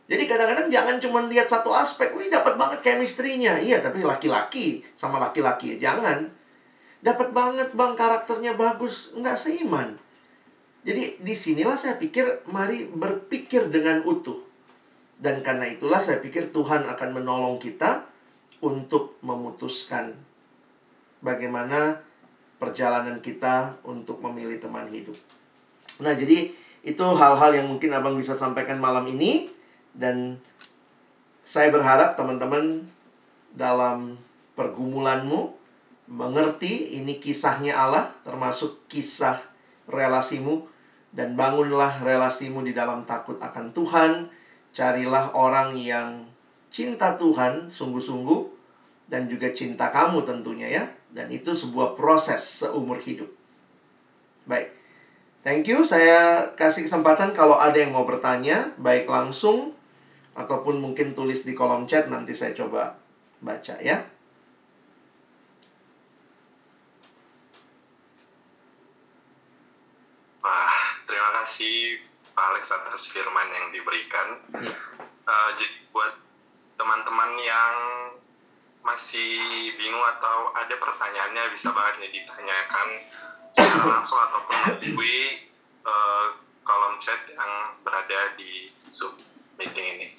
Jadi 0.06 0.30
kadang-kadang 0.30 0.68
jangan 0.68 1.00
cuma 1.00 1.24
lihat 1.26 1.48
satu 1.48 1.72
aspek, 1.74 2.12
wih 2.14 2.28
dapat 2.28 2.60
banget 2.60 2.84
chemistry-nya. 2.86 3.58
Iya, 3.58 3.82
tapi 3.82 4.04
laki-laki 4.04 4.84
sama 4.94 5.18
laki-laki 5.18 5.76
ya 5.80 5.90
jangan. 5.90 6.28
Dapat 7.00 7.34
banget 7.34 7.74
bang 7.74 7.98
karakternya 7.98 8.54
bagus, 8.60 9.16
nggak 9.16 9.36
seiman. 9.40 9.96
Jadi 10.84 11.24
di 11.24 11.34
sinilah 11.34 11.80
saya 11.80 11.96
pikir 11.96 12.46
mari 12.52 12.86
berpikir 12.92 13.72
dengan 13.72 14.04
utuh. 14.04 14.38
Dan 15.16 15.40
karena 15.40 15.72
itulah 15.72 16.04
saya 16.04 16.20
pikir 16.20 16.52
Tuhan 16.52 16.84
akan 16.84 17.10
menolong 17.16 17.56
kita 17.56 18.04
untuk 18.60 19.20
memutuskan 19.24 20.16
bagaimana 21.24 22.04
perjalanan 22.64 23.20
kita 23.20 23.76
untuk 23.84 24.24
memilih 24.24 24.64
teman 24.64 24.88
hidup. 24.88 25.20
Nah, 26.00 26.16
jadi 26.16 26.48
itu 26.80 27.04
hal-hal 27.04 27.52
yang 27.52 27.68
mungkin 27.68 27.92
Abang 27.92 28.16
bisa 28.16 28.32
sampaikan 28.32 28.80
malam 28.80 29.04
ini. 29.12 29.52
Dan 29.92 30.40
saya 31.44 31.70
berharap 31.70 32.16
teman-teman 32.16 32.88
dalam 33.52 34.16
pergumulanmu 34.56 35.54
mengerti 36.10 36.98
ini 37.00 37.22
kisahnya 37.22 37.78
Allah 37.78 38.12
termasuk 38.26 38.90
kisah 38.90 39.38
relasimu 39.86 40.66
dan 41.14 41.38
bangunlah 41.38 42.02
relasimu 42.02 42.66
di 42.66 42.74
dalam 42.74 43.04
takut 43.04 43.38
akan 43.44 43.76
Tuhan. 43.76 44.12
Carilah 44.74 45.38
orang 45.38 45.78
yang 45.78 46.26
cinta 46.74 47.14
Tuhan 47.14 47.70
sungguh-sungguh 47.70 48.42
dan 49.06 49.30
juga 49.30 49.54
cinta 49.54 49.94
kamu 49.94 50.26
tentunya 50.26 50.82
ya. 50.82 50.84
Dan 51.14 51.30
itu 51.30 51.54
sebuah 51.54 51.94
proses 51.94 52.42
seumur 52.42 52.98
hidup. 52.98 53.30
Baik. 54.50 54.74
Thank 55.46 55.70
you. 55.70 55.86
Saya 55.86 56.50
kasih 56.58 56.90
kesempatan 56.90 57.38
kalau 57.38 57.62
ada 57.62 57.78
yang 57.78 57.94
mau 57.94 58.02
bertanya, 58.02 58.74
baik 58.82 59.06
langsung 59.06 59.78
ataupun 60.34 60.82
mungkin 60.82 61.14
tulis 61.14 61.46
di 61.46 61.54
kolom 61.54 61.86
chat 61.86 62.10
nanti 62.10 62.34
saya 62.34 62.58
coba 62.58 62.98
baca 63.44 63.78
ya. 63.78 64.02
Wah, 70.42 70.78
terima 71.06 71.30
kasih 71.44 72.02
Pak 72.34 72.46
Alex 72.50 72.64
atas 72.74 73.14
firman 73.14 73.48
yang 73.54 73.68
diberikan. 73.70 74.28
Ya. 74.58 74.74
Uh, 75.24 75.50
jadi 75.60 75.76
buat 75.94 76.18
teman-teman 76.80 77.32
yang 77.44 77.76
masih 78.84 79.72
bingung 79.80 80.04
atau 80.20 80.52
ada 80.60 80.76
pertanyaannya 80.76 81.56
bisa 81.56 81.72
banget 81.72 82.04
nih 82.04 82.12
ditanyakan 82.20 82.88
secara 83.56 83.98
langsung 83.98 84.20
ataupun 84.20 84.56
melalui 84.84 85.48
uh, 85.88 86.36
kolom 86.68 87.00
chat 87.00 87.20
yang 87.32 87.80
berada 87.88 88.36
di 88.36 88.68
Zoom 88.92 89.16
meeting 89.56 89.88
ini. 90.00 90.10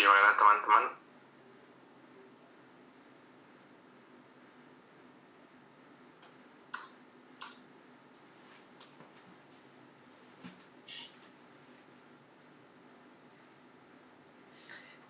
Gimana 0.00 0.32
teman-teman? 0.32 0.84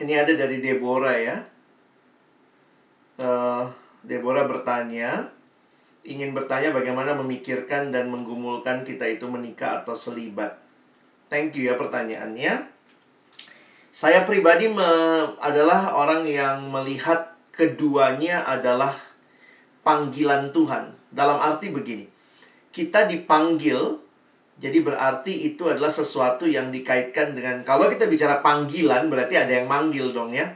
Ini 0.01 0.17
ada 0.17 0.33
dari 0.33 0.65
Deborah 0.65 1.13
ya. 1.13 1.37
Uh, 3.21 3.69
Deborah 4.01 4.49
bertanya, 4.49 5.29
ingin 6.09 6.33
bertanya 6.33 6.73
bagaimana 6.73 7.13
memikirkan 7.21 7.93
dan 7.93 8.09
menggumulkan 8.09 8.81
kita 8.89 9.05
itu 9.05 9.29
menikah 9.29 9.85
atau 9.85 9.93
selibat. 9.93 10.57
Thank 11.29 11.61
you 11.61 11.69
ya 11.69 11.77
pertanyaannya. 11.77 12.73
Saya 13.93 14.25
pribadi 14.25 14.73
me- 14.73 15.37
adalah 15.45 15.93
orang 15.93 16.25
yang 16.25 16.73
melihat 16.73 17.37
keduanya 17.53 18.41
adalah 18.49 18.97
panggilan 19.85 20.49
Tuhan. 20.57 20.97
Dalam 21.13 21.37
arti 21.37 21.69
begini, 21.69 22.09
kita 22.73 23.05
dipanggil, 23.05 24.01
jadi 24.61 24.85
berarti 24.85 25.49
itu 25.49 25.65
adalah 25.73 25.89
sesuatu 25.89 26.45
yang 26.45 26.69
dikaitkan 26.69 27.33
dengan 27.33 27.65
kalau 27.65 27.89
kita 27.89 28.05
bicara 28.05 28.45
panggilan 28.45 29.09
berarti 29.09 29.41
ada 29.41 29.57
yang 29.57 29.65
manggil 29.65 30.13
dong 30.13 30.37
ya. 30.37 30.53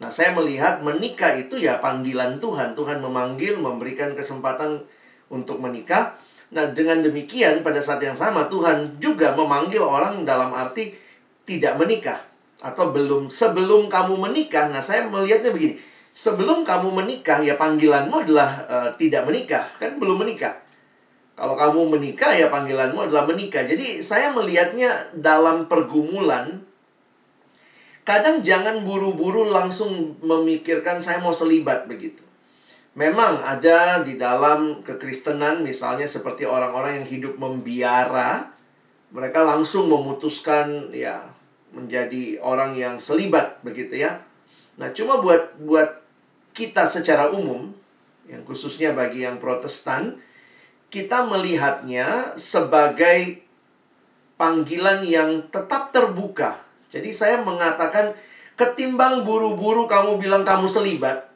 Nah, 0.00 0.08
saya 0.08 0.32
melihat 0.32 0.80
menikah 0.80 1.36
itu 1.36 1.60
ya 1.60 1.76
panggilan 1.76 2.40
Tuhan. 2.40 2.72
Tuhan 2.72 3.04
memanggil, 3.04 3.60
memberikan 3.60 4.16
kesempatan 4.16 4.80
untuk 5.28 5.60
menikah. 5.60 6.16
Nah, 6.56 6.72
dengan 6.72 7.04
demikian 7.04 7.60
pada 7.60 7.78
saat 7.84 8.00
yang 8.00 8.16
sama 8.16 8.48
Tuhan 8.48 8.96
juga 8.98 9.36
memanggil 9.36 9.84
orang 9.84 10.24
dalam 10.24 10.50
arti 10.56 10.96
tidak 11.44 11.76
menikah 11.76 12.24
atau 12.64 12.88
belum 12.88 13.28
sebelum 13.28 13.92
kamu 13.92 14.16
menikah. 14.16 14.72
Nah, 14.72 14.80
saya 14.80 15.04
melihatnya 15.12 15.52
begini. 15.52 15.76
Sebelum 16.12 16.64
kamu 16.64 16.88
menikah 16.88 17.44
ya 17.44 17.60
panggilanmu 17.60 18.16
adalah 18.24 18.50
uh, 18.68 18.88
tidak 18.96 19.28
menikah, 19.28 19.64
kan 19.76 20.00
belum 20.00 20.24
menikah. 20.24 20.61
Kalau 21.32 21.56
kamu 21.56 21.96
menikah 21.96 22.36
ya 22.36 22.52
panggilanmu 22.52 23.08
adalah 23.08 23.24
menikah. 23.24 23.64
Jadi 23.64 24.04
saya 24.04 24.30
melihatnya 24.30 25.16
dalam 25.16 25.66
pergumulan 25.66 26.60
kadang 28.02 28.42
jangan 28.42 28.82
buru-buru 28.82 29.46
langsung 29.46 30.18
memikirkan 30.20 30.98
saya 30.98 31.22
mau 31.22 31.32
selibat 31.32 31.86
begitu. 31.86 32.20
Memang 32.92 33.40
ada 33.40 34.04
di 34.04 34.20
dalam 34.20 34.84
kekristenan 34.84 35.64
misalnya 35.64 36.04
seperti 36.04 36.44
orang-orang 36.44 37.00
yang 37.00 37.08
hidup 37.08 37.34
membiara, 37.40 38.52
mereka 39.08 39.40
langsung 39.40 39.88
memutuskan 39.88 40.92
ya 40.92 41.32
menjadi 41.72 42.36
orang 42.44 42.76
yang 42.76 43.00
selibat 43.00 43.64
begitu 43.64 43.96
ya. 44.04 44.20
Nah, 44.76 44.92
cuma 44.92 45.24
buat 45.24 45.56
buat 45.56 46.04
kita 46.52 46.84
secara 46.84 47.32
umum 47.32 47.72
yang 48.28 48.44
khususnya 48.44 48.92
bagi 48.92 49.24
yang 49.24 49.40
Protestan, 49.40 50.20
kita 50.92 51.24
melihatnya 51.24 52.36
sebagai 52.36 53.40
panggilan 54.36 55.00
yang 55.08 55.48
tetap 55.48 55.88
terbuka. 55.88 56.60
Jadi 56.92 57.08
saya 57.16 57.40
mengatakan 57.40 58.12
ketimbang 58.60 59.24
buru-buru 59.24 59.88
kamu 59.88 60.20
bilang 60.20 60.44
kamu 60.44 60.68
selibat, 60.68 61.32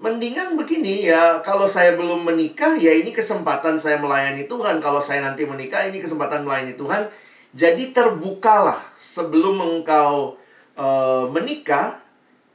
mendingan 0.00 0.56
begini 0.56 1.04
ya, 1.04 1.44
kalau 1.44 1.68
saya 1.68 1.92
belum 1.92 2.24
menikah 2.24 2.80
ya 2.80 2.96
ini 2.96 3.12
kesempatan 3.12 3.76
saya 3.76 4.00
melayani 4.00 4.48
Tuhan. 4.48 4.80
Kalau 4.80 5.04
saya 5.04 5.20
nanti 5.20 5.44
menikah 5.44 5.84
ini 5.84 6.00
kesempatan 6.00 6.48
melayani 6.48 6.72
Tuhan. 6.72 7.04
Jadi 7.52 7.92
terbukalah 7.92 8.80
sebelum 8.96 9.60
engkau 9.60 10.40
uh, 10.80 11.28
menikah 11.28 12.00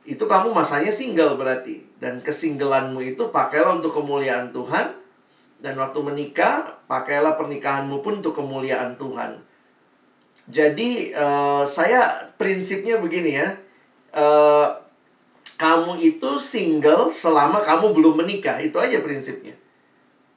itu 0.10 0.26
kamu 0.26 0.58
masanya 0.58 0.90
single 0.90 1.38
berarti 1.38 1.86
dan 2.02 2.18
kesinggelanmu 2.26 3.04
itu 3.14 3.30
pakailah 3.30 3.78
untuk 3.78 3.94
kemuliaan 3.94 4.50
Tuhan 4.50 5.05
dan 5.66 5.82
waktu 5.82 5.98
menikah 6.06 6.86
pakailah 6.86 7.34
pernikahanmu 7.42 8.06
pun 8.06 8.22
untuk 8.22 8.38
kemuliaan 8.38 8.94
Tuhan. 9.02 9.42
Jadi 10.46 11.10
uh, 11.18 11.66
saya 11.66 12.30
prinsipnya 12.38 13.02
begini 13.02 13.34
ya. 13.34 13.50
Uh, 14.14 14.70
kamu 15.58 15.98
itu 16.06 16.38
single 16.38 17.10
selama 17.10 17.66
kamu 17.66 17.98
belum 17.98 18.22
menikah. 18.22 18.62
Itu 18.62 18.78
aja 18.78 19.02
prinsipnya. 19.02 19.58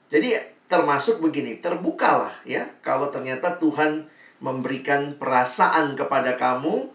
Jadi 0.09 0.33
termasuk 0.65 1.21
begini, 1.21 1.61
terbukalah 1.61 2.33
ya. 2.49 2.65
Kalau 2.81 3.13
ternyata 3.13 3.61
Tuhan 3.61 4.09
memberikan 4.41 5.21
perasaan 5.21 5.93
kepada 5.93 6.41
kamu, 6.41 6.89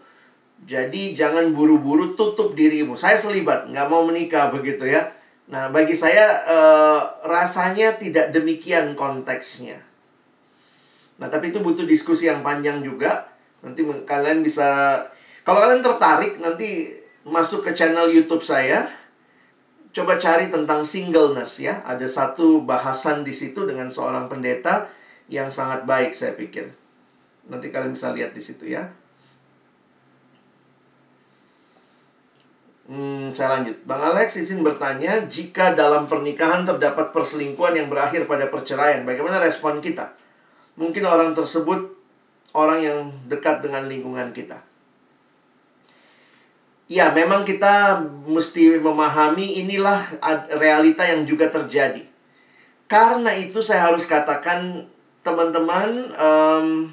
jadi 0.66 1.14
jangan 1.14 1.54
buru-buru 1.54 2.18
tutup 2.18 2.58
dirimu. 2.58 2.98
Saya 2.98 3.14
selibat, 3.14 3.70
nggak 3.70 3.86
mau 3.86 4.02
menikah 4.02 4.50
begitu 4.50 4.90
ya. 4.90 5.14
Nah, 5.44 5.68
bagi 5.68 5.92
saya 5.92 6.40
uh, 6.48 7.00
rasanya 7.28 8.00
tidak 8.00 8.32
demikian 8.32 8.96
konteksnya. 8.96 9.76
Nah, 11.20 11.28
tapi 11.28 11.52
itu 11.52 11.60
butuh 11.60 11.84
diskusi 11.84 12.26
yang 12.26 12.40
panjang 12.40 12.80
juga. 12.80 13.28
Nanti 13.60 13.84
kalian 13.84 14.40
bisa 14.40 15.00
kalau 15.44 15.60
kalian 15.60 15.84
tertarik 15.84 16.40
nanti 16.40 16.96
masuk 17.28 17.60
ke 17.68 17.76
channel 17.76 18.08
YouTube 18.08 18.40
saya. 18.40 18.88
Coba 19.94 20.18
cari 20.18 20.48
tentang 20.50 20.82
singleness 20.82 21.60
ya. 21.60 21.84
Ada 21.84 22.08
satu 22.08 22.64
bahasan 22.64 23.22
di 23.22 23.30
situ 23.30 23.68
dengan 23.68 23.92
seorang 23.92 24.26
pendeta 24.26 24.88
yang 25.28 25.52
sangat 25.52 25.84
baik 25.84 26.16
saya 26.16 26.34
pikir. 26.34 26.72
Nanti 27.46 27.68
kalian 27.68 27.92
bisa 27.92 28.10
lihat 28.10 28.32
di 28.32 28.40
situ 28.40 28.72
ya. 28.72 28.88
Hmm, 32.84 33.32
saya 33.32 33.56
lanjut. 33.56 33.80
Bang 33.88 34.04
Alex 34.04 34.36
izin 34.36 34.60
bertanya, 34.60 35.24
jika 35.24 35.72
dalam 35.72 36.04
pernikahan 36.04 36.68
terdapat 36.68 37.16
perselingkuhan 37.16 37.72
yang 37.80 37.88
berakhir 37.88 38.28
pada 38.28 38.52
perceraian, 38.52 39.08
bagaimana 39.08 39.40
respon 39.40 39.80
kita? 39.80 40.12
Mungkin 40.76 41.00
orang 41.08 41.32
tersebut 41.32 41.96
orang 42.52 42.80
yang 42.84 42.98
dekat 43.24 43.64
dengan 43.64 43.88
lingkungan 43.88 44.36
kita. 44.36 44.60
Ya, 46.84 47.08
memang 47.16 47.48
kita 47.48 48.04
mesti 48.28 48.76
memahami 48.76 49.64
inilah 49.64 50.04
realita 50.52 51.08
yang 51.08 51.24
juga 51.24 51.48
terjadi. 51.48 52.04
Karena 52.84 53.32
itu 53.32 53.64
saya 53.64 53.88
harus 53.88 54.04
katakan 54.04 54.84
teman-teman, 55.24 56.12
um, 56.20 56.92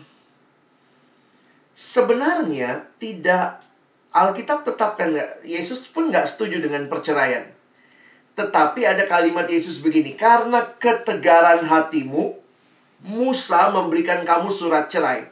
sebenarnya 1.76 2.88
tidak 2.96 3.60
Alkitab 4.12 4.68
tetapkan 4.68 5.16
nggak, 5.16 5.48
Yesus 5.48 5.88
pun 5.88 6.12
nggak 6.12 6.28
setuju 6.28 6.60
dengan 6.60 6.92
perceraian. 6.92 7.48
Tetapi 8.36 8.84
ada 8.84 9.08
kalimat 9.08 9.48
Yesus 9.48 9.80
begini, 9.80 10.20
karena 10.20 10.64
ketegaran 10.80 11.64
hatimu, 11.64 12.36
Musa 13.08 13.72
memberikan 13.72 14.28
kamu 14.28 14.52
surat 14.52 14.92
cerai. 14.92 15.26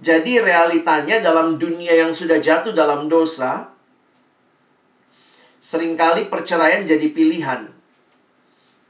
Jadi 0.00 0.40
realitanya 0.40 1.20
dalam 1.20 1.60
dunia 1.60 1.92
yang 1.92 2.12
sudah 2.12 2.40
jatuh 2.40 2.72
dalam 2.72 3.08
dosa, 3.08 3.72
sering 5.60 5.96
kali 5.96 6.28
perceraian 6.28 6.84
jadi 6.88 7.04
pilihan. 7.12 7.68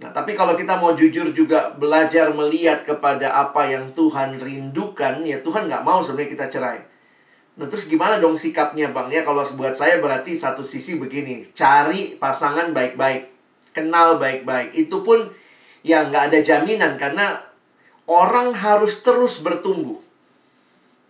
Nah, 0.01 0.11
tapi 0.11 0.33
kalau 0.35 0.55
kita 0.59 0.79
mau 0.79 0.95
jujur 0.95 1.31
juga 1.31 1.75
belajar 1.77 2.31
melihat 2.35 2.87
kepada 2.87 3.37
apa 3.37 3.71
yang 3.71 3.91
Tuhan 3.95 4.39
rindukan, 4.39 5.23
ya 5.23 5.43
Tuhan 5.43 5.67
nggak 5.67 5.85
mau 5.85 6.03
sebenarnya 6.03 6.31
kita 6.35 6.47
cerai. 6.51 6.90
Nah 7.59 7.67
terus 7.67 7.91
gimana 7.91 8.23
dong 8.23 8.39
sikapnya 8.39 8.95
bang? 8.95 9.11
Ya 9.11 9.27
kalau 9.27 9.43
buat 9.43 9.75
saya 9.75 9.99
berarti 9.99 10.39
satu 10.39 10.63
sisi 10.63 11.01
begini 11.03 11.43
cari 11.51 12.15
pasangan 12.21 12.71
baik-baik 12.71 13.31
kenal 13.75 14.19
baik-baik. 14.19 14.75
Itu 14.75 15.03
pun 15.03 15.27
ya 15.83 16.07
nggak 16.07 16.31
ada 16.31 16.39
jaminan 16.43 16.95
karena 17.01 17.41
orang 18.07 18.55
harus 18.55 19.01
terus 19.03 19.41
bertumbuh. 19.43 19.99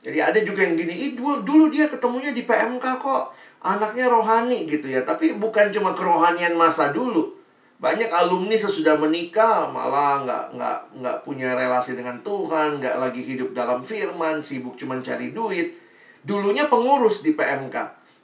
Jadi 0.00 0.16
ada 0.16 0.40
juga 0.40 0.64
yang 0.64 0.80
gini 0.80 0.96
Ih, 0.96 1.12
dulu, 1.12 1.44
dulu 1.44 1.64
dia 1.68 1.84
ketemunya 1.84 2.32
di 2.32 2.48
PMK 2.48 2.84
kok 3.04 3.36
anaknya 3.60 4.08
rohani 4.08 4.64
gitu 4.64 4.88
ya. 4.88 5.04
Tapi 5.04 5.36
bukan 5.36 5.68
cuma 5.68 5.92
kerohanian 5.92 6.56
masa 6.56 6.88
dulu. 6.92 7.36
Banyak 7.80 8.12
alumni 8.12 8.56
sesudah 8.56 8.96
menikah 9.00 9.68
malah 9.72 10.24
nggak 10.24 10.44
nggak 10.56 10.78
nggak 11.00 11.16
punya 11.24 11.56
relasi 11.56 11.96
dengan 11.96 12.20
Tuhan 12.20 12.76
nggak 12.76 12.96
lagi 13.00 13.24
hidup 13.24 13.56
dalam 13.56 13.80
firman 13.80 14.36
sibuk 14.44 14.76
cuma 14.76 15.00
cari 15.00 15.32
duit 15.32 15.80
Dulunya 16.20 16.68
pengurus 16.68 17.24
di 17.24 17.32
PMK. 17.32 17.76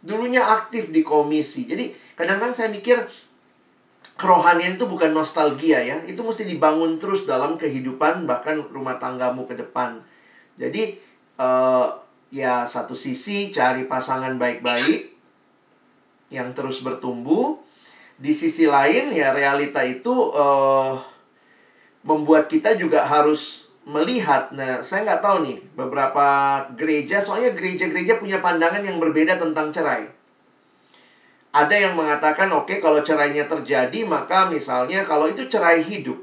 Dulunya 0.04 0.44
aktif 0.44 0.92
di 0.92 1.00
komisi. 1.00 1.64
Jadi 1.64 1.90
kadang-kadang 2.14 2.54
saya 2.54 2.68
mikir 2.68 3.00
kerohanian 4.16 4.76
itu 4.76 4.84
bukan 4.88 5.12
nostalgia 5.12 5.80
ya. 5.80 5.96
Itu 6.04 6.24
mesti 6.24 6.44
dibangun 6.44 7.00
terus 7.00 7.24
dalam 7.24 7.56
kehidupan 7.56 8.28
bahkan 8.28 8.60
rumah 8.68 9.00
tanggamu 9.00 9.48
ke 9.48 9.56
depan. 9.56 10.00
Jadi 10.56 11.00
uh, 11.40 11.88
ya 12.32 12.68
satu 12.68 12.92
sisi 12.92 13.48
cari 13.52 13.88
pasangan 13.88 14.36
baik-baik 14.36 15.12
yang 16.32 16.52
terus 16.52 16.84
bertumbuh. 16.84 17.60
Di 18.16 18.32
sisi 18.32 18.64
lain 18.64 19.12
ya 19.12 19.36
realita 19.36 19.84
itu 19.84 20.08
uh, 20.32 20.96
membuat 22.00 22.48
kita 22.48 22.72
juga 22.78 23.04
harus 23.04 23.65
melihat, 23.86 24.50
nah 24.50 24.82
saya 24.82 25.06
nggak 25.06 25.22
tahu 25.22 25.46
nih 25.46 25.58
beberapa 25.78 26.26
gereja, 26.74 27.22
soalnya 27.22 27.54
gereja-gereja 27.54 28.18
punya 28.18 28.42
pandangan 28.42 28.82
yang 28.82 28.98
berbeda 28.98 29.38
tentang 29.38 29.70
cerai. 29.70 30.10
Ada 31.54 31.88
yang 31.88 31.94
mengatakan, 31.94 32.50
oke 32.50 32.66
okay, 32.66 32.78
kalau 32.82 32.98
cerainya 33.00 33.46
terjadi, 33.46 34.02
maka 34.02 34.50
misalnya 34.50 35.06
kalau 35.06 35.30
itu 35.30 35.46
cerai 35.46 35.86
hidup, 35.86 36.18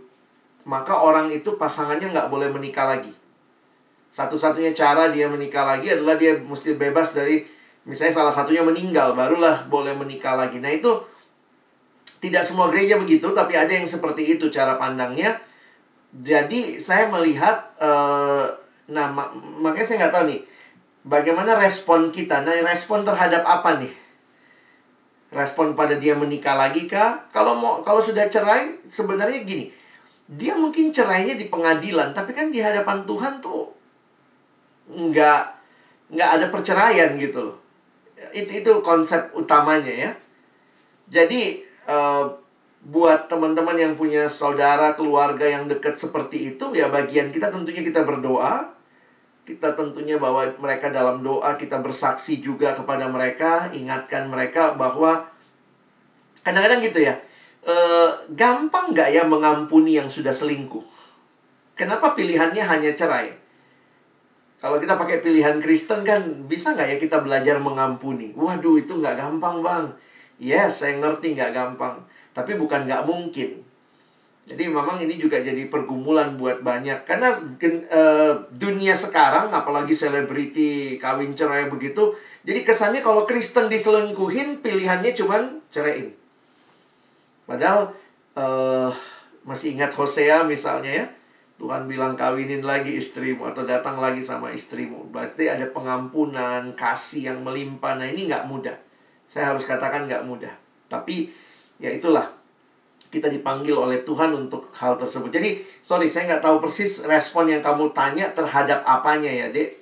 maka 0.68 0.99
orang 0.99 1.32
itu 1.32 1.55
pasangannya 1.55 2.11
nggak 2.11 2.28
boleh 2.28 2.51
menikah 2.51 2.84
lagi. 2.84 3.16
Satu-satunya 4.11 4.76
cara 4.76 5.07
dia 5.09 5.32
menikah 5.32 5.64
lagi 5.64 5.89
adalah 5.95 6.20
dia 6.20 6.36
mesti 6.36 6.76
bebas 6.76 7.16
dari, 7.16 7.47
misalnya 7.88 8.14
salah 8.28 8.34
satunya 8.36 8.61
meninggal, 8.61 9.16
barulah 9.16 9.64
boleh 9.72 9.95
menikah 9.95 10.36
lagi. 10.36 10.59
Nah 10.59 10.70
itu 10.70 10.91
tidak 12.20 12.43
semua 12.43 12.68
gereja 12.68 12.99
begitu, 12.99 13.32
tapi 13.32 13.55
ada 13.55 13.72
yang 13.72 13.88
seperti 13.88 14.36
itu 14.36 14.51
cara 14.51 14.76
pandangnya 14.76 15.39
jadi 16.22 16.78
saya 16.78 17.09
melihat 17.09 17.74
uh, 17.82 18.64
Nah, 18.91 19.07
mak 19.07 19.32
makanya 19.64 19.88
saya 19.88 19.97
nggak 20.03 20.14
tahu 20.14 20.26
nih, 20.28 20.41
bagaimana 21.07 21.55
respon 21.55 22.11
kita. 22.11 22.43
Nah, 22.43 22.51
respon 22.68 23.07
terhadap 23.07 23.47
apa 23.47 23.80
nih? 23.80 23.93
Respon 25.32 25.72
pada 25.74 25.95
dia 25.95 26.14
menikah 26.14 26.59
lagi 26.59 26.84
kah? 26.86 27.32
Kalau 27.32 27.55
mau 27.55 27.80
kalau 27.80 28.03
sudah 28.03 28.28
cerai, 28.28 28.84
sebenarnya 28.84 29.47
gini, 29.47 29.72
dia 30.28 30.59
mungkin 30.59 30.91
cerainya 30.91 31.39
di 31.39 31.47
pengadilan, 31.47 32.11
tapi 32.11 32.36
kan 32.36 32.51
di 32.51 32.59
hadapan 32.59 33.07
Tuhan 33.07 33.39
tuh 33.39 33.72
nggak 34.91 35.41
nggak 36.11 36.30
ada 36.30 36.45
perceraian 36.51 37.16
gitu 37.16 37.39
loh. 37.39 37.57
Itu 38.36 38.51
itu 38.51 38.72
konsep 38.84 39.32
utamanya 39.32 39.89
ya. 39.89 40.11
Jadi 41.07 41.64
uh, 41.88 42.28
buat 42.84 43.31
teman-teman 43.31 43.79
yang 43.79 43.93
punya 43.95 44.27
saudara 44.27 44.91
keluarga 44.99 45.47
yang 45.47 45.71
dekat 45.71 45.95
seperti 45.95 46.51
itu 46.55 46.75
ya 46.75 46.91
bagian 46.91 47.31
kita 47.31 47.47
tentunya 47.47 47.79
kita 47.79 48.03
berdoa. 48.03 48.75
Kita 49.43 49.75
tentunya 49.75 50.15
bahwa 50.15 50.47
mereka 50.55 50.88
dalam 50.88 51.19
doa 51.19 51.59
kita 51.59 51.84
bersaksi 51.84 52.39
juga 52.39 52.71
kepada 52.71 53.11
mereka 53.11 53.67
ingatkan 53.75 54.31
mereka 54.31 54.71
bahwa 54.79 55.27
kadang-kadang 56.47 56.79
gitu 56.79 57.03
ya 57.03 57.19
e, 57.59 57.75
gampang 58.31 58.95
nggak 58.95 59.11
ya 59.11 59.27
mengampuni 59.27 59.99
yang 59.99 60.07
sudah 60.07 60.31
selingkuh? 60.31 60.84
Kenapa 61.75 62.15
pilihannya 62.15 62.63
hanya 62.63 62.95
cerai? 62.95 63.36
Kalau 64.63 64.79
kita 64.79 64.95
pakai 64.95 65.19
pilihan 65.19 65.59
Kristen 65.59 66.07
kan 66.07 66.47
bisa 66.47 66.71
nggak 66.71 66.95
ya 66.95 66.97
kita 66.99 67.19
belajar 67.19 67.59
mengampuni? 67.59 68.31
Waduh 68.39 68.79
itu 68.79 68.95
nggak 68.95 69.19
gampang 69.19 69.59
bang. 69.59 69.86
Yes 70.39 70.84
saya 70.84 71.03
ngerti 71.03 71.36
nggak 71.36 71.51
gampang 71.51 72.12
tapi 72.34 72.57
bukan 72.57 72.89
nggak 72.89 73.05
mungkin 73.05 73.61
jadi 74.43 74.67
memang 74.67 74.99
ini 74.99 75.15
juga 75.15 75.39
jadi 75.39 75.71
pergumulan 75.71 76.36
buat 76.36 76.59
banyak 76.59 77.07
karena 77.07 77.31
uh, 77.31 78.34
dunia 78.51 78.91
sekarang 78.91 79.55
apalagi 79.55 79.95
selebriti 79.95 80.99
kawin 80.99 81.31
cerai 81.31 81.71
begitu 81.71 82.11
jadi 82.43 82.59
kesannya 82.67 82.99
kalau 82.99 83.23
Kristen 83.23 83.71
diselingkuhin 83.71 84.59
pilihannya 84.59 85.15
cuman 85.15 85.63
ceraiin. 85.71 86.11
Padahal 87.47 87.95
uh, 88.36 88.91
masih 89.47 89.79
ingat 89.79 89.95
Hosea 89.95 90.43
misalnya 90.43 90.91
ya. 90.91 91.07
Tuhan 91.55 91.88
bilang 91.88 92.19
kawinin 92.19 92.59
lagi 92.59 92.99
istrimu 92.99 93.47
atau 93.47 93.63
datang 93.63 93.95
lagi 93.95 94.19
sama 94.19 94.51
istrimu. 94.51 95.07
Berarti 95.07 95.47
ada 95.47 95.63
pengampunan, 95.71 96.75
kasih 96.75 97.31
yang 97.31 97.39
melimpah. 97.47 97.95
Nah 97.95 98.11
ini 98.11 98.27
nggak 98.27 98.51
mudah. 98.51 98.75
Saya 99.31 99.55
harus 99.55 99.63
katakan 99.63 100.11
nggak 100.11 100.27
mudah. 100.27 100.51
Tapi 100.91 101.31
ya 101.82 101.89
itulah 101.89 102.43
kita 103.13 103.30
dipanggil 103.30 103.78
oleh 103.78 104.01
Tuhan 104.01 104.34
untuk 104.34 104.74
hal 104.74 104.97
tersebut. 104.97 105.30
Jadi, 105.30 105.61
sorry, 105.86 106.09
saya 106.09 106.34
nggak 106.34 106.41
tahu 106.41 106.57
persis 106.57 107.05
respon 107.05 107.45
yang 107.45 107.61
kamu 107.61 107.93
tanya 107.93 108.34
terhadap 108.34 108.82
apanya 108.82 109.30
ya, 109.30 109.53
Dek. 109.53 109.78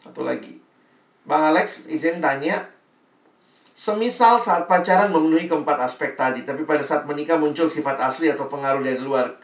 Satu 0.00 0.24
lagi. 0.24 0.56
Bang 1.28 1.52
Alex, 1.52 1.92
izin 1.92 2.24
tanya. 2.24 2.64
Semisal 3.76 4.40
saat 4.40 4.64
pacaran 4.64 5.12
memenuhi 5.12 5.44
keempat 5.44 5.76
aspek 5.84 6.16
tadi, 6.16 6.48
tapi 6.48 6.64
pada 6.64 6.80
saat 6.80 7.04
menikah 7.04 7.36
muncul 7.36 7.68
sifat 7.68 8.00
asli 8.00 8.32
atau 8.32 8.48
pengaruh 8.48 8.80
dari 8.80 8.96
luar. 8.96 9.36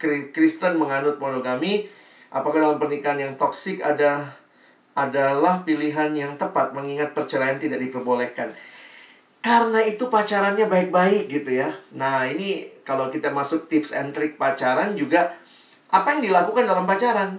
Kristen 0.00 0.80
menganut 0.80 1.20
monogami, 1.20 1.84
apakah 2.32 2.64
dalam 2.64 2.80
pernikahan 2.80 3.20
yang 3.20 3.32
toksik 3.36 3.84
ada 3.84 4.24
adalah 4.96 5.60
pilihan 5.68 6.16
yang 6.16 6.40
tepat 6.40 6.72
mengingat 6.72 7.12
perceraian 7.12 7.60
tidak 7.60 7.84
diperbolehkan 7.84 8.50
karena 9.38 9.80
itu 9.86 10.10
pacarannya 10.10 10.66
baik-baik 10.66 11.30
gitu 11.30 11.62
ya. 11.62 11.70
Nah, 11.94 12.26
ini 12.26 12.66
kalau 12.82 13.06
kita 13.06 13.30
masuk 13.30 13.70
tips 13.70 13.94
and 13.94 14.10
trick 14.10 14.34
pacaran 14.34 14.98
juga 14.98 15.38
apa 15.88 16.18
yang 16.18 16.20
dilakukan 16.26 16.66
dalam 16.66 16.84
pacaran? 16.84 17.38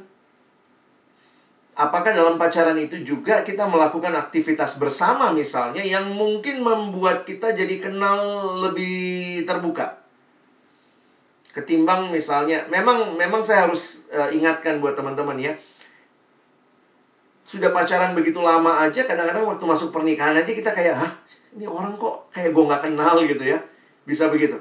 Apakah 1.80 2.12
dalam 2.12 2.36
pacaran 2.36 2.76
itu 2.76 3.00
juga 3.08 3.40
kita 3.48 3.64
melakukan 3.64 4.12
aktivitas 4.12 4.76
bersama 4.76 5.32
misalnya 5.32 5.80
yang 5.80 6.12
mungkin 6.12 6.60
membuat 6.60 7.24
kita 7.24 7.56
jadi 7.56 7.80
kenal 7.80 8.20
lebih 8.68 9.48
terbuka? 9.48 9.96
Ketimbang 11.56 12.12
misalnya, 12.12 12.68
memang 12.68 13.16
memang 13.16 13.42
saya 13.42 13.68
harus 13.68 14.12
uh, 14.12 14.28
ingatkan 14.28 14.84
buat 14.84 14.94
teman-teman 14.94 15.40
ya. 15.40 15.56
Sudah 17.48 17.72
pacaran 17.72 18.12
begitu 18.12 18.44
lama 18.44 18.84
aja 18.84 19.08
kadang-kadang 19.08 19.48
waktu 19.48 19.66
masuk 19.66 19.90
pernikahan 19.90 20.36
aja 20.36 20.52
kita 20.52 20.70
kayak, 20.76 21.00
"Hah, 21.00 21.12
ini 21.58 21.66
orang 21.66 21.98
kok 21.98 22.30
kayak 22.30 22.54
gue 22.54 22.64
nggak 22.64 22.84
kenal 22.86 23.16
gitu 23.26 23.44
ya. 23.44 23.60
Bisa 24.06 24.30
begitu. 24.30 24.58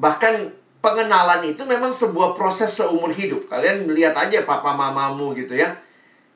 Bahkan 0.00 0.64
pengenalan 0.84 1.40
itu 1.44 1.64
memang 1.64 1.92
sebuah 1.92 2.36
proses 2.36 2.72
seumur 2.72 3.12
hidup. 3.12 3.48
Kalian 3.48 3.88
lihat 3.92 4.16
aja 4.16 4.44
papa 4.44 4.72
mamamu 4.72 5.36
gitu 5.36 5.56
ya. 5.56 5.72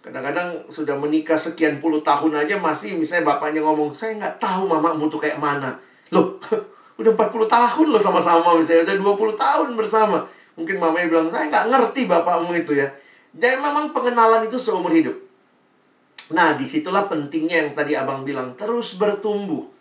Kadang-kadang 0.01 0.69
sudah 0.73 0.97
menikah 0.97 1.37
sekian 1.37 1.81
puluh 1.85 2.01
tahun 2.01 2.45
aja 2.45 2.57
masih 2.57 2.97
misalnya 2.97 3.37
bapaknya 3.37 3.61
ngomong 3.61 3.93
saya 3.93 4.17
nggak 4.17 4.41
tahu 4.41 4.65
mamamu 4.69 5.09
tuh 5.09 5.21
kayak 5.21 5.41
mana. 5.41 5.77
Loh 6.13 6.41
udah 6.99 7.15
40 7.15 7.47
tahun 7.47 7.87
loh 7.95 8.03
sama-sama 8.03 8.59
misalnya 8.59 8.91
udah 8.91 8.97
20 9.15 9.39
tahun 9.39 9.69
bersama. 9.79 10.19
Mungkin 10.59 10.83
mamanya 10.83 11.07
bilang 11.07 11.29
saya 11.31 11.47
nggak 11.47 11.67
ngerti 11.71 12.11
bapakmu 12.11 12.53
itu 12.59 12.75
ya. 12.75 12.89
Jadi 13.37 13.61
memang 13.61 13.95
pengenalan 13.95 14.49
itu 14.49 14.59
seumur 14.59 14.91
hidup. 14.91 15.15
Nah 16.35 16.57
di 16.59 16.67
situlah 16.67 17.07
pentingnya 17.07 17.65
yang 17.65 17.71
tadi 17.77 17.95
abang 17.95 18.27
bilang 18.27 18.57
terus 18.59 18.99
bertumbuh 18.99 19.78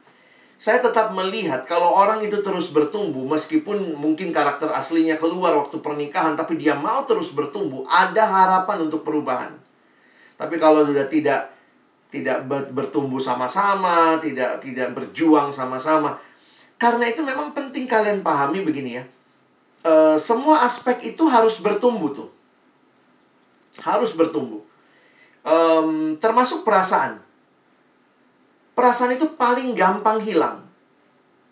saya 0.57 0.81
tetap 0.81 1.13
melihat 1.13 1.61
kalau 1.69 1.93
orang 1.93 2.17
itu 2.25 2.41
terus 2.41 2.73
bertumbuh 2.73 3.21
meskipun 3.29 3.93
mungkin 3.93 4.33
karakter 4.33 4.73
aslinya 4.73 5.21
keluar 5.21 5.53
waktu 5.53 5.77
pernikahan 5.85 6.33
tapi 6.33 6.57
dia 6.57 6.73
mau 6.73 7.05
terus 7.05 7.29
bertumbuh 7.29 7.85
ada 7.85 8.25
harapan 8.25 8.89
untuk 8.89 9.05
perubahan. 9.05 9.53
Tapi 10.33 10.57
kalau 10.57 10.81
sudah 10.81 11.05
tidak 11.05 11.53
tidak 12.09 12.49
bertumbuh 12.73 13.21
sama-sama 13.21 14.17
tidak 14.17 14.57
tidak 14.63 14.97
berjuang 14.97 15.53
sama-sama 15.53 16.17
karena 16.81 17.05
itu 17.05 17.21
memang 17.21 17.53
penting 17.53 17.85
kalian 17.85 18.25
pahami 18.25 18.65
begini 18.65 18.97
ya. 18.97 19.03
E, 19.85 19.93
semua 20.17 20.65
aspek 20.65 21.13
itu 21.13 21.21
harus 21.29 21.61
bertumbuh 21.61 22.09
tuh. 22.13 22.29
Harus 23.81 24.13
bertumbuh. 24.17 24.65
E, 25.45 25.55
termasuk 26.17 26.65
perasaan 26.65 27.26
perasaan 28.77 29.17
itu 29.17 29.33
paling 29.33 29.73
gampang 29.73 30.21
hilang. 30.21 30.61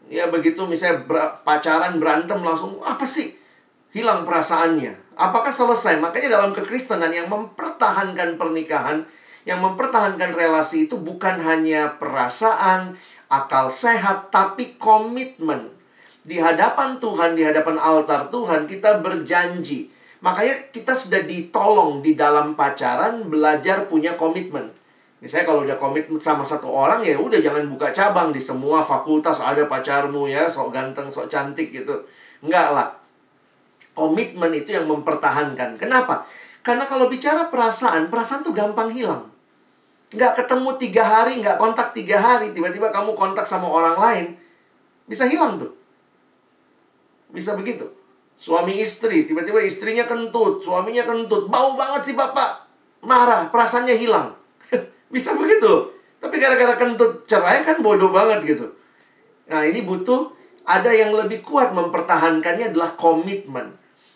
Ya 0.05 0.30
begitu 0.30 0.69
misalnya 0.69 1.01
ber 1.09 1.41
pacaran 1.41 1.97
berantem 1.97 2.38
langsung 2.45 2.78
apa 2.86 3.01
sih? 3.01 3.34
Hilang 3.89 4.21
perasaannya. 4.30 5.17
Apakah 5.17 5.49
selesai? 5.49 5.97
Makanya 5.97 6.38
dalam 6.38 6.53
kekristenan 6.53 7.09
yang 7.09 7.26
mempertahankan 7.26 8.38
pernikahan, 8.38 9.01
yang 9.49 9.65
mempertahankan 9.65 10.38
relasi 10.38 10.86
itu 10.86 11.01
bukan 11.01 11.41
hanya 11.41 11.97
perasaan, 11.97 12.93
akal 13.32 13.73
sehat, 13.73 14.30
tapi 14.30 14.78
komitmen. 14.78 15.73
Di 16.21 16.38
hadapan 16.38 17.01
Tuhan, 17.01 17.34
di 17.34 17.41
hadapan 17.47 17.80
altar 17.82 18.30
Tuhan, 18.30 18.69
kita 18.69 19.01
berjanji. 19.01 19.89
Makanya 20.21 20.69
kita 20.69 20.93
sudah 20.93 21.23
ditolong 21.23 22.03
di 22.03 22.13
dalam 22.13 22.53
pacaran 22.53 23.26
belajar 23.32 23.88
punya 23.88 24.19
komitmen. 24.19 24.69
Misalnya 25.24 25.45
kalau 25.47 25.61
udah 25.63 25.78
komit 25.80 26.11
sama 26.20 26.43
satu 26.43 26.68
orang 26.68 26.99
ya 26.99 27.16
udah 27.16 27.39
jangan 27.39 27.63
buka 27.72 27.95
cabang 27.95 28.36
di 28.36 28.41
semua 28.43 28.84
fakultas 28.84 29.39
ada 29.39 29.63
pacarmu 29.63 30.28
ya, 30.28 30.51
sok 30.51 30.76
ganteng, 30.76 31.07
sok 31.07 31.32
cantik 31.32 31.72
gitu. 31.72 32.03
Enggak 32.43 32.76
lah. 32.76 32.88
Komitmen 33.95 34.51
itu 34.51 34.76
yang 34.76 34.91
mempertahankan. 34.91 35.80
Kenapa? 35.80 36.28
Karena 36.59 36.84
kalau 36.84 37.07
bicara 37.07 37.47
perasaan, 37.47 38.11
perasaan 38.11 38.43
tuh 38.43 38.51
gampang 38.51 38.91
hilang. 38.91 39.32
Nggak 40.11 40.43
ketemu 40.43 40.70
tiga 40.76 41.03
hari, 41.07 41.39
nggak 41.39 41.57
kontak 41.63 41.95
tiga 41.95 42.20
hari, 42.20 42.51
tiba-tiba 42.51 42.91
kamu 42.91 43.16
kontak 43.16 43.47
sama 43.47 43.72
orang 43.72 43.95
lain, 43.95 44.26
bisa 45.07 45.26
hilang 45.26 45.57
tuh. 45.57 45.72
Bisa 47.32 47.55
begitu. 47.55 47.88
Suami 48.36 48.84
istri, 48.84 49.24
tiba-tiba 49.24 49.63
istrinya 49.63 50.03
kentut, 50.05 50.59
suaminya 50.59 51.07
kentut, 51.07 51.47
bau 51.47 51.80
banget 51.80 52.11
sih 52.11 52.16
bapak. 52.20 52.68
Marah, 53.01 53.47
perasaannya 53.47 53.95
hilang 53.95 54.45
bisa 55.16 55.32
begitu. 55.39 55.95
Tapi 56.20 56.36
gara-gara 56.36 56.76
kentut 56.76 57.24
cerai 57.24 57.63
kan 57.63 57.80
bodoh 57.80 58.11
banget 58.11 58.43
gitu. 58.43 58.68
Nah, 59.47 59.63
ini 59.63 59.88
butuh 59.88 60.36
ada 60.68 60.91
yang 60.91 61.16
lebih 61.16 61.45
kuat 61.45 61.72
mempertahankannya 61.72 62.76
adalah 62.76 62.91
komitmen. 62.99 63.72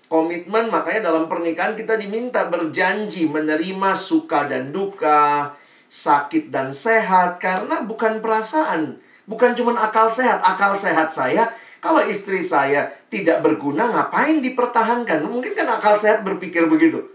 Komitmen 0.09 0.73
makanya 0.73 1.13
dalam 1.13 1.29
pernikahan 1.29 1.77
kita 1.77 1.95
diminta 1.95 2.49
berjanji 2.49 3.29
menerima 3.29 3.93
suka 3.93 4.49
dan 4.49 4.73
duka, 4.73 5.53
sakit 5.85 6.49
dan 6.49 6.73
sehat 6.73 7.37
karena 7.37 7.85
bukan 7.85 8.17
perasaan, 8.17 8.97
bukan 9.29 9.53
cuma 9.53 9.77
akal 9.77 10.09
sehat. 10.09 10.41
Akal 10.41 10.73
sehat 10.73 11.13
saya 11.13 11.53
kalau 11.77 12.01
istri 12.01 12.41
saya 12.41 12.89
tidak 13.13 13.45
berguna 13.45 13.85
ngapain 13.85 14.41
dipertahankan? 14.41 15.29
Mungkin 15.29 15.53
kan 15.53 15.69
akal 15.77 15.93
sehat 16.01 16.25
berpikir 16.25 16.65
begitu. 16.65 17.05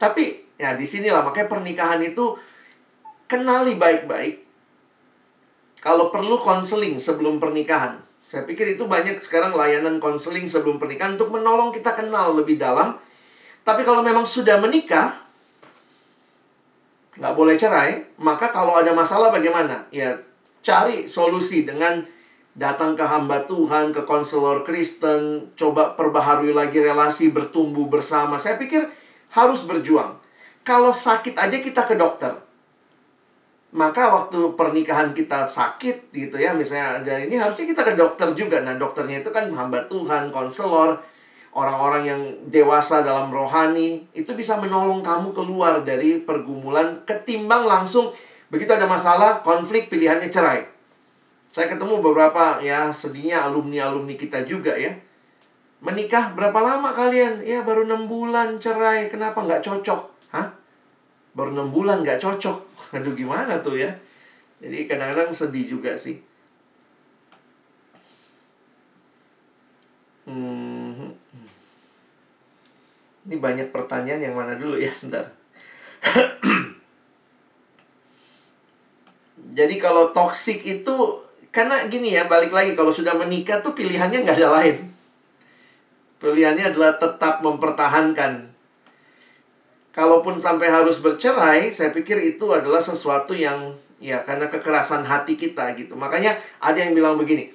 Tapi 0.00 0.56
ya 0.56 0.72
di 0.72 0.88
sinilah 0.88 1.20
makanya 1.20 1.52
pernikahan 1.52 2.00
itu 2.00 2.40
kenali 3.30 3.78
baik-baik. 3.78 4.42
Kalau 5.78 6.10
perlu 6.10 6.42
konseling 6.42 6.98
sebelum 6.98 7.38
pernikahan. 7.38 8.02
Saya 8.26 8.42
pikir 8.42 8.74
itu 8.74 8.90
banyak 8.90 9.22
sekarang 9.22 9.54
layanan 9.54 10.02
konseling 10.02 10.50
sebelum 10.50 10.82
pernikahan 10.82 11.14
untuk 11.14 11.34
menolong 11.34 11.70
kita 11.70 11.94
kenal 11.98 12.34
lebih 12.34 12.58
dalam 12.58 12.94
Tapi 13.60 13.82
kalau 13.84 14.00
memang 14.00 14.24
sudah 14.24 14.56
menikah, 14.56 15.20
nggak 17.18 17.34
boleh 17.36 17.54
cerai, 17.60 18.08
maka 18.18 18.48
kalau 18.50 18.78
ada 18.78 18.90
masalah 18.96 19.28
bagaimana? 19.28 19.84
Ya 19.92 20.16
cari 20.64 21.04
solusi 21.04 21.68
dengan 21.68 22.00
datang 22.56 22.96
ke 22.96 23.04
hamba 23.04 23.44
Tuhan, 23.44 23.92
ke 23.92 24.02
konselor 24.08 24.64
Kristen, 24.64 25.52
coba 25.56 25.94
perbaharui 25.94 26.56
lagi 26.56 26.80
relasi, 26.80 27.30
bertumbuh 27.30 27.86
bersama. 27.86 28.40
Saya 28.40 28.56
pikir 28.56 28.84
harus 29.32 29.64
berjuang. 29.68 30.18
Kalau 30.64 30.92
sakit 30.92 31.36
aja 31.36 31.56
kita 31.60 31.84
ke 31.84 31.94
dokter. 31.96 32.49
Maka 33.70 34.10
waktu 34.10 34.58
pernikahan 34.58 35.14
kita 35.14 35.46
sakit 35.46 36.10
gitu 36.10 36.36
ya, 36.42 36.50
misalnya 36.50 37.02
ada 37.02 37.14
ini 37.22 37.38
harusnya 37.38 37.70
kita 37.70 37.86
ke 37.86 37.94
dokter 37.94 38.26
juga. 38.34 38.58
Nah, 38.66 38.74
dokternya 38.74 39.22
itu 39.22 39.30
kan 39.30 39.46
hamba 39.54 39.86
Tuhan, 39.86 40.34
konselor, 40.34 40.98
orang-orang 41.54 42.02
yang 42.02 42.20
dewasa 42.50 43.06
dalam 43.06 43.30
rohani, 43.30 44.10
itu 44.10 44.34
bisa 44.34 44.58
menolong 44.58 45.06
kamu 45.06 45.30
keluar 45.30 45.86
dari 45.86 46.18
pergumulan 46.18 47.06
ketimbang 47.06 47.62
langsung 47.62 48.10
begitu 48.50 48.74
ada 48.74 48.90
masalah, 48.90 49.46
konflik 49.46 49.86
pilihannya 49.86 50.26
cerai. 50.26 50.66
Saya 51.50 51.66
ketemu 51.66 51.98
beberapa 51.98 52.62
ya 52.62 52.94
sedihnya 52.94 53.46
alumni-alumni 53.46 54.14
kita 54.14 54.46
juga 54.46 54.74
ya. 54.74 54.94
Menikah 55.82 56.34
berapa 56.38 56.58
lama 56.62 56.94
kalian? 56.94 57.42
Ya 57.42 57.66
baru 57.66 57.86
enam 57.86 58.06
bulan 58.06 58.62
cerai. 58.62 59.10
Kenapa 59.10 59.42
nggak 59.42 59.64
cocok? 59.64 60.00
Hah? 60.30 60.54
Baru 61.34 61.50
enam 61.50 61.74
bulan 61.74 62.06
nggak 62.06 62.22
cocok. 62.22 62.69
Aduh 62.90 63.14
gimana 63.14 63.62
tuh 63.62 63.78
ya? 63.78 63.94
Jadi 64.60 64.84
kadang-kadang 64.90 65.32
sedih 65.32 65.78
juga 65.78 65.96
sih. 65.96 66.20
Hmm. 70.28 71.14
Ini 73.26 73.36
banyak 73.38 73.70
pertanyaan 73.70 74.20
yang 74.26 74.34
mana 74.34 74.58
dulu 74.58 74.74
ya, 74.74 74.90
sebentar. 74.90 75.30
Jadi 79.58 79.74
kalau 79.82 80.14
toxic 80.14 80.62
itu 80.62 80.96
karena 81.50 81.86
gini 81.90 82.14
ya, 82.14 82.26
balik 82.30 82.54
lagi 82.54 82.78
kalau 82.78 82.94
sudah 82.94 83.14
menikah 83.18 83.58
tuh 83.62 83.74
pilihannya 83.74 84.22
nggak 84.26 84.38
ada 84.38 84.50
lain. 84.60 84.76
Pilihannya 86.20 86.74
adalah 86.74 86.98
tetap 87.00 87.40
mempertahankan. 87.42 88.49
Kalaupun 90.00 90.40
sampai 90.40 90.72
harus 90.72 90.96
bercerai, 90.96 91.68
saya 91.68 91.92
pikir 91.92 92.16
itu 92.24 92.48
adalah 92.48 92.80
sesuatu 92.80 93.36
yang 93.36 93.76
ya 94.00 94.24
karena 94.24 94.48
kekerasan 94.48 95.04
hati 95.04 95.36
kita 95.36 95.76
gitu. 95.76 95.92
Makanya 95.92 96.40
ada 96.56 96.80
yang 96.80 96.96
bilang 96.96 97.20
begini, 97.20 97.52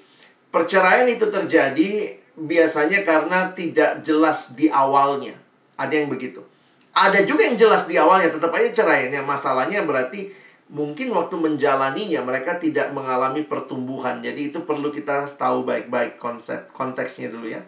perceraian 0.54 1.10
itu 1.10 1.26
terjadi 1.26 2.22
biasanya 2.38 3.02
karena 3.02 3.50
tidak 3.58 4.06
jelas 4.06 4.54
di 4.54 4.70
awalnya. 4.70 5.34
Ada 5.74 6.06
yang 6.06 6.14
begitu. 6.14 6.46
Ada 6.94 7.26
juga 7.26 7.50
yang 7.50 7.58
jelas 7.58 7.90
di 7.90 7.98
awalnya, 7.98 8.30
tetap 8.30 8.54
aja 8.54 8.70
cerai. 8.70 9.10
Masalahnya 9.26 9.82
berarti 9.82 10.30
mungkin 10.70 11.18
waktu 11.18 11.42
menjalaninya 11.42 12.22
mereka 12.22 12.62
tidak 12.62 12.94
mengalami 12.94 13.42
pertumbuhan. 13.42 14.22
Jadi 14.22 14.54
itu 14.54 14.62
perlu 14.62 14.94
kita 14.94 15.34
tahu 15.34 15.66
baik-baik 15.66 16.22
konsep 16.22 16.70
konteksnya 16.78 17.34
dulu 17.34 17.50
ya. 17.50 17.66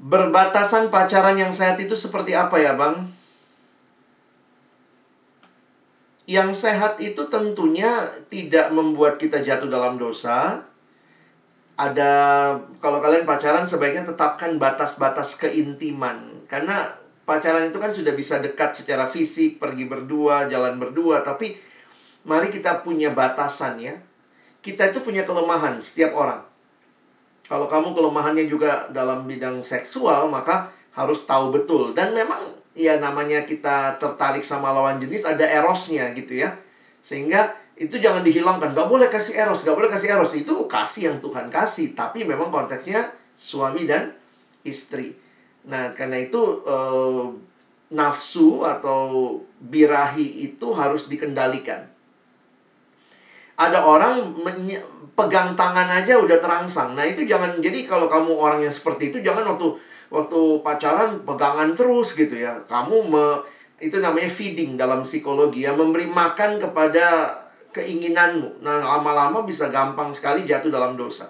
Berbatasan 0.00 0.88
pacaran 0.88 1.36
yang 1.36 1.52
sehat 1.52 1.76
itu 1.82 1.92
seperti 1.92 2.32
apa 2.32 2.56
ya, 2.56 2.72
Bang? 2.72 3.12
Yang 6.24 6.64
sehat 6.64 7.02
itu 7.02 7.28
tentunya 7.28 8.08
tidak 8.32 8.72
membuat 8.72 9.20
kita 9.20 9.44
jatuh 9.44 9.68
dalam 9.68 10.00
dosa. 10.00 10.64
Ada 11.76 12.12
kalau 12.78 13.02
kalian 13.02 13.26
pacaran 13.26 13.66
sebaiknya 13.66 14.06
tetapkan 14.06 14.54
batas-batas 14.60 15.34
keintiman 15.40 16.46
karena 16.46 16.94
pacaran 17.24 17.64
itu 17.72 17.78
kan 17.80 17.90
sudah 17.90 18.12
bisa 18.12 18.38
dekat 18.44 18.76
secara 18.76 19.08
fisik, 19.08 19.56
pergi 19.56 19.88
berdua, 19.88 20.46
jalan 20.52 20.76
berdua, 20.76 21.24
tapi 21.24 21.56
mari 22.28 22.52
kita 22.52 22.84
punya 22.84 23.10
batasan 23.16 23.80
ya. 23.80 23.96
Kita 24.62 24.94
itu 24.94 25.02
punya 25.02 25.26
kelemahan 25.26 25.82
setiap 25.82 26.14
orang. 26.14 26.51
Kalau 27.52 27.68
kamu 27.68 27.92
kelemahannya 27.92 28.48
juga 28.48 28.88
dalam 28.96 29.28
bidang 29.28 29.60
seksual, 29.60 30.32
maka 30.32 30.72
harus 30.96 31.28
tahu 31.28 31.52
betul. 31.52 31.92
Dan 31.92 32.16
memang 32.16 32.40
ya 32.72 32.96
namanya 32.96 33.44
kita 33.44 34.00
tertarik 34.00 34.40
sama 34.40 34.72
lawan 34.72 34.96
jenis 34.96 35.28
ada 35.28 35.44
erosnya 35.44 36.16
gitu 36.16 36.40
ya. 36.40 36.56
Sehingga 37.04 37.52
itu 37.76 38.00
jangan 38.00 38.24
dihilangkan. 38.24 38.72
Gak 38.72 38.88
boleh 38.88 39.12
kasih 39.12 39.36
eros, 39.36 39.68
gak 39.68 39.76
boleh 39.76 39.92
kasih 39.92 40.16
eros. 40.16 40.32
Itu 40.32 40.64
kasih 40.64 41.12
yang 41.12 41.16
Tuhan 41.20 41.52
kasih. 41.52 41.92
Tapi 41.92 42.24
memang 42.24 42.48
konteksnya 42.48 43.12
suami 43.36 43.84
dan 43.84 44.16
istri. 44.64 45.12
Nah, 45.68 45.92
karena 45.92 46.24
itu 46.24 46.64
eh, 46.64 47.24
nafsu 47.92 48.64
atau 48.64 49.36
birahi 49.60 50.48
itu 50.48 50.72
harus 50.72 51.04
dikendalikan. 51.04 51.84
Ada 53.60 53.84
orang 53.84 54.40
pegang 55.12 55.52
tangan 55.54 55.88
aja 55.92 56.16
udah 56.16 56.38
terangsang. 56.40 56.96
Nah, 56.96 57.04
itu 57.04 57.28
jangan 57.28 57.60
jadi 57.60 57.84
kalau 57.84 58.08
kamu 58.08 58.32
orang 58.32 58.60
yang 58.64 58.72
seperti 58.72 59.12
itu 59.12 59.18
jangan 59.20 59.44
waktu 59.54 59.76
waktu 60.12 60.40
pacaran 60.60 61.24
pegangan 61.24 61.72
terus 61.76 62.16
gitu 62.16 62.36
ya. 62.36 62.56
Kamu 62.68 63.08
me, 63.08 63.26
itu 63.80 64.00
namanya 64.00 64.28
feeding 64.28 64.76
dalam 64.76 65.04
psikologi 65.04 65.64
ya, 65.64 65.72
memberi 65.72 66.08
makan 66.08 66.60
kepada 66.60 67.36
keinginanmu. 67.72 68.60
Nah, 68.60 68.84
lama-lama 68.84 69.44
bisa 69.44 69.72
gampang 69.72 70.12
sekali 70.12 70.44
jatuh 70.44 70.68
dalam 70.68 70.96
dosa. 70.96 71.28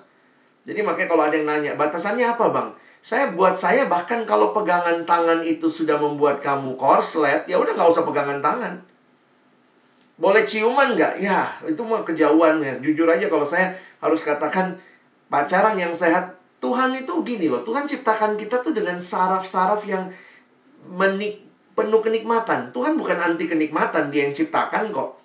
Jadi 0.62 0.83
makanya 0.83 1.09
kalau 1.11 1.22
ada 1.26 1.35
yang 1.35 1.47
nanya, 1.47 1.72
batasannya 1.74 2.26
apa, 2.26 2.51
Bang? 2.55 2.68
Saya 3.03 3.35
buat 3.35 3.59
saya 3.59 3.91
bahkan 3.91 4.22
kalau 4.22 4.55
pegangan 4.55 5.03
tangan 5.03 5.43
itu 5.43 5.66
sudah 5.66 5.99
membuat 5.99 6.39
kamu 6.39 6.78
korslet, 6.78 7.51
ya 7.51 7.59
udah 7.59 7.74
nggak 7.74 7.91
usah 7.91 8.07
pegangan 8.07 8.39
tangan. 8.39 8.91
Boleh 10.21 10.45
ciuman 10.45 10.93
nggak? 10.93 11.19
Ya, 11.19 11.49
itu 11.65 11.81
mah 11.83 12.05
kejauhan 12.05 12.61
ya. 12.61 12.75
Jujur 12.81 13.09
aja 13.09 13.27
kalau 13.27 13.47
saya 13.49 13.73
harus 14.03 14.21
katakan 14.23 14.77
pacaran 15.33 15.79
yang 15.79 15.97
sehat, 15.97 16.37
Tuhan 16.63 16.95
itu 16.95 17.11
gini 17.25 17.51
loh. 17.51 17.65
Tuhan 17.65 17.89
ciptakan 17.89 18.39
kita 18.39 18.63
tuh 18.63 18.71
dengan 18.77 19.01
saraf-saraf 19.01 19.83
yang 19.89 20.13
menik 20.87 21.43
penuh 21.73 21.99
kenikmatan. 22.05 22.71
Tuhan 22.71 22.95
bukan 23.01 23.19
anti 23.19 23.49
kenikmatan, 23.49 24.13
dia 24.13 24.29
yang 24.29 24.35
ciptakan 24.37 24.93
kok. 24.93 25.19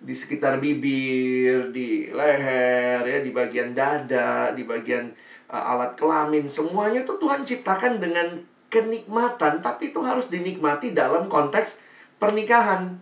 Di 0.00 0.16
sekitar 0.16 0.56
bibir, 0.56 1.68
di 1.74 2.08
leher, 2.08 3.04
ya, 3.04 3.18
di 3.20 3.30
bagian 3.34 3.76
dada, 3.76 4.56
di 4.56 4.64
bagian 4.64 5.12
uh, 5.52 5.72
alat 5.76 5.92
kelamin, 5.98 6.48
semuanya 6.48 7.04
tuh 7.04 7.20
Tuhan 7.20 7.44
ciptakan 7.44 8.00
dengan 8.00 8.40
kenikmatan, 8.72 9.60
tapi 9.60 9.92
itu 9.92 10.00
harus 10.00 10.32
dinikmati 10.32 10.96
dalam 10.96 11.28
konteks 11.28 11.82
pernikahan. 12.16 12.96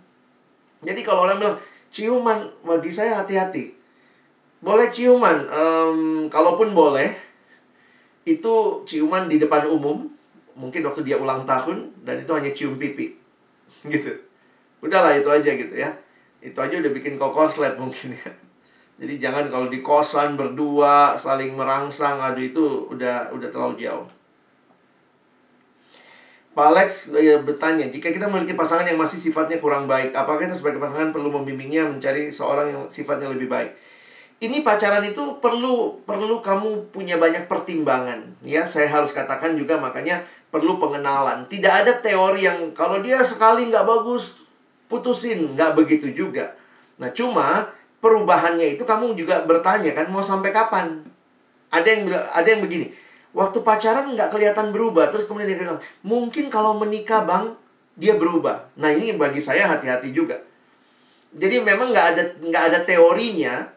Jadi 0.83 1.01
kalau 1.03 1.27
orang 1.27 1.39
bilang 1.43 1.59
ciuman, 1.91 2.39
bagi 2.63 2.91
saya 2.93 3.23
hati-hati. 3.23 3.75
Boleh 4.63 4.91
ciuman, 4.91 5.47
um, 5.51 6.27
kalaupun 6.31 6.75
boleh, 6.75 7.11
itu 8.27 8.83
ciuman 8.85 9.31
di 9.31 9.39
depan 9.39 9.67
umum, 9.71 10.07
mungkin 10.59 10.83
waktu 10.87 11.07
dia 11.07 11.19
ulang 11.19 11.47
tahun, 11.47 11.95
dan 12.03 12.19
itu 12.23 12.31
hanya 12.35 12.51
cium 12.55 12.79
pipi. 12.79 13.15
Gitu. 13.93 14.11
Udahlah 14.79 15.19
itu 15.19 15.27
aja 15.27 15.51
gitu 15.59 15.75
ya. 15.75 15.91
Itu 16.39 16.63
aja 16.63 16.79
udah 16.79 16.93
bikin 16.95 17.19
kokorslet 17.19 17.75
mungkin 17.83 18.15
ya. 18.15 18.31
Jadi 18.99 19.15
jangan 19.23 19.47
kalau 19.51 19.67
di 19.71 19.79
kosan 19.79 20.35
berdua 20.35 21.15
saling 21.15 21.55
merangsang, 21.55 22.19
aduh 22.19 22.43
itu 22.43 22.63
udah 22.91 23.31
udah 23.31 23.49
terlalu 23.51 23.87
jauh. 23.87 24.07
Pak 26.59 26.75
Alex 26.75 27.15
ya, 27.15 27.39
bertanya, 27.39 27.87
jika 27.87 28.11
kita 28.11 28.27
memiliki 28.27 28.59
pasangan 28.59 28.83
yang 28.83 28.99
masih 28.99 29.15
sifatnya 29.15 29.63
kurang 29.63 29.87
baik, 29.87 30.11
apakah 30.11 30.43
kita 30.43 30.59
sebagai 30.59 30.83
pasangan 30.83 31.15
perlu 31.15 31.31
membimbingnya 31.31 31.87
mencari 31.87 32.35
seorang 32.35 32.67
yang 32.75 32.83
sifatnya 32.91 33.31
lebih 33.31 33.47
baik? 33.47 33.79
Ini 34.43 34.67
pacaran 34.67 35.07
itu 35.07 35.39
perlu 35.39 36.03
perlu 36.03 36.43
kamu 36.43 36.91
punya 36.91 37.15
banyak 37.15 37.47
pertimbangan, 37.47 38.43
ya. 38.43 38.67
Saya 38.67 38.91
harus 38.91 39.15
katakan 39.15 39.55
juga 39.55 39.79
makanya 39.79 40.27
perlu 40.51 40.83
pengenalan. 40.83 41.47
Tidak 41.47 41.71
ada 41.71 41.95
teori 42.03 42.51
yang 42.51 42.75
kalau 42.75 42.99
dia 43.07 43.23
sekali 43.23 43.71
nggak 43.71 43.87
bagus 43.87 44.43
putusin, 44.91 45.55
nggak 45.55 45.79
begitu 45.79 46.11
juga. 46.11 46.59
Nah 46.99 47.15
cuma 47.15 47.71
perubahannya 48.03 48.75
itu 48.75 48.83
kamu 48.83 49.15
juga 49.15 49.47
bertanya 49.47 49.95
kan 49.95 50.11
mau 50.11 50.27
sampai 50.27 50.51
kapan? 50.51 51.07
Ada 51.71 51.87
yang 51.87 52.03
ada 52.11 52.49
yang 52.51 52.67
begini. 52.67 52.91
Waktu 53.37 53.61
pacaran 53.61 54.09
nggak 54.17 54.33
kelihatan 54.33 54.73
berubah, 54.73 55.13
terus 55.13 55.29
kemudian 55.29 55.53
dia 55.53 55.61
bilang, 55.61 55.81
mungkin 56.01 56.49
kalau 56.49 56.81
menikah 56.81 57.25
bang 57.29 57.53
dia 57.99 58.17
berubah. 58.17 58.73
Nah 58.81 58.89
ini 58.89 59.15
bagi 59.15 59.43
saya 59.43 59.69
hati-hati 59.69 60.15
juga. 60.15 60.41
Jadi 61.37 61.61
memang 61.61 61.93
nggak 61.93 62.07
ada 62.15 62.23
nggak 62.41 62.65
ada 62.73 62.79
teorinya, 62.89 63.69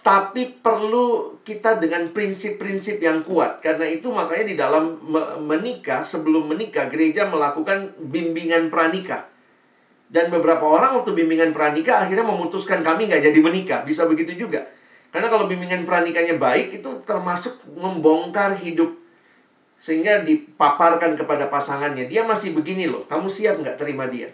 tapi 0.00 0.48
perlu 0.48 1.36
kita 1.44 1.76
dengan 1.76 2.08
prinsip-prinsip 2.08 3.04
yang 3.04 3.20
kuat. 3.20 3.60
Karena 3.60 3.84
itu 3.84 4.08
makanya 4.08 4.44
di 4.48 4.56
dalam 4.56 4.96
menikah, 5.44 6.00
sebelum 6.00 6.48
menikah, 6.48 6.88
gereja 6.88 7.28
melakukan 7.28 7.92
bimbingan 8.00 8.72
pranikah 8.72 9.28
dan 10.08 10.32
beberapa 10.32 10.64
orang 10.64 10.96
waktu 10.96 11.12
bimbingan 11.12 11.52
pranikah 11.52 12.00
akhirnya 12.00 12.24
memutuskan 12.24 12.80
kami 12.80 13.12
nggak 13.12 13.28
jadi 13.28 13.38
menikah. 13.44 13.80
Bisa 13.84 14.08
begitu 14.08 14.32
juga. 14.32 14.64
Karena 15.08 15.32
kalau 15.32 15.48
bimbingan 15.48 15.88
pranikahnya 15.88 16.36
baik, 16.36 16.80
itu 16.80 16.90
termasuk 17.08 17.64
membongkar 17.72 18.52
hidup 18.60 18.92
Sehingga 19.78 20.26
dipaparkan 20.26 21.14
kepada 21.14 21.46
pasangannya, 21.46 22.10
dia 22.10 22.26
masih 22.26 22.50
begini 22.50 22.90
loh, 22.90 23.06
kamu 23.06 23.30
siap 23.30 23.62
nggak 23.62 23.78
terima 23.78 24.10
dia? 24.10 24.26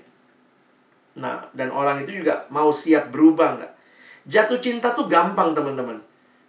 Nah, 1.20 1.47
dan 1.53 1.68
orang 1.68 2.01
itu 2.01 2.25
juga 2.25 2.49
mau 2.49 2.72
siap 2.72 3.12
berubah 3.12 3.61
nggak? 3.61 3.72
Jatuh 4.25 4.57
cinta 4.57 4.97
tuh 4.97 5.05
gampang 5.05 5.53
teman-teman. 5.53 6.01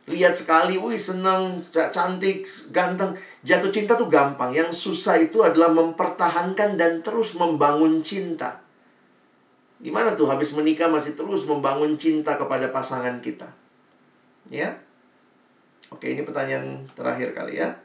Lihat 0.05 0.37
sekali, 0.37 0.77
wih 0.77 1.01
senang, 1.01 1.65
cantik, 1.73 2.45
ganteng. 2.69 3.17
Jatuh 3.41 3.73
cinta 3.73 3.97
tuh 3.97 4.05
gampang. 4.05 4.53
Yang 4.53 4.77
susah 4.77 5.17
itu 5.17 5.41
adalah 5.41 5.73
mempertahankan 5.73 6.77
dan 6.77 7.01
terus 7.01 7.33
membangun 7.33 8.05
cinta. 8.05 8.61
Gimana 9.81 10.13
tuh 10.13 10.29
habis 10.29 10.53
menikah 10.53 10.87
masih 10.87 11.17
terus 11.17 11.43
membangun 11.43 11.97
cinta 11.97 12.37
kepada 12.37 12.69
pasangan 12.69 13.17
kita? 13.17 13.49
Ya? 14.49 14.77
Oke, 15.89 16.11
ini 16.11 16.25
pertanyaan 16.25 16.85
terakhir 16.93 17.33
kali 17.33 17.61
ya. 17.61 17.75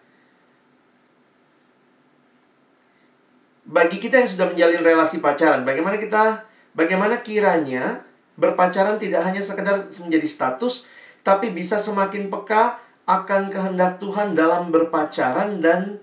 bagi 3.70 4.02
kita 4.02 4.18
yang 4.18 4.30
sudah 4.30 4.46
menjalin 4.50 4.82
relasi 4.82 5.22
pacaran, 5.22 5.62
bagaimana 5.62 5.94
kita 5.94 6.42
bagaimana 6.74 7.22
kiranya 7.22 8.02
berpacaran 8.34 8.98
tidak 8.98 9.22
hanya 9.22 9.38
sekedar 9.38 9.86
menjadi 10.02 10.26
status 10.26 10.90
tapi 11.22 11.54
bisa 11.54 11.78
semakin 11.78 12.26
peka 12.32 12.82
akan 13.06 13.46
kehendak 13.46 14.02
Tuhan 14.02 14.34
dalam 14.34 14.74
berpacaran 14.74 15.62
dan 15.62 16.02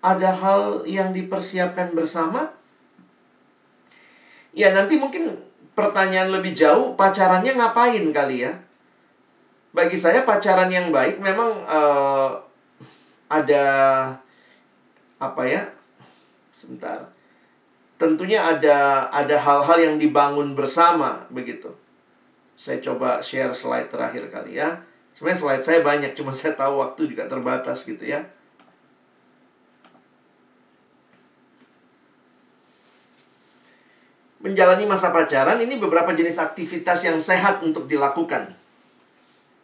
ada 0.00 0.30
hal 0.32 0.86
yang 0.86 1.10
dipersiapkan 1.10 1.92
bersama? 1.92 2.54
Ya, 4.50 4.74
nanti 4.74 4.98
mungkin 4.98 5.38
pertanyaan 5.78 6.34
lebih 6.34 6.54
jauh, 6.54 6.98
pacarannya 6.98 7.54
ngapain 7.54 8.02
kali 8.10 8.46
ya? 8.48 8.52
Bagi 9.70 9.94
saya 9.94 10.26
pacaran 10.26 10.66
yang 10.66 10.90
baik 10.90 11.22
memang 11.22 11.62
uh, 11.62 12.34
ada 13.30 13.64
apa 15.22 15.42
ya? 15.46 15.62
Sebentar. 16.58 17.06
Tentunya 17.94 18.42
ada 18.42 19.06
ada 19.14 19.36
hal-hal 19.38 19.78
yang 19.78 19.94
dibangun 20.00 20.58
bersama 20.58 21.22
begitu. 21.30 21.70
Saya 22.58 22.82
coba 22.82 23.22
share 23.22 23.54
slide 23.54 23.86
terakhir 23.86 24.26
kali 24.28 24.58
ya. 24.58 24.82
Sebenarnya 25.14 25.38
slide 25.38 25.64
saya 25.64 25.80
banyak, 25.86 26.12
cuma 26.18 26.34
saya 26.36 26.58
tahu 26.58 26.82
waktu 26.82 27.06
juga 27.14 27.30
terbatas 27.30 27.86
gitu 27.86 28.02
ya. 28.02 28.26
Menjalani 34.40 34.88
masa 34.88 35.12
pacaran 35.12 35.60
ini 35.60 35.76
beberapa 35.76 36.16
jenis 36.16 36.40
aktivitas 36.40 37.04
yang 37.04 37.20
sehat 37.20 37.60
untuk 37.60 37.84
dilakukan. 37.84 38.56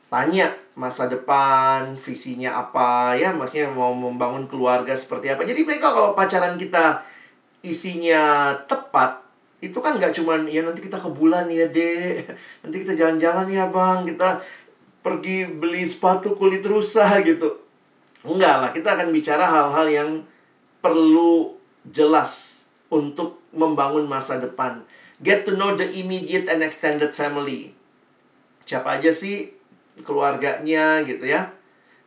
Tanya 0.06 0.54
masa 0.78 1.10
depan, 1.10 1.98
visinya 1.98 2.62
apa 2.62 3.18
ya, 3.18 3.34
maksudnya 3.34 3.72
mau 3.72 3.90
membangun 3.90 4.46
keluarga 4.46 4.94
seperti 4.94 5.34
apa. 5.34 5.42
Jadi 5.42 5.66
mereka 5.66 5.90
kalau 5.90 6.14
pacaran 6.14 6.54
kita 6.54 7.02
isinya 7.66 8.54
tepat, 8.70 9.24
itu 9.58 9.74
kan 9.82 9.98
nggak 9.98 10.14
cuman 10.14 10.46
ya 10.46 10.62
nanti 10.62 10.84
kita 10.84 11.00
ke 11.00 11.10
bulan 11.10 11.50
ya 11.50 11.66
deh, 11.66 12.22
nanti 12.62 12.76
kita 12.86 12.94
jalan-jalan 12.94 13.50
ya 13.50 13.66
bang, 13.72 14.06
kita 14.06 14.38
pergi 15.02 15.48
beli 15.48 15.82
sepatu 15.82 16.38
kulit 16.38 16.62
rusa 16.62 17.18
gitu. 17.24 17.66
Enggak 18.22 18.54
lah, 18.62 18.70
kita 18.70 18.94
akan 18.94 19.10
bicara 19.10 19.48
hal-hal 19.48 19.86
yang 19.90 20.10
perlu 20.84 21.58
jelas 21.88 22.62
untuk 22.92 23.42
membangun 23.50 24.06
masa 24.06 24.38
depan. 24.38 24.86
Get 25.24 25.48
to 25.48 25.56
know 25.56 25.74
the 25.74 25.88
immediate 25.88 26.46
and 26.52 26.60
extended 26.60 27.16
family. 27.16 27.72
Siapa 28.68 29.00
aja 29.00 29.14
sih 29.14 29.55
keluarganya 30.04 31.00
gitu 31.06 31.24
ya. 31.24 31.48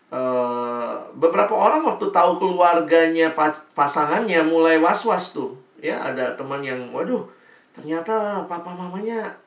Uh, 0.10 0.98
beberapa 1.14 1.54
orang 1.54 1.86
waktu 1.86 2.10
tahu 2.10 2.42
keluarganya 2.42 3.34
pasangannya 3.78 4.42
mulai 4.46 4.82
was-was 4.82 5.34
tuh. 5.34 5.54
Ya 5.80 6.02
ada 6.02 6.36
teman 6.36 6.60
yang 6.60 6.92
waduh 6.92 7.24
ternyata 7.72 8.44
papa 8.50 8.74
mamanya 8.74 9.38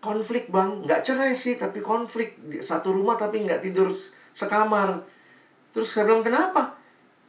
konflik 0.00 0.48
bang. 0.48 0.82
Nggak 0.84 1.04
cerai 1.04 1.36
sih 1.36 1.60
tapi 1.60 1.84
konflik 1.84 2.40
satu 2.60 2.96
rumah 2.96 3.20
tapi 3.20 3.44
nggak 3.44 3.60
tidur 3.60 3.92
sekamar. 4.32 5.04
Terus 5.70 5.92
saya 5.92 6.08
bilang 6.08 6.24
kenapa? 6.24 6.74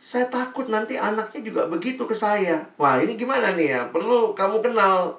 Saya 0.02 0.26
takut 0.34 0.66
nanti 0.66 0.97
anaknya 0.97 1.45
juga 1.45 1.70
begitu 1.70 2.10
ke 2.10 2.16
saya. 2.18 2.58
Wah 2.82 2.97
ini 2.97 3.14
gimana 3.14 3.54
nih 3.54 3.78
ya? 3.78 3.82
Perlu 3.93 4.34
kamu 4.34 4.66
kenal 4.66 5.14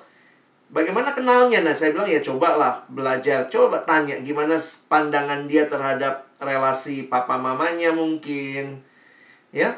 Bagaimana 0.73 1.13
kenalnya? 1.13 1.61
Nah, 1.61 1.77
saya 1.77 1.93
bilang 1.93 2.09
ya 2.09 2.25
cobalah 2.25 2.89
belajar, 2.89 3.45
coba 3.53 3.85
tanya 3.85 4.17
gimana 4.25 4.57
pandangan 4.89 5.45
dia 5.45 5.69
terhadap 5.69 6.25
relasi 6.41 7.13
papa 7.13 7.37
mamanya 7.37 7.93
mungkin. 7.93 8.81
Ya. 9.53 9.77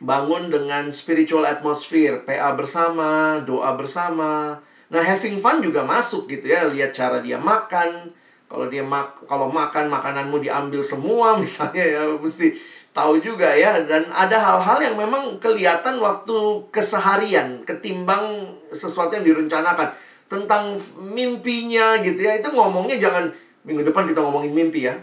Bangun 0.00 0.48
dengan 0.48 0.88
spiritual 0.88 1.44
atmosphere, 1.44 2.24
PA 2.24 2.56
bersama, 2.56 3.44
doa 3.44 3.76
bersama. 3.76 4.56
Nah, 4.88 5.04
having 5.04 5.36
fun 5.36 5.60
juga 5.60 5.84
masuk 5.84 6.24
gitu 6.32 6.48
ya, 6.48 6.64
lihat 6.64 6.96
cara 6.96 7.20
dia 7.20 7.36
makan. 7.36 8.08
Kalau 8.48 8.72
dia 8.72 8.80
mak 8.80 9.28
kalau 9.28 9.52
makan 9.52 9.92
makananmu 9.92 10.40
diambil 10.40 10.80
semua 10.80 11.36
misalnya 11.44 11.84
ya 11.84 12.00
mesti 12.16 12.56
tahu 12.96 13.20
juga 13.20 13.52
ya 13.52 13.84
dan 13.84 14.08
ada 14.08 14.40
hal-hal 14.40 14.80
yang 14.80 14.96
memang 14.96 15.36
kelihatan 15.36 16.00
waktu 16.00 16.64
keseharian 16.72 17.60
ketimbang 17.68 18.24
sesuatu 18.72 19.14
yang 19.16 19.26
direncanakan 19.26 19.88
tentang 20.28 20.76
mimpinya 21.00 21.98
gitu 22.04 22.20
ya 22.20 22.36
itu 22.36 22.52
ngomongnya 22.52 23.00
jangan 23.00 23.32
minggu 23.64 23.82
depan 23.84 24.04
kita 24.04 24.20
ngomongin 24.20 24.52
mimpi 24.52 24.84
ya 24.84 24.96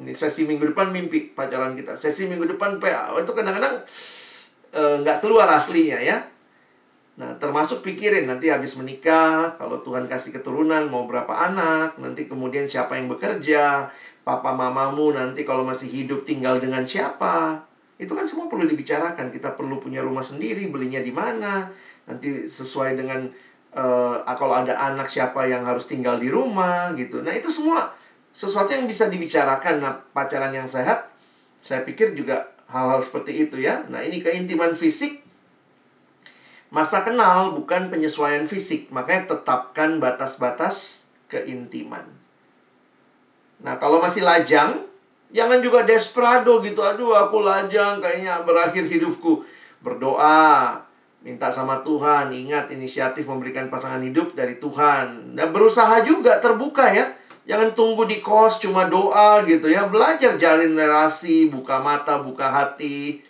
ini 0.00 0.16
sesi 0.16 0.48
minggu 0.48 0.72
depan 0.72 0.88
mimpi 0.88 1.36
pacaran 1.36 1.76
kita 1.76 1.98
sesi 1.98 2.30
minggu 2.30 2.48
depan 2.56 2.80
PA 2.80 3.12
itu 3.20 3.32
kadang-kadang 3.36 3.76
eh, 4.72 4.96
nggak 5.04 5.16
-kadang, 5.18 5.20
e, 5.20 5.22
keluar 5.22 5.48
aslinya 5.52 6.00
ya 6.00 6.24
nah 7.20 7.36
termasuk 7.36 7.84
pikirin 7.84 8.24
nanti 8.24 8.48
habis 8.48 8.80
menikah 8.80 9.52
kalau 9.60 9.76
Tuhan 9.84 10.08
kasih 10.08 10.40
keturunan 10.40 10.88
mau 10.88 11.04
berapa 11.04 11.52
anak 11.52 12.00
nanti 12.00 12.24
kemudian 12.24 12.64
siapa 12.64 12.96
yang 12.96 13.12
bekerja 13.12 13.92
papa 14.30 14.52
mamamu 14.52 15.10
nanti 15.10 15.42
kalau 15.48 15.64
masih 15.64 15.88
hidup 15.88 16.22
tinggal 16.22 16.60
dengan 16.60 16.84
siapa. 16.84 17.66
Itu 18.00 18.16
kan 18.16 18.24
semua 18.24 18.48
perlu 18.48 18.64
dibicarakan. 18.68 19.28
Kita 19.28 19.58
perlu 19.58 19.82
punya 19.82 20.00
rumah 20.00 20.24
sendiri, 20.24 20.70
belinya 20.70 21.02
di 21.02 21.12
mana. 21.12 21.68
Nanti 22.10 22.50
sesuai 22.50 22.98
dengan 22.98 23.30
uh, 23.74 24.26
kalau 24.34 24.58
ada 24.58 24.74
anak 24.74 25.06
siapa 25.06 25.46
yang 25.46 25.62
harus 25.62 25.86
tinggal 25.86 26.18
di 26.18 26.26
rumah 26.26 26.90
gitu. 26.98 27.22
Nah, 27.22 27.30
itu 27.30 27.46
semua 27.46 27.94
sesuatu 28.34 28.74
yang 28.74 28.90
bisa 28.90 29.06
dibicarakan. 29.06 29.78
Nah, 29.78 29.94
pacaran 30.10 30.50
yang 30.50 30.66
sehat 30.66 31.06
saya 31.62 31.86
pikir 31.86 32.18
juga 32.18 32.50
hal-hal 32.66 32.98
seperti 33.04 33.46
itu 33.46 33.62
ya. 33.62 33.86
Nah, 33.86 34.02
ini 34.02 34.18
keintiman 34.18 34.74
fisik 34.74 35.22
masa 36.70 37.02
kenal 37.02 37.54
bukan 37.54 37.90
penyesuaian 37.90 38.46
fisik. 38.46 38.88
Makanya 38.94 39.36
tetapkan 39.36 39.98
batas-batas 39.98 41.06
keintiman. 41.26 42.06
Nah, 43.60 43.76
kalau 43.76 44.00
masih 44.00 44.24
lajang, 44.24 44.88
jangan 45.34 45.60
juga 45.60 45.84
desperado 45.84 46.64
gitu. 46.64 46.80
Aduh, 46.80 47.12
aku 47.12 47.44
lajang, 47.44 48.00
kayaknya 48.00 48.40
berakhir 48.46 48.88
hidupku. 48.88 49.44
Berdoa, 49.84 50.80
minta 51.20 51.52
sama 51.52 51.84
Tuhan, 51.84 52.32
ingat 52.32 52.72
inisiatif 52.72 53.28
memberikan 53.28 53.68
pasangan 53.68 54.00
hidup 54.00 54.32
dari 54.32 54.56
Tuhan. 54.56 55.36
Dan 55.36 55.52
berusaha 55.52 56.00
juga 56.04 56.40
terbuka 56.40 56.88
ya. 56.88 57.12
Jangan 57.44 57.72
tunggu 57.74 58.06
di 58.06 58.22
kos 58.22 58.62
cuma 58.62 58.86
doa 58.86 59.42
gitu 59.44 59.68
ya. 59.68 59.88
Belajar 59.88 60.36
jalin 60.40 60.76
relasi, 60.76 61.50
buka 61.52 61.80
mata, 61.82 62.20
buka 62.22 62.48
hati. 62.48 63.20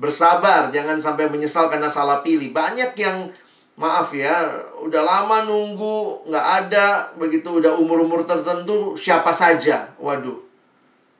Bersabar, 0.00 0.72
jangan 0.72 0.96
sampai 0.96 1.28
menyesal 1.28 1.68
karena 1.68 1.92
salah 1.92 2.24
pilih. 2.24 2.50
Banyak 2.56 2.96
yang 2.96 3.28
maaf 3.76 4.12
ya, 4.16 4.48
udah 4.80 5.02
lama 5.04 5.44
nunggu, 5.44 6.28
nggak 6.28 6.46
ada, 6.66 7.12
begitu 7.16 7.60
udah 7.60 7.76
umur-umur 7.76 8.24
tertentu, 8.24 8.96
siapa 8.96 9.32
saja. 9.32 9.92
Waduh. 10.00 10.40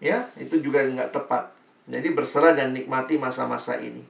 Ya, 0.01 0.33
itu 0.41 0.61
juga 0.65 0.81
nggak 0.81 1.13
tepat. 1.13 1.53
Jadi 1.85 2.09
berserah 2.17 2.57
dan 2.57 2.73
nikmati 2.73 3.21
masa-masa 3.21 3.77
ini. 3.77 4.01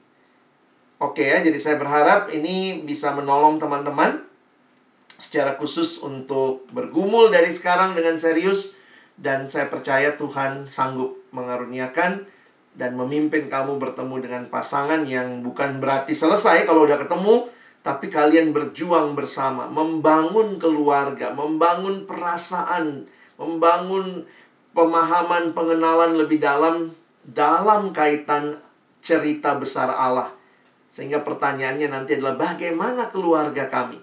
Oke 1.00 1.24
ya, 1.24 1.40
jadi 1.40 1.56
saya 1.56 1.76
berharap 1.80 2.28
ini 2.28 2.84
bisa 2.84 3.16
menolong 3.16 3.56
teman-teman 3.56 4.20
secara 5.16 5.56
khusus 5.56 5.96
untuk 6.04 6.68
bergumul 6.76 7.32
dari 7.32 7.48
sekarang 7.48 7.96
dengan 7.96 8.20
serius 8.20 8.76
dan 9.16 9.48
saya 9.48 9.72
percaya 9.72 10.12
Tuhan 10.20 10.68
sanggup 10.68 11.16
mengaruniakan 11.32 12.28
dan 12.76 13.00
memimpin 13.00 13.48
kamu 13.48 13.80
bertemu 13.80 14.16
dengan 14.20 14.42
pasangan 14.52 15.00
yang 15.08 15.40
bukan 15.40 15.80
berarti 15.80 16.12
selesai 16.12 16.68
kalau 16.68 16.84
udah 16.84 17.00
ketemu 17.00 17.48
tapi 17.80 18.12
kalian 18.12 18.52
berjuang 18.52 19.16
bersama, 19.16 19.72
membangun 19.72 20.60
keluarga, 20.60 21.32
membangun 21.32 22.04
perasaan, 22.04 23.08
membangun 23.40 24.28
pemahaman, 24.76 25.56
pengenalan 25.56 26.20
lebih 26.20 26.44
dalam 26.44 26.92
dalam 27.24 27.88
kaitan 27.96 28.60
cerita 29.00 29.56
besar 29.56 29.88
Allah. 29.96 30.39
Sehingga 30.90 31.22
pertanyaannya 31.22 31.86
nanti 31.86 32.18
adalah 32.18 32.34
bagaimana 32.34 33.14
keluarga 33.14 33.70
kami 33.70 34.02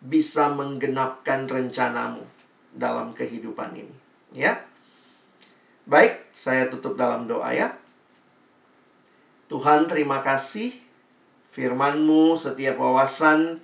bisa 0.00 0.48
menggenapkan 0.50 1.46
rencanamu 1.46 2.24
dalam 2.72 3.12
kehidupan 3.12 3.76
ini, 3.76 3.96
ya. 4.32 4.56
Baik, 5.84 6.32
saya 6.32 6.72
tutup 6.72 6.96
dalam 6.96 7.28
doa 7.28 7.52
ya. 7.52 7.76
Tuhan 9.52 9.84
terima 9.84 10.24
kasih 10.24 10.72
firman-Mu, 11.52 12.40
setiap 12.40 12.80
wawasan 12.80 13.60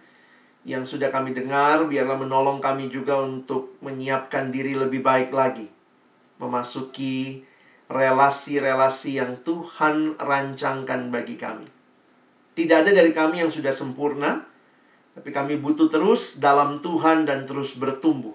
yang 0.69 0.85
sudah 0.85 1.09
kami 1.09 1.32
dengar, 1.32 1.89
biarlah 1.89 2.20
menolong 2.20 2.61
kami 2.61 2.93
juga 2.93 3.16
untuk 3.24 3.81
menyiapkan 3.81 4.53
diri 4.53 4.77
lebih 4.77 5.01
baik 5.01 5.32
lagi. 5.32 5.73
Memasuki 6.36 7.40
relasi-relasi 7.89 9.16
yang 9.16 9.40
Tuhan 9.40 10.20
rancangkan 10.20 11.09
bagi 11.09 11.40
kami. 11.40 11.77
Tidak 12.59 12.74
ada 12.74 12.90
dari 12.90 13.14
kami 13.14 13.39
yang 13.39 13.55
sudah 13.55 13.70
sempurna, 13.70 14.43
tapi 15.14 15.30
kami 15.30 15.62
butuh 15.62 15.86
terus 15.86 16.43
dalam 16.43 16.82
Tuhan 16.82 17.22
dan 17.22 17.47
terus 17.47 17.78
bertumbuh. 17.78 18.35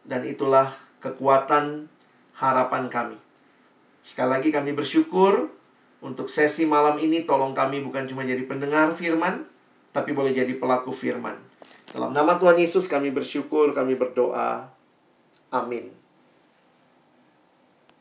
Dan 0.00 0.24
itulah 0.24 0.72
kekuatan 1.04 1.84
harapan 2.40 2.88
kami. 2.88 3.20
Sekali 4.00 4.32
lagi 4.32 4.48
kami 4.48 4.72
bersyukur 4.72 5.52
untuk 6.00 6.32
sesi 6.32 6.64
malam 6.64 6.96
ini 6.96 7.28
tolong 7.28 7.52
kami 7.52 7.84
bukan 7.84 8.08
cuma 8.08 8.24
jadi 8.24 8.40
pendengar 8.48 8.96
firman, 8.96 9.44
tapi 9.92 10.16
boleh 10.16 10.32
jadi 10.32 10.56
pelaku 10.56 10.88
firman. 10.88 11.36
Dalam 11.92 12.16
nama 12.16 12.40
Tuhan 12.40 12.56
Yesus 12.56 12.88
kami 12.88 13.12
bersyukur, 13.12 13.76
kami 13.76 13.92
berdoa. 13.92 14.72
Amin. 15.52 15.99